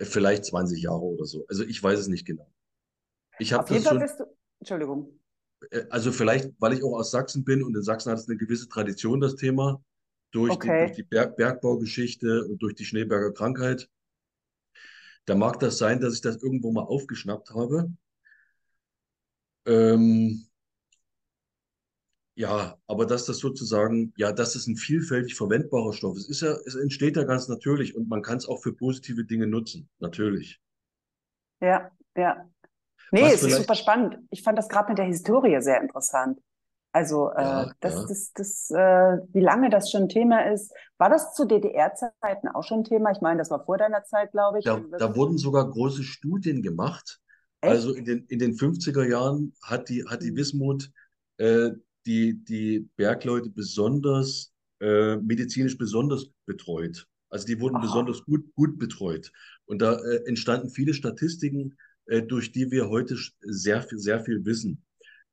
Vielleicht 0.00 0.44
20 0.46 0.82
Jahre 0.82 1.02
oder 1.02 1.24
so. 1.26 1.46
Also 1.48 1.64
ich 1.64 1.82
weiß 1.82 1.98
es 2.00 2.08
nicht 2.08 2.26
genau. 2.26 2.50
Ich 3.38 3.52
habe 3.52 3.68
das 3.68 3.84
schon, 3.84 3.98
bist 3.98 4.20
du, 4.20 4.24
Entschuldigung. 4.60 5.20
äh, 5.70 5.84
also 5.90 6.12
vielleicht, 6.12 6.50
weil 6.58 6.72
ich 6.74 6.82
auch 6.82 6.98
aus 6.98 7.10
Sachsen 7.10 7.44
bin 7.44 7.62
und 7.62 7.76
in 7.76 7.82
Sachsen 7.82 8.10
hat 8.12 8.18
es 8.18 8.28
eine 8.28 8.36
gewisse 8.38 8.68
Tradition, 8.68 9.20
das 9.20 9.36
Thema, 9.36 9.82
durch 10.30 10.58
die, 10.58 10.76
durch 10.76 10.92
Okay. 10.92 10.92
die 10.92 11.02
Berg, 11.02 11.36
Bergbaugeschichte 11.36 12.44
und 12.44 12.62
durch 12.62 12.74
die 12.74 12.84
Schneeberger 12.84 13.32
Krankheit. 13.32 13.88
Da 15.28 15.34
mag 15.34 15.60
das 15.60 15.76
sein, 15.76 16.00
dass 16.00 16.14
ich 16.14 16.22
das 16.22 16.42
irgendwo 16.42 16.72
mal 16.72 16.84
aufgeschnappt 16.84 17.50
habe. 17.50 17.92
Ähm, 19.66 20.46
ja, 22.34 22.78
aber 22.86 23.04
dass 23.04 23.26
das 23.26 23.36
sozusagen, 23.36 24.14
ja, 24.16 24.32
dass 24.32 24.54
es 24.54 24.66
ein 24.66 24.76
vielfältig 24.76 25.34
verwendbarer 25.34 25.92
Stoff 25.92 26.16
ist, 26.16 26.30
ist 26.30 26.40
ja, 26.40 26.52
es 26.64 26.76
entsteht 26.76 27.16
ja 27.16 27.24
ganz 27.24 27.46
natürlich 27.46 27.94
und 27.94 28.08
man 28.08 28.22
kann 28.22 28.38
es 28.38 28.48
auch 28.48 28.62
für 28.62 28.72
positive 28.72 29.26
Dinge 29.26 29.46
nutzen, 29.46 29.90
natürlich. 29.98 30.62
Ja, 31.60 31.90
ja. 32.16 32.48
Nee, 33.12 33.22
Was 33.22 33.34
es 33.34 33.42
ist 33.42 33.56
super 33.56 33.74
spannend. 33.74 34.16
Ich 34.30 34.42
fand 34.42 34.56
das 34.56 34.70
gerade 34.70 34.88
mit 34.88 34.98
der 34.98 35.06
Historie 35.06 35.60
sehr 35.60 35.82
interessant. 35.82 36.40
Also, 36.92 37.30
äh, 37.30 37.42
ja, 37.42 37.72
das, 37.80 37.94
ja, 37.94 38.06
das, 38.06 38.32
das, 38.32 38.70
äh, 38.70 39.18
wie 39.32 39.40
lange 39.40 39.70
das 39.70 39.90
schon 39.90 40.08
Thema 40.08 40.50
ist. 40.50 40.72
War 40.96 41.10
das 41.10 41.34
zu 41.34 41.44
DDR-Zeiten 41.44 42.48
auch 42.48 42.64
schon 42.64 42.84
Thema? 42.84 43.12
Ich 43.12 43.20
meine, 43.20 43.38
das 43.38 43.50
war 43.50 43.64
vor 43.64 43.78
deiner 43.78 44.04
Zeit, 44.04 44.32
glaube 44.32 44.58
ich. 44.58 44.64
da, 44.64 44.80
da 44.98 45.14
wurden 45.14 45.38
sogar 45.38 45.70
große 45.70 46.02
Studien 46.02 46.62
gemacht. 46.62 47.20
Also 47.60 47.90
Echt? 47.90 47.98
in 47.98 48.04
den, 48.04 48.24
in 48.26 48.38
den 48.38 48.54
50er 48.54 49.04
Jahren 49.04 49.52
hat 49.62 49.88
die, 49.88 50.04
hat 50.06 50.22
die 50.22 50.30
Hm. 50.30 50.36
Wismut 50.36 50.90
äh, 51.38 51.70
die, 52.06 52.42
die 52.44 52.88
Bergleute 52.96 53.50
besonders, 53.50 54.52
äh, 54.80 55.16
medizinisch 55.16 55.76
besonders 55.76 56.30
betreut. 56.46 57.06
Also 57.30 57.46
die 57.46 57.60
wurden 57.60 57.76
Aha. 57.76 57.82
besonders 57.82 58.24
gut, 58.24 58.44
gut 58.54 58.78
betreut. 58.78 59.30
Und 59.66 59.82
da 59.82 59.94
äh, 59.94 60.26
entstanden 60.26 60.70
viele 60.70 60.94
Statistiken, 60.94 61.76
äh, 62.06 62.22
durch 62.22 62.52
die 62.52 62.70
wir 62.70 62.88
heute 62.88 63.16
sehr 63.42 63.82
viel, 63.82 63.98
sehr 63.98 64.20
viel 64.20 64.44
wissen. 64.44 64.82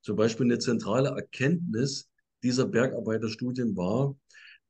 Zum 0.06 0.14
Beispiel 0.14 0.46
eine 0.46 0.60
zentrale 0.60 1.08
Erkenntnis 1.08 2.08
dieser 2.44 2.66
Bergarbeiterstudien 2.66 3.76
war, 3.76 4.16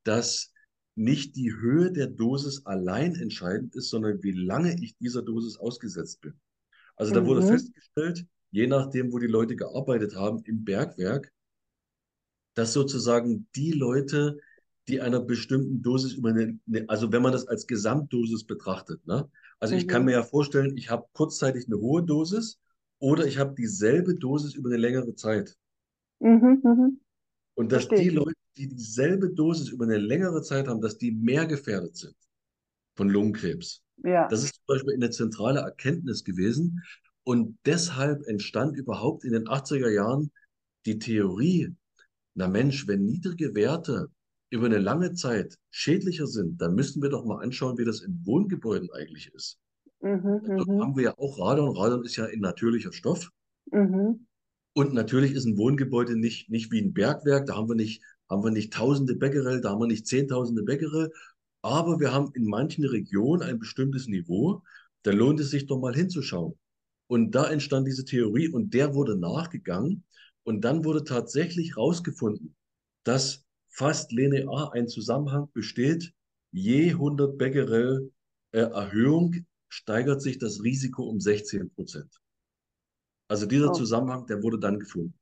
dass 0.03 0.51
nicht 0.95 1.35
die 1.35 1.53
Höhe 1.53 1.91
der 1.91 2.07
Dosis 2.07 2.65
allein 2.65 3.13
entscheidend 3.13 3.75
ist, 3.75 3.91
sondern 3.91 4.23
wie 4.23 4.31
lange 4.31 4.75
ich 4.83 4.97
dieser 4.97 5.21
Dosis 5.21 5.57
ausgesetzt 5.57 6.21
bin. 6.21 6.39
Also 6.95 7.11
da 7.11 7.23
wurde 7.23 7.41
Mhm. 7.41 7.43
festgestellt, 7.43 8.25
je 8.49 8.65
nachdem, 8.65 9.13
wo 9.13 9.19
die 9.19 9.27
Leute 9.27 9.55
gearbeitet 9.55 10.15
haben 10.15 10.41
im 10.45 10.65
Bergwerk, 10.65 11.31
dass 12.55 12.73
sozusagen 12.73 13.47
die 13.55 13.71
Leute, 13.71 14.39
die 14.87 15.01
einer 15.01 15.19
bestimmten 15.19 15.83
Dosis 15.83 16.13
über 16.13 16.29
eine, 16.29 16.59
also 16.87 17.11
wenn 17.11 17.21
man 17.21 17.31
das 17.31 17.47
als 17.47 17.67
Gesamtdosis 17.67 18.45
betrachtet, 18.45 19.05
ne? 19.05 19.29
Also 19.59 19.75
ich 19.75 19.87
kann 19.87 20.05
mir 20.05 20.11
Mhm. 20.11 20.13
ja 20.13 20.23
vorstellen, 20.23 20.77
ich 20.77 20.89
habe 20.89 21.07
kurzzeitig 21.13 21.67
eine 21.67 21.77
hohe 21.77 22.03
Dosis 22.03 22.59
oder 22.99 23.25
ich 23.25 23.37
habe 23.37 23.55
dieselbe 23.55 24.15
Dosis 24.15 24.53
über 24.55 24.69
eine 24.69 24.77
längere 24.77 25.15
Zeit. 25.15 25.55
Mhm. 26.19 26.61
Mhm. 26.63 26.99
Und 27.55 27.71
dass 27.71 27.85
Verstehe 27.85 28.09
die. 28.09 28.15
Leute, 28.15 28.33
die 28.57 28.67
dieselbe 28.67 29.29
Dosis 29.29 29.69
über 29.69 29.85
eine 29.85 29.97
längere 29.97 30.41
Zeit 30.41 30.67
haben, 30.67 30.81
dass 30.81 30.97
die 30.97 31.11
mehr 31.11 31.45
gefährdet 31.45 31.95
sind 31.95 32.15
von 32.95 33.09
Lungenkrebs. 33.09 33.83
Ja. 34.03 34.27
Das 34.27 34.43
ist 34.43 34.55
zum 34.55 34.63
Beispiel 34.67 34.93
eine 34.93 35.09
zentrale 35.11 35.59
Erkenntnis 35.59 36.23
gewesen. 36.23 36.83
Und 37.23 37.57
deshalb 37.65 38.25
entstand 38.27 38.77
überhaupt 38.77 39.23
in 39.23 39.33
den 39.33 39.47
80er 39.47 39.89
Jahren 39.89 40.31
die 40.85 40.97
Theorie, 40.97 41.75
na 42.35 42.47
Mensch, 42.47 42.87
wenn 42.87 43.05
niedrige 43.05 43.53
Werte 43.53 44.09
über 44.49 44.67
eine 44.67 44.77
lange 44.77 45.13
Zeit 45.13 45.57
schädlicher 45.69 46.27
sind, 46.27 46.61
dann 46.61 46.73
müssten 46.73 47.01
wir 47.01 47.09
doch 47.09 47.25
mal 47.25 47.43
anschauen, 47.43 47.77
wie 47.77 47.85
das 47.85 48.01
in 48.01 48.25
Wohngebäuden 48.25 48.89
eigentlich 48.91 49.33
ist. 49.33 49.59
Mhm. 50.01 50.41
Dort 50.57 50.67
Mhm. 50.67 50.81
haben 50.81 50.95
wir 50.95 51.03
ja 51.03 51.17
auch 51.17 51.39
Radon. 51.39 51.75
Radon 51.75 52.03
ist 52.05 52.15
ja 52.15 52.25
ein 52.25 52.39
natürlicher 52.39 52.93
Stoff. 52.93 53.29
Mhm. 53.71 54.27
Und 54.73 54.93
natürlich 54.93 55.31
ist 55.33 55.45
ein 55.45 55.57
Wohngebäude 55.57 56.15
nicht, 56.17 56.49
nicht 56.49 56.71
wie 56.71 56.81
ein 56.81 56.93
Bergwerk. 56.93 57.47
Da 57.47 57.55
haben 57.55 57.67
wir 57.67 57.75
nicht, 57.75 58.03
haben 58.29 58.43
wir 58.43 58.51
nicht 58.51 58.73
tausende 58.73 59.15
Becquerel, 59.15 59.61
da 59.61 59.71
haben 59.71 59.81
wir 59.81 59.87
nicht 59.87 60.05
zehntausende 60.05 60.63
Becquerel. 60.63 61.11
Aber 61.63 61.99
wir 61.99 62.13
haben 62.13 62.31
in 62.35 62.45
manchen 62.45 62.85
Regionen 62.85 63.41
ein 63.41 63.59
bestimmtes 63.59 64.07
Niveau. 64.07 64.61
Da 65.03 65.11
lohnt 65.11 65.39
es 65.39 65.49
sich 65.49 65.65
doch 65.65 65.79
mal 65.79 65.95
hinzuschauen. 65.95 66.53
Und 67.07 67.31
da 67.33 67.49
entstand 67.49 67.87
diese 67.87 68.05
Theorie 68.05 68.49
und 68.49 68.73
der 68.73 68.93
wurde 68.93 69.17
nachgegangen. 69.17 70.03
Und 70.43 70.61
dann 70.61 70.85
wurde 70.85 71.03
tatsächlich 71.03 71.71
herausgefunden, 71.75 72.55
dass 73.03 73.43
fast 73.69 74.11
linear 74.11 74.73
ein 74.73 74.87
Zusammenhang 74.87 75.49
besteht. 75.53 76.13
Je 76.51 76.91
100 76.91 77.37
Becquerel 77.37 78.11
äh, 78.51 78.59
Erhöhung 78.59 79.35
steigert 79.69 80.21
sich 80.21 80.37
das 80.39 80.63
Risiko 80.63 81.03
um 81.03 81.19
16 81.19 81.69
Prozent. 81.71 82.19
Also 83.29 83.45
dieser 83.45 83.71
Oh, 83.71 83.71
Zusammenhang, 83.71 84.27
der 84.27 84.43
wurde 84.43 84.59
dann 84.59 84.79
gefunden. 84.79 85.13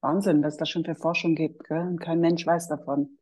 Wahnsinn, 0.00 0.42
was 0.42 0.56
das 0.56 0.70
schon 0.70 0.84
für 0.86 0.94
Forschung 0.94 1.34
gibt, 1.34 1.64
gell? 1.64 1.96
Kein 2.00 2.20
Mensch 2.20 2.46
weiß 2.46 2.68
davon. 2.68 3.18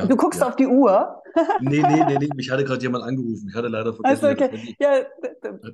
Und 0.00 0.10
du 0.12 0.16
Ja, 0.16 0.16
guckst 0.16 0.42
ja. 0.42 0.44
auf 0.44 0.56
die 0.56 0.66
Uhr. 0.68 1.22
Nee, 1.58 1.84
nee, 1.84 2.04
nee, 2.04 2.18
nee. 2.18 2.28
Mich 2.34 2.50
hatte 2.50 2.64
gerade 2.64 2.82
jemand 2.82 3.04
angerufen. 3.04 3.48
Ich 3.48 3.54
hatte 3.54 3.68
leider 3.68 3.94
vergessen, 3.94 4.26
Also, 4.26 4.28
okay. 4.28 4.50
Ja, 4.78 5.02
d- 5.02 5.34
d- 5.42 5.58
äh, 5.62 5.70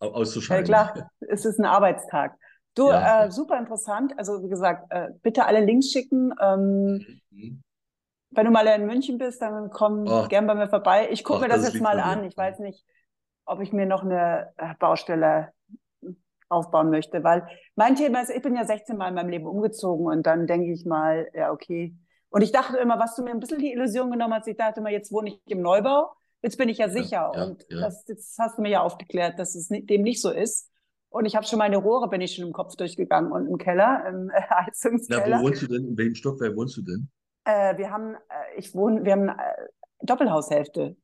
au- 0.00 0.12
ja 0.48 0.62
auszuschalten. 0.62 0.62
klar, 0.62 1.10
es 1.20 1.44
ist 1.44 1.58
ein 1.58 1.64
Arbeitstag. 1.66 2.36
Du, 2.74 2.90
Ja, 2.90 3.00
äh, 3.00 3.30
ja. 3.30 3.30
super 3.30 3.58
interessant. 3.58 4.14
Also, 4.18 4.42
wie 4.42 4.48
gesagt, 4.48 4.86
äh, 4.90 5.08
bitte 5.22 5.44
alle 5.46 5.64
Links 5.64 5.90
schicken. 5.92 6.32
Ähm, 6.40 7.06
Mhm, 7.06 7.20
mhm. 7.30 7.62
wenn 8.30 8.46
du 8.46 8.50
mal 8.50 8.66
in 8.66 8.86
München 8.86 9.18
bist, 9.18 9.42
dann 9.42 9.70
komm 9.70 10.16
Ach, 10.16 10.28
gern 10.28 10.46
bei 10.46 10.54
mir 10.54 10.68
vorbei. 10.68 11.08
Ich 11.10 11.22
gucke 11.24 11.40
mir 11.40 11.48
das 11.48 11.62
das 11.62 11.64
jetzt 11.64 11.80
mal 11.80 12.00
an. 12.00 12.24
Ich 12.24 12.36
weiß 12.36 12.58
nicht, 12.60 12.84
ob 13.44 13.60
ich 13.60 13.72
mir 13.72 13.86
noch 13.86 14.02
eine 14.02 14.52
äh, 14.56 14.74
Baustelle 14.78 15.52
aufbauen 16.48 16.90
möchte, 16.90 17.24
weil 17.24 17.46
mein 17.76 17.96
Thema 17.96 18.20
ist, 18.20 18.30
ich 18.30 18.42
bin 18.42 18.54
ja 18.54 18.64
16 18.64 18.96
Mal 18.96 19.08
in 19.08 19.14
meinem 19.14 19.30
Leben 19.30 19.46
umgezogen 19.46 20.06
und 20.06 20.26
dann 20.26 20.46
denke 20.46 20.70
ich 20.70 20.84
mal, 20.84 21.28
ja, 21.34 21.50
okay. 21.50 21.96
Und 22.28 22.42
ich 22.42 22.52
dachte 22.52 22.76
immer, 22.78 22.98
was 22.98 23.16
du 23.16 23.22
mir 23.22 23.30
ein 23.30 23.40
bisschen 23.40 23.58
die 23.58 23.72
Illusion 23.72 24.10
genommen 24.10 24.34
hast, 24.34 24.46
ich 24.46 24.56
dachte 24.56 24.80
immer, 24.80 24.90
jetzt 24.90 25.12
wohne 25.12 25.30
ich 25.30 25.40
im 25.46 25.62
Neubau, 25.62 26.12
jetzt 26.42 26.58
bin 26.58 26.68
ich 26.68 26.78
ja 26.78 26.88
sicher. 26.88 27.32
ja, 27.34 27.44
Und 27.44 27.66
ja. 27.68 27.80
das, 27.80 28.04
das 28.04 28.36
hast 28.38 28.58
du 28.58 28.62
mir 28.62 28.70
ja 28.70 28.82
aufgeklärt, 28.82 29.38
dass 29.38 29.54
es 29.54 29.68
dem 29.68 30.02
nicht 30.02 30.20
so 30.20 30.30
ist. 30.30 30.70
Und 31.08 31.26
ich 31.26 31.36
habe 31.36 31.44
schon 31.46 31.58
meine 31.58 31.76
Rohre, 31.76 32.08
bin 32.08 32.22
ich 32.22 32.34
schon 32.34 32.46
im 32.46 32.52
Kopf 32.52 32.74
durchgegangen 32.76 33.32
und 33.32 33.46
im 33.46 33.58
Keller, 33.58 34.04
im 34.08 34.30
äh, 34.30 34.40
Na, 34.48 34.56
wo 34.56 34.66
Heizungskeller. 34.66 35.42
wohnst 35.42 35.62
du 35.62 35.66
denn? 35.66 35.88
In 35.88 35.98
welchem 35.98 36.14
Stockwerk 36.14 36.56
wohnst 36.56 36.76
du 36.78 36.82
denn? 36.82 37.10
Äh, 37.44 37.76
wir 37.76 37.90
haben, 37.90 38.14
äh, 38.14 38.58
ich 38.58 38.74
wohne, 38.74 39.04
wir 39.04 39.12
haben 39.12 39.28
äh, 39.28 39.34
Doppelhaushälfte. 40.00 40.96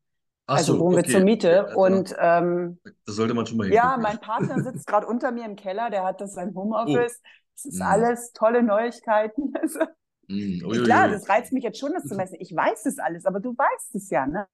Ach 0.50 0.56
Also 0.56 0.74
so, 0.74 0.80
wohnen 0.80 0.96
wir 0.96 1.04
okay, 1.04 1.10
zur 1.10 1.20
okay. 1.20 1.24
Miete. 1.24 1.66
Da, 1.66 1.74
Und 1.74 2.14
ähm, 2.18 2.80
da 3.04 3.12
sollte 3.12 3.34
man 3.34 3.46
schon 3.46 3.56
mal 3.58 3.66
ja, 3.66 3.82
hingucken. 3.94 4.02
mein 4.02 4.20
Partner 4.20 4.60
sitzt 4.60 4.86
gerade 4.86 5.06
unter 5.06 5.32
mir 5.32 5.44
im 5.44 5.56
Keller, 5.56 5.90
der 5.90 6.04
hat 6.04 6.20
das 6.20 6.34
sein 6.34 6.52
Oh, 6.54 6.54
Homeoffice. 6.54 7.20
Es 7.56 7.64
ist 7.66 7.80
hm, 7.80 7.82
alles 7.82 8.32
tolle 8.32 8.62
Neuigkeiten. 8.62 9.52
Also, 9.60 9.80
hm, 10.28 10.62
ich, 10.70 10.82
klar, 10.82 11.08
uiuiui. 11.08 11.10
das 11.10 11.28
reizt 11.28 11.52
mich 11.52 11.64
jetzt 11.64 11.78
schon, 11.78 11.92
das 11.94 12.06
zu 12.06 12.14
messen. 12.16 12.36
Ich 12.40 12.54
weiß 12.54 12.84
das 12.84 12.98
alles, 12.98 13.26
aber 13.26 13.40
du 13.40 13.56
weißt 13.56 13.94
es 13.94 14.10
ja, 14.10 14.26
ne? 14.26 14.46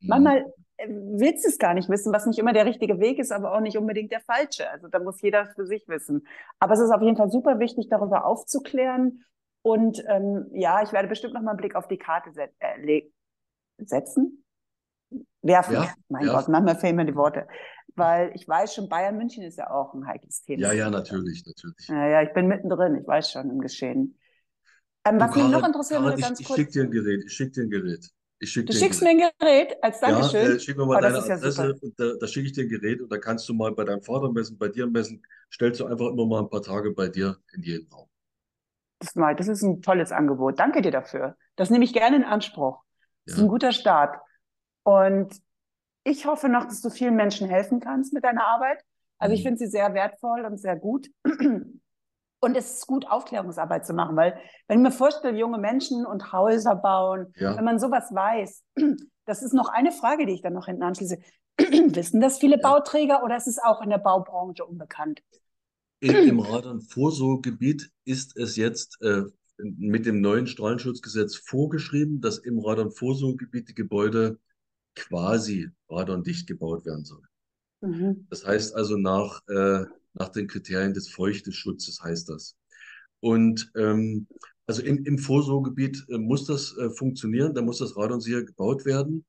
Hm, 0.00 0.08
Manchmal 0.08 0.52
äh, 0.76 0.88
willst 0.88 1.46
es 1.46 1.58
gar 1.58 1.74
nicht 1.74 1.88
wissen, 1.88 2.12
was 2.12 2.26
nicht 2.26 2.38
immer 2.38 2.52
der 2.52 2.66
richtige 2.66 3.00
Weg 3.00 3.18
ist, 3.18 3.32
aber 3.32 3.54
auch 3.54 3.60
nicht 3.60 3.78
unbedingt 3.78 4.12
der 4.12 4.20
falsche. 4.20 4.68
Also 4.70 4.88
da 4.88 4.98
muss 5.00 5.20
jeder 5.22 5.46
für 5.54 5.66
sich 5.66 5.88
wissen. 5.88 6.26
Aber 6.58 6.74
es 6.74 6.80
ist 6.80 6.90
auf 6.90 7.02
jeden 7.02 7.16
Fall 7.16 7.30
super 7.30 7.58
wichtig, 7.58 7.88
darüber 7.90 8.26
aufzuklären. 8.26 9.24
Und 9.62 10.04
ähm, 10.08 10.46
ja, 10.52 10.82
ich 10.82 10.92
werde 10.92 11.08
bestimmt 11.08 11.34
noch 11.34 11.42
mal 11.42 11.52
einen 11.52 11.58
Blick 11.58 11.74
auf 11.74 11.88
die 11.88 11.98
Karte 11.98 12.32
set 12.32 12.52
äh, 12.60 13.02
setzen. 13.78 14.43
Werfen. 15.44 15.74
Ja, 15.74 15.94
mein 16.08 16.26
ja. 16.26 16.32
Gott, 16.32 16.48
manchmal 16.48 16.76
fehlen 16.76 16.96
mir 16.96 17.04
die 17.04 17.14
Worte. 17.14 17.46
Weil 17.94 18.32
ich 18.34 18.48
weiß 18.48 18.74
schon, 18.74 18.88
Bayern 18.88 19.16
München 19.16 19.44
ist 19.44 19.56
ja 19.56 19.70
auch 19.70 19.94
ein 19.94 20.06
heikles 20.06 20.42
Thema. 20.42 20.62
Ja, 20.62 20.72
ja, 20.72 20.90
natürlich, 20.90 21.44
natürlich. 21.46 21.88
Ja, 21.88 22.08
ja, 22.08 22.22
ich 22.22 22.32
bin 22.32 22.48
mittendrin, 22.48 22.96
ich 22.96 23.06
weiß 23.06 23.30
schon 23.30 23.50
im 23.50 23.60
Geschehen. 23.60 24.18
Ähm, 25.06 25.20
was 25.20 25.36
mich 25.36 25.48
noch 25.48 25.64
interessiert 25.64 26.02
würde, 26.02 26.20
ganz 26.20 26.40
ich, 26.40 26.46
kurz. 26.46 26.58
Ich 26.58 26.64
schicke 26.64 26.72
dir 26.72 26.84
ein 26.84 26.90
Gerät, 26.90 27.24
ich 27.24 27.32
schicke 27.32 27.52
dir 27.52 27.62
ein 27.62 27.70
Gerät. 27.70 28.10
Schick 28.42 28.66
du 28.66 28.72
schickst 28.72 29.02
mir 29.02 29.10
ein 29.10 29.18
Gerät 29.38 29.76
als 29.82 30.00
Dankeschön? 30.00 30.42
Ja, 30.42 30.54
äh, 30.54 30.60
schick 30.60 30.76
mir 30.76 30.86
mal 30.86 30.98
oh, 30.98 31.00
deine 31.00 31.18
Adresse 31.18 31.62
ja 31.62 31.70
und 31.80 31.98
da, 31.98 32.12
da 32.20 32.26
schicke 32.26 32.46
ich 32.46 32.52
dir 32.52 32.64
ein 32.64 32.68
Gerät 32.68 33.00
und 33.00 33.10
da 33.10 33.18
kannst 33.18 33.48
du 33.48 33.54
mal 33.54 33.72
bei 33.72 33.84
deinem 33.84 34.02
Vater 34.02 34.30
messen, 34.30 34.58
bei 34.58 34.68
dir 34.68 34.86
messen, 34.86 35.22
stellst 35.52 35.80
du 35.80 35.86
einfach 35.86 36.08
immer 36.08 36.26
mal 36.26 36.40
ein 36.40 36.50
paar 36.50 36.62
Tage 36.62 36.92
bei 36.92 37.08
dir 37.08 37.38
in 37.54 37.62
jeden 37.62 37.90
Raum. 37.92 38.08
Das, 38.98 39.14
mal, 39.14 39.34
das 39.34 39.48
ist 39.48 39.62
ein 39.62 39.82
tolles 39.82 40.12
Angebot. 40.12 40.58
Danke 40.58 40.82
dir 40.82 40.90
dafür. 40.90 41.36
Das 41.56 41.70
nehme 41.70 41.84
ich 41.84 41.92
gerne 41.92 42.16
in 42.16 42.24
Anspruch. 42.24 42.82
Das 43.24 43.36
ja. 43.36 43.38
ist 43.38 43.44
ein 43.44 43.48
guter 43.48 43.72
Start. 43.72 44.18
Und 44.84 45.34
ich 46.04 46.26
hoffe 46.26 46.48
noch, 46.48 46.64
dass 46.64 46.80
du 46.80 46.90
vielen 46.90 47.16
Menschen 47.16 47.48
helfen 47.48 47.80
kannst 47.80 48.12
mit 48.12 48.24
deiner 48.24 48.44
Arbeit. 48.44 48.84
Also 49.18 49.32
mhm. 49.32 49.36
ich 49.36 49.42
finde 49.42 49.58
sie 49.58 49.66
sehr 49.66 49.92
wertvoll 49.94 50.44
und 50.44 50.58
sehr 50.58 50.76
gut. 50.76 51.08
Und 52.44 52.56
es 52.58 52.74
ist 52.74 52.86
gut, 52.86 53.06
Aufklärungsarbeit 53.08 53.86
zu 53.86 53.94
machen, 53.94 54.16
weil 54.16 54.38
wenn 54.68 54.78
ich 54.78 54.82
mir 54.82 54.92
vorstelle, 54.92 55.38
junge 55.38 55.56
Menschen 55.56 56.04
und 56.04 56.30
Häuser 56.30 56.76
bauen, 56.76 57.32
ja. 57.36 57.56
wenn 57.56 57.64
man 57.64 57.78
sowas 57.78 58.14
weiß, 58.14 58.62
das 59.24 59.42
ist 59.42 59.54
noch 59.54 59.70
eine 59.70 59.92
Frage, 59.92 60.26
die 60.26 60.34
ich 60.34 60.42
dann 60.42 60.52
noch 60.52 60.66
hinten 60.66 60.82
anschließe. 60.82 61.16
Wissen 61.58 62.20
das 62.20 62.38
viele 62.38 62.56
ja. 62.56 62.62
Bauträger 62.62 63.24
oder 63.24 63.36
ist 63.36 63.46
es 63.46 63.58
auch 63.58 63.80
in 63.80 63.88
der 63.88 63.98
Baubranche 63.98 64.62
unbekannt? 64.66 65.22
In, 66.00 66.16
Im 66.16 66.40
Radon-Vorsorgegebiet 66.40 67.90
ist 68.04 68.36
es 68.36 68.56
jetzt 68.56 69.00
äh, 69.00 69.22
mit 69.56 70.04
dem 70.04 70.20
neuen 70.20 70.46
Strahlenschutzgesetz 70.46 71.36
vorgeschrieben, 71.36 72.20
dass 72.20 72.36
im 72.36 72.58
Radon-Vorsorgegebiet 72.58 73.70
die 73.70 73.74
Gebäude 73.74 74.38
quasi 74.94 75.70
radondicht 75.88 76.46
gebaut 76.46 76.86
werden 76.86 77.04
sollen. 77.04 77.26
Mhm. 77.80 78.26
Das 78.30 78.46
heißt 78.46 78.74
also 78.74 78.96
nach 78.96 79.40
äh, 79.48 79.84
nach 80.14 80.28
den 80.28 80.46
Kriterien 80.46 80.94
des 80.94 81.08
Feuchteschutzes 81.08 82.00
heißt 82.02 82.28
das. 82.28 82.56
Und 83.20 83.70
ähm, 83.76 84.26
also 84.66 84.82
im, 84.82 85.04
im 85.04 85.18
Vorsorgegebiet 85.18 86.04
äh, 86.08 86.18
muss 86.18 86.46
das 86.46 86.76
äh, 86.78 86.90
funktionieren, 86.90 87.54
da 87.54 87.62
muss 87.62 87.78
das 87.78 87.96
radonsicher 87.96 88.42
gebaut 88.42 88.84
werden. 88.84 89.24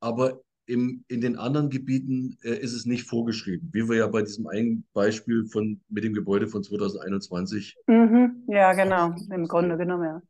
Aber 0.00 0.40
im, 0.66 1.04
in 1.08 1.20
den 1.20 1.36
anderen 1.36 1.70
Gebieten 1.70 2.36
äh, 2.42 2.58
ist 2.58 2.72
es 2.72 2.86
nicht 2.86 3.08
vorgeschrieben, 3.08 3.70
wie 3.72 3.88
wir 3.88 3.96
ja 3.96 4.06
bei 4.08 4.22
diesem 4.22 4.48
einen 4.48 4.84
Beispiel 4.92 5.46
von, 5.46 5.80
mit 5.88 6.04
dem 6.04 6.12
Gebäude 6.12 6.48
von 6.48 6.62
2021. 6.62 7.76
Mhm, 7.86 8.44
ja, 8.48 8.72
genau, 8.72 9.14
im 9.30 9.46
Grunde 9.46 9.76
genommen, 9.76 10.04
ja. 10.04 10.22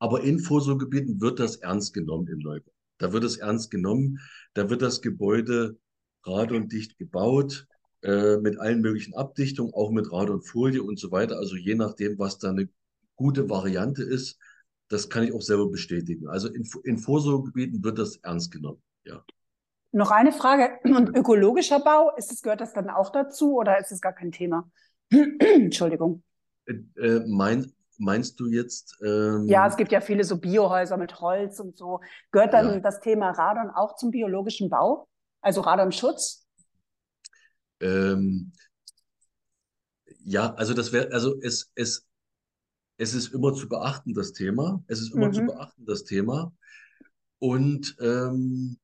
Aber 0.00 0.22
in 0.22 0.40
Vorsorgegebieten 0.40 1.20
wird 1.20 1.38
das 1.38 1.56
ernst 1.56 1.94
genommen 1.94 2.26
im 2.26 2.38
Neubau. 2.38 2.71
Da 3.02 3.12
wird 3.12 3.24
es 3.24 3.36
ernst 3.38 3.72
genommen, 3.72 4.20
da 4.54 4.70
wird 4.70 4.80
das 4.80 5.02
Gebäude 5.02 5.76
radondicht 6.24 6.98
gebaut, 6.98 7.66
äh, 8.02 8.36
mit 8.36 8.60
allen 8.60 8.80
möglichen 8.80 9.14
Abdichtungen, 9.14 9.74
auch 9.74 9.90
mit 9.90 10.12
Radonfolie 10.12 10.82
und 10.82 11.00
so 11.00 11.10
weiter. 11.10 11.36
Also 11.36 11.56
je 11.56 11.74
nachdem, 11.74 12.16
was 12.20 12.38
da 12.38 12.50
eine 12.50 12.68
gute 13.16 13.50
Variante 13.50 14.04
ist, 14.04 14.38
das 14.88 15.08
kann 15.08 15.24
ich 15.24 15.32
auch 15.32 15.42
selber 15.42 15.68
bestätigen. 15.68 16.28
Also 16.28 16.48
in, 16.48 16.64
in 16.84 16.98
Vorsorgegebieten 16.98 17.82
wird 17.82 17.98
das 17.98 18.16
ernst 18.18 18.52
genommen, 18.52 18.80
ja. 19.04 19.24
Noch 19.90 20.10
eine 20.10 20.32
Frage. 20.32 20.78
Und 20.84 21.16
ökologischer 21.16 21.80
Bau, 21.80 22.14
ist 22.16 22.30
das, 22.30 22.40
gehört 22.40 22.60
das 22.60 22.72
dann 22.72 22.88
auch 22.88 23.10
dazu 23.10 23.56
oder 23.56 23.78
ist 23.78 23.90
das 23.90 24.00
gar 24.00 24.14
kein 24.14 24.30
Thema? 24.30 24.70
Entschuldigung. 25.10 26.22
Äh, 26.66 26.74
äh, 26.96 27.24
mein, 27.26 27.72
meinst 28.02 28.38
du 28.40 28.46
jetzt? 28.46 28.98
Ähm, 29.02 29.46
ja, 29.46 29.66
es 29.66 29.76
gibt 29.76 29.92
ja 29.92 30.00
viele 30.00 30.24
so 30.24 30.36
Biohäuser 30.38 30.96
mit 30.96 31.20
Holz 31.20 31.60
und 31.60 31.76
so. 31.76 32.00
Gehört 32.30 32.52
dann 32.52 32.66
ja. 32.66 32.80
das 32.80 33.00
Thema 33.00 33.30
Radon 33.30 33.70
auch 33.70 33.96
zum 33.96 34.10
biologischen 34.10 34.68
Bau? 34.68 35.08
Also 35.40 35.60
Radonschutz? 35.62 36.46
Ähm, 37.80 38.52
ja, 40.24 40.54
also 40.54 40.74
das 40.74 40.92
wäre, 40.92 41.12
also 41.12 41.40
es, 41.40 41.72
es, 41.74 42.06
es 42.96 43.14
ist 43.14 43.32
immer 43.32 43.54
zu 43.54 43.68
beachten, 43.68 44.14
das 44.14 44.32
Thema. 44.32 44.82
Es 44.86 45.00
ist 45.00 45.14
immer 45.14 45.28
mhm. 45.28 45.32
zu 45.32 45.42
beachten, 45.46 45.84
das 45.86 46.04
Thema. 46.04 46.52
Und 47.38 47.96
ähm, 48.00 48.78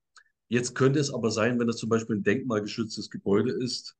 jetzt 0.48 0.74
könnte 0.74 0.98
es 0.98 1.12
aber 1.12 1.30
sein, 1.30 1.58
wenn 1.58 1.66
das 1.66 1.76
zum 1.76 1.88
Beispiel 1.88 2.16
ein 2.16 2.24
denkmalgeschütztes 2.24 3.10
Gebäude 3.10 3.52
ist, 3.52 3.96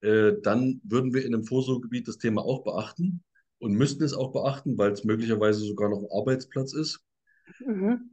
äh, 0.00 0.34
dann 0.42 0.80
würden 0.84 1.14
wir 1.14 1.24
in 1.24 1.34
einem 1.34 1.44
Vorsorgegebiet 1.44 2.06
das 2.06 2.18
Thema 2.18 2.42
auch 2.42 2.62
beachten 2.62 3.24
und 3.58 3.72
müssten 3.72 4.04
es 4.04 4.14
auch 4.14 4.32
beachten, 4.32 4.76
weil 4.78 4.92
es 4.92 5.04
möglicherweise 5.04 5.60
sogar 5.60 5.88
noch 5.88 5.98
ein 5.98 6.10
Arbeitsplatz 6.10 6.72
ist. 6.74 7.00
Mhm. 7.60 8.10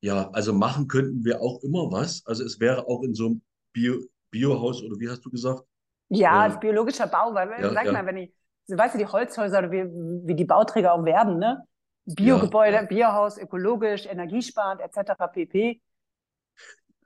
Ja, 0.00 0.30
also 0.30 0.52
machen 0.52 0.86
könnten 0.86 1.24
wir 1.24 1.40
auch 1.40 1.62
immer 1.62 1.90
was. 1.90 2.24
Also 2.26 2.44
es 2.44 2.60
wäre 2.60 2.86
auch 2.86 3.02
in 3.02 3.14
so 3.14 3.26
einem 3.26 3.42
Bio, 3.72 4.00
Biohaus 4.30 4.82
oder 4.82 4.98
wie 4.98 5.08
hast 5.08 5.24
du 5.24 5.30
gesagt? 5.30 5.64
Ja, 6.10 6.46
äh, 6.46 6.58
biologischer 6.58 7.06
Bau, 7.06 7.34
weil, 7.34 7.50
ja, 7.50 7.72
sag 7.72 7.86
ja. 7.86 7.92
mal, 7.92 8.06
wenn 8.06 8.16
ich, 8.18 8.32
weißt 8.68 8.94
du, 8.94 8.98
die 8.98 9.06
Holzhäuser 9.06 9.58
oder 9.58 9.70
wie, 9.72 9.84
wie 10.26 10.34
die 10.34 10.44
Bauträger 10.44 10.94
auch 10.94 11.04
werden, 11.04 11.38
ne? 11.38 11.64
Biogebäude, 12.04 12.76
ja, 12.76 12.82
Biohaus, 12.82 13.36
ökologisch, 13.36 14.06
energiesparend, 14.06 14.80
etc. 14.80 15.12
pp. 15.30 15.80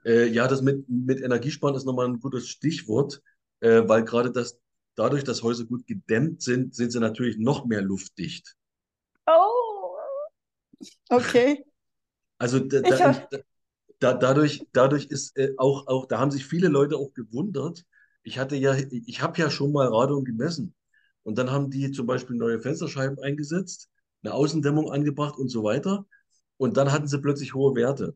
Äh, 0.05 0.27
ja, 0.27 0.47
das 0.47 0.61
mit, 0.61 0.87
mit 0.87 1.21
Energiesparen 1.21 1.75
ist 1.75 1.85
nochmal 1.85 2.07
ein 2.07 2.19
gutes 2.19 2.47
Stichwort, 2.47 3.21
äh, 3.59 3.81
weil 3.85 4.05
gerade 4.05 4.31
das, 4.31 4.59
dadurch, 4.95 5.23
dass 5.23 5.43
Häuser 5.43 5.65
gut 5.65 5.85
gedämmt 5.87 6.41
sind, 6.41 6.75
sind 6.75 6.91
sie 6.91 6.99
natürlich 6.99 7.37
noch 7.37 7.65
mehr 7.65 7.81
luftdicht. 7.81 8.55
Oh, 9.25 9.97
okay. 11.09 11.63
Also 12.37 12.59
da, 12.59 12.81
da, 12.81 13.27
da, 13.99 14.13
dadurch, 14.13 14.65
dadurch 14.73 15.05
ist 15.05 15.37
äh, 15.37 15.53
auch, 15.57 15.87
auch, 15.87 16.07
da 16.07 16.19
haben 16.19 16.31
sich 16.31 16.45
viele 16.45 16.67
Leute 16.67 16.97
auch 16.97 17.13
gewundert. 17.13 17.85
Ich 18.23 18.37
hatte 18.39 18.55
ja, 18.55 18.75
ich 18.75 19.21
habe 19.21 19.39
ja 19.39 19.49
schon 19.49 19.71
mal 19.71 19.87
Radon 19.87 20.25
gemessen. 20.25 20.75
Und 21.23 21.37
dann 21.37 21.51
haben 21.51 21.69
die 21.69 21.91
zum 21.91 22.05
Beispiel 22.05 22.35
neue 22.35 22.59
Fensterscheiben 22.59 23.17
eingesetzt, 23.19 23.89
eine 24.23 24.33
Außendämmung 24.33 24.91
angebracht 24.91 25.37
und 25.37 25.49
so 25.49 25.63
weiter. 25.63 26.05
Und 26.57 26.77
dann 26.77 26.91
hatten 26.91 27.07
sie 27.07 27.19
plötzlich 27.19 27.53
hohe 27.53 27.75
Werte. 27.75 28.15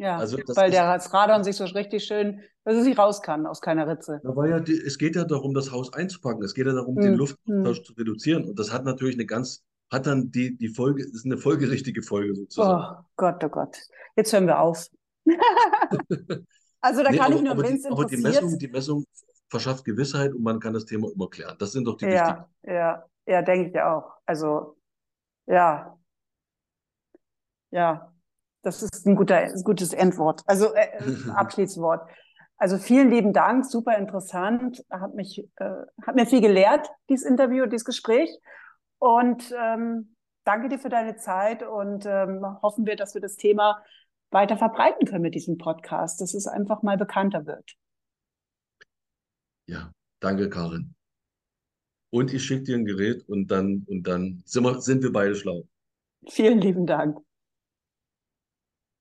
Ja, 0.00 0.16
also 0.16 0.38
weil 0.56 0.70
der 0.70 0.94
das 0.94 1.12
Radon 1.12 1.44
sich 1.44 1.56
so 1.56 1.64
richtig 1.64 2.04
schön, 2.04 2.40
dass 2.64 2.74
es 2.74 2.86
nicht 2.86 2.98
raus 2.98 3.20
kann 3.20 3.46
aus 3.46 3.60
keiner 3.60 3.86
Ritze. 3.86 4.18
Da 4.24 4.34
war 4.34 4.48
ja 4.48 4.58
die, 4.58 4.72
es 4.72 4.96
geht 4.96 5.14
ja 5.14 5.24
darum, 5.24 5.52
das 5.52 5.72
Haus 5.72 5.92
einzupacken. 5.92 6.42
Es 6.42 6.54
geht 6.54 6.66
ja 6.66 6.72
darum, 6.72 6.96
hm. 6.96 7.02
den 7.02 7.14
Luftaustausch 7.16 7.78
hm. 7.78 7.84
zu 7.84 7.92
reduzieren. 7.92 8.44
Und 8.46 8.58
das 8.58 8.72
hat 8.72 8.86
natürlich 8.86 9.16
eine 9.16 9.26
ganz 9.26 9.62
hat 9.90 10.06
dann 10.06 10.30
die, 10.30 10.56
die 10.56 10.68
Folge, 10.68 11.02
ist 11.02 11.26
eine 11.26 11.36
folgerichtige 11.36 12.00
Folge 12.00 12.34
sozusagen. 12.34 12.96
Oh 12.98 13.04
Gott, 13.16 13.44
oh 13.44 13.48
Gott. 13.50 13.76
Jetzt 14.16 14.32
hören 14.32 14.46
wir 14.46 14.58
auf. 14.58 14.88
also 16.80 17.02
da 17.02 17.10
nee, 17.10 17.18
kann 17.18 17.32
aber, 17.32 17.34
ich 17.34 17.42
nur, 17.42 17.58
wenn 17.62 17.76
es 17.76 17.84
Aber 17.84 18.06
die 18.06 18.16
Messung, 18.16 18.58
die 18.58 18.68
Messung 18.68 19.04
verschafft 19.50 19.84
Gewissheit 19.84 20.32
und 20.32 20.42
man 20.42 20.60
kann 20.60 20.72
das 20.72 20.86
Thema 20.86 21.10
immer 21.12 21.28
klären. 21.28 21.56
Das 21.58 21.72
sind 21.72 21.84
doch 21.84 21.98
die 21.98 22.06
ja, 22.06 22.12
wichtigen. 22.12 22.74
Ja, 22.74 23.04
ja, 23.26 23.42
denke 23.42 23.68
ich 23.68 23.82
auch. 23.82 24.12
Also, 24.24 24.78
ja. 25.46 25.94
Ja, 27.72 28.09
das 28.62 28.82
ist 28.82 29.06
ein, 29.06 29.16
guter, 29.16 29.52
gutes 29.64 29.92
Endwort, 29.92 30.42
also 30.46 30.74
äh, 30.74 30.88
Abschließwort. 31.34 32.08
Also 32.56 32.76
vielen 32.76 33.10
lieben 33.10 33.32
Dank, 33.32 33.64
super 33.64 33.96
interessant, 33.96 34.84
hat 34.90 35.14
mich, 35.14 35.48
äh, 35.56 35.70
hat 36.06 36.14
mir 36.14 36.26
viel 36.26 36.42
gelehrt, 36.42 36.90
dieses 37.08 37.24
Interview, 37.24 37.64
dieses 37.64 37.86
Gespräch. 37.86 38.30
Und 38.98 39.54
ähm, 39.58 40.14
danke 40.44 40.68
dir 40.68 40.78
für 40.78 40.90
deine 40.90 41.16
Zeit 41.16 41.62
und 41.62 42.04
ähm, 42.04 42.44
hoffen 42.60 42.86
wir, 42.86 42.96
dass 42.96 43.14
wir 43.14 43.22
das 43.22 43.36
Thema 43.36 43.82
weiter 44.30 44.58
verbreiten 44.58 45.06
können 45.06 45.22
mit 45.22 45.34
diesem 45.34 45.56
Podcast, 45.56 46.20
dass 46.20 46.34
es 46.34 46.46
einfach 46.46 46.82
mal 46.82 46.98
bekannter 46.98 47.46
wird. 47.46 47.76
Ja, 49.66 49.90
danke, 50.20 50.50
Karin. 50.50 50.94
Und 52.10 52.32
ich 52.34 52.44
schicke 52.44 52.64
dir 52.64 52.76
ein 52.76 52.84
Gerät 52.84 53.26
und 53.28 53.50
dann, 53.50 53.84
und 53.88 54.02
dann 54.06 54.42
sind 54.44 54.64
wir, 54.64 54.80
sind 54.80 55.02
wir 55.02 55.12
beide 55.12 55.34
schlau. 55.34 55.62
Vielen 56.28 56.60
lieben 56.60 56.86
Dank. 56.86 57.18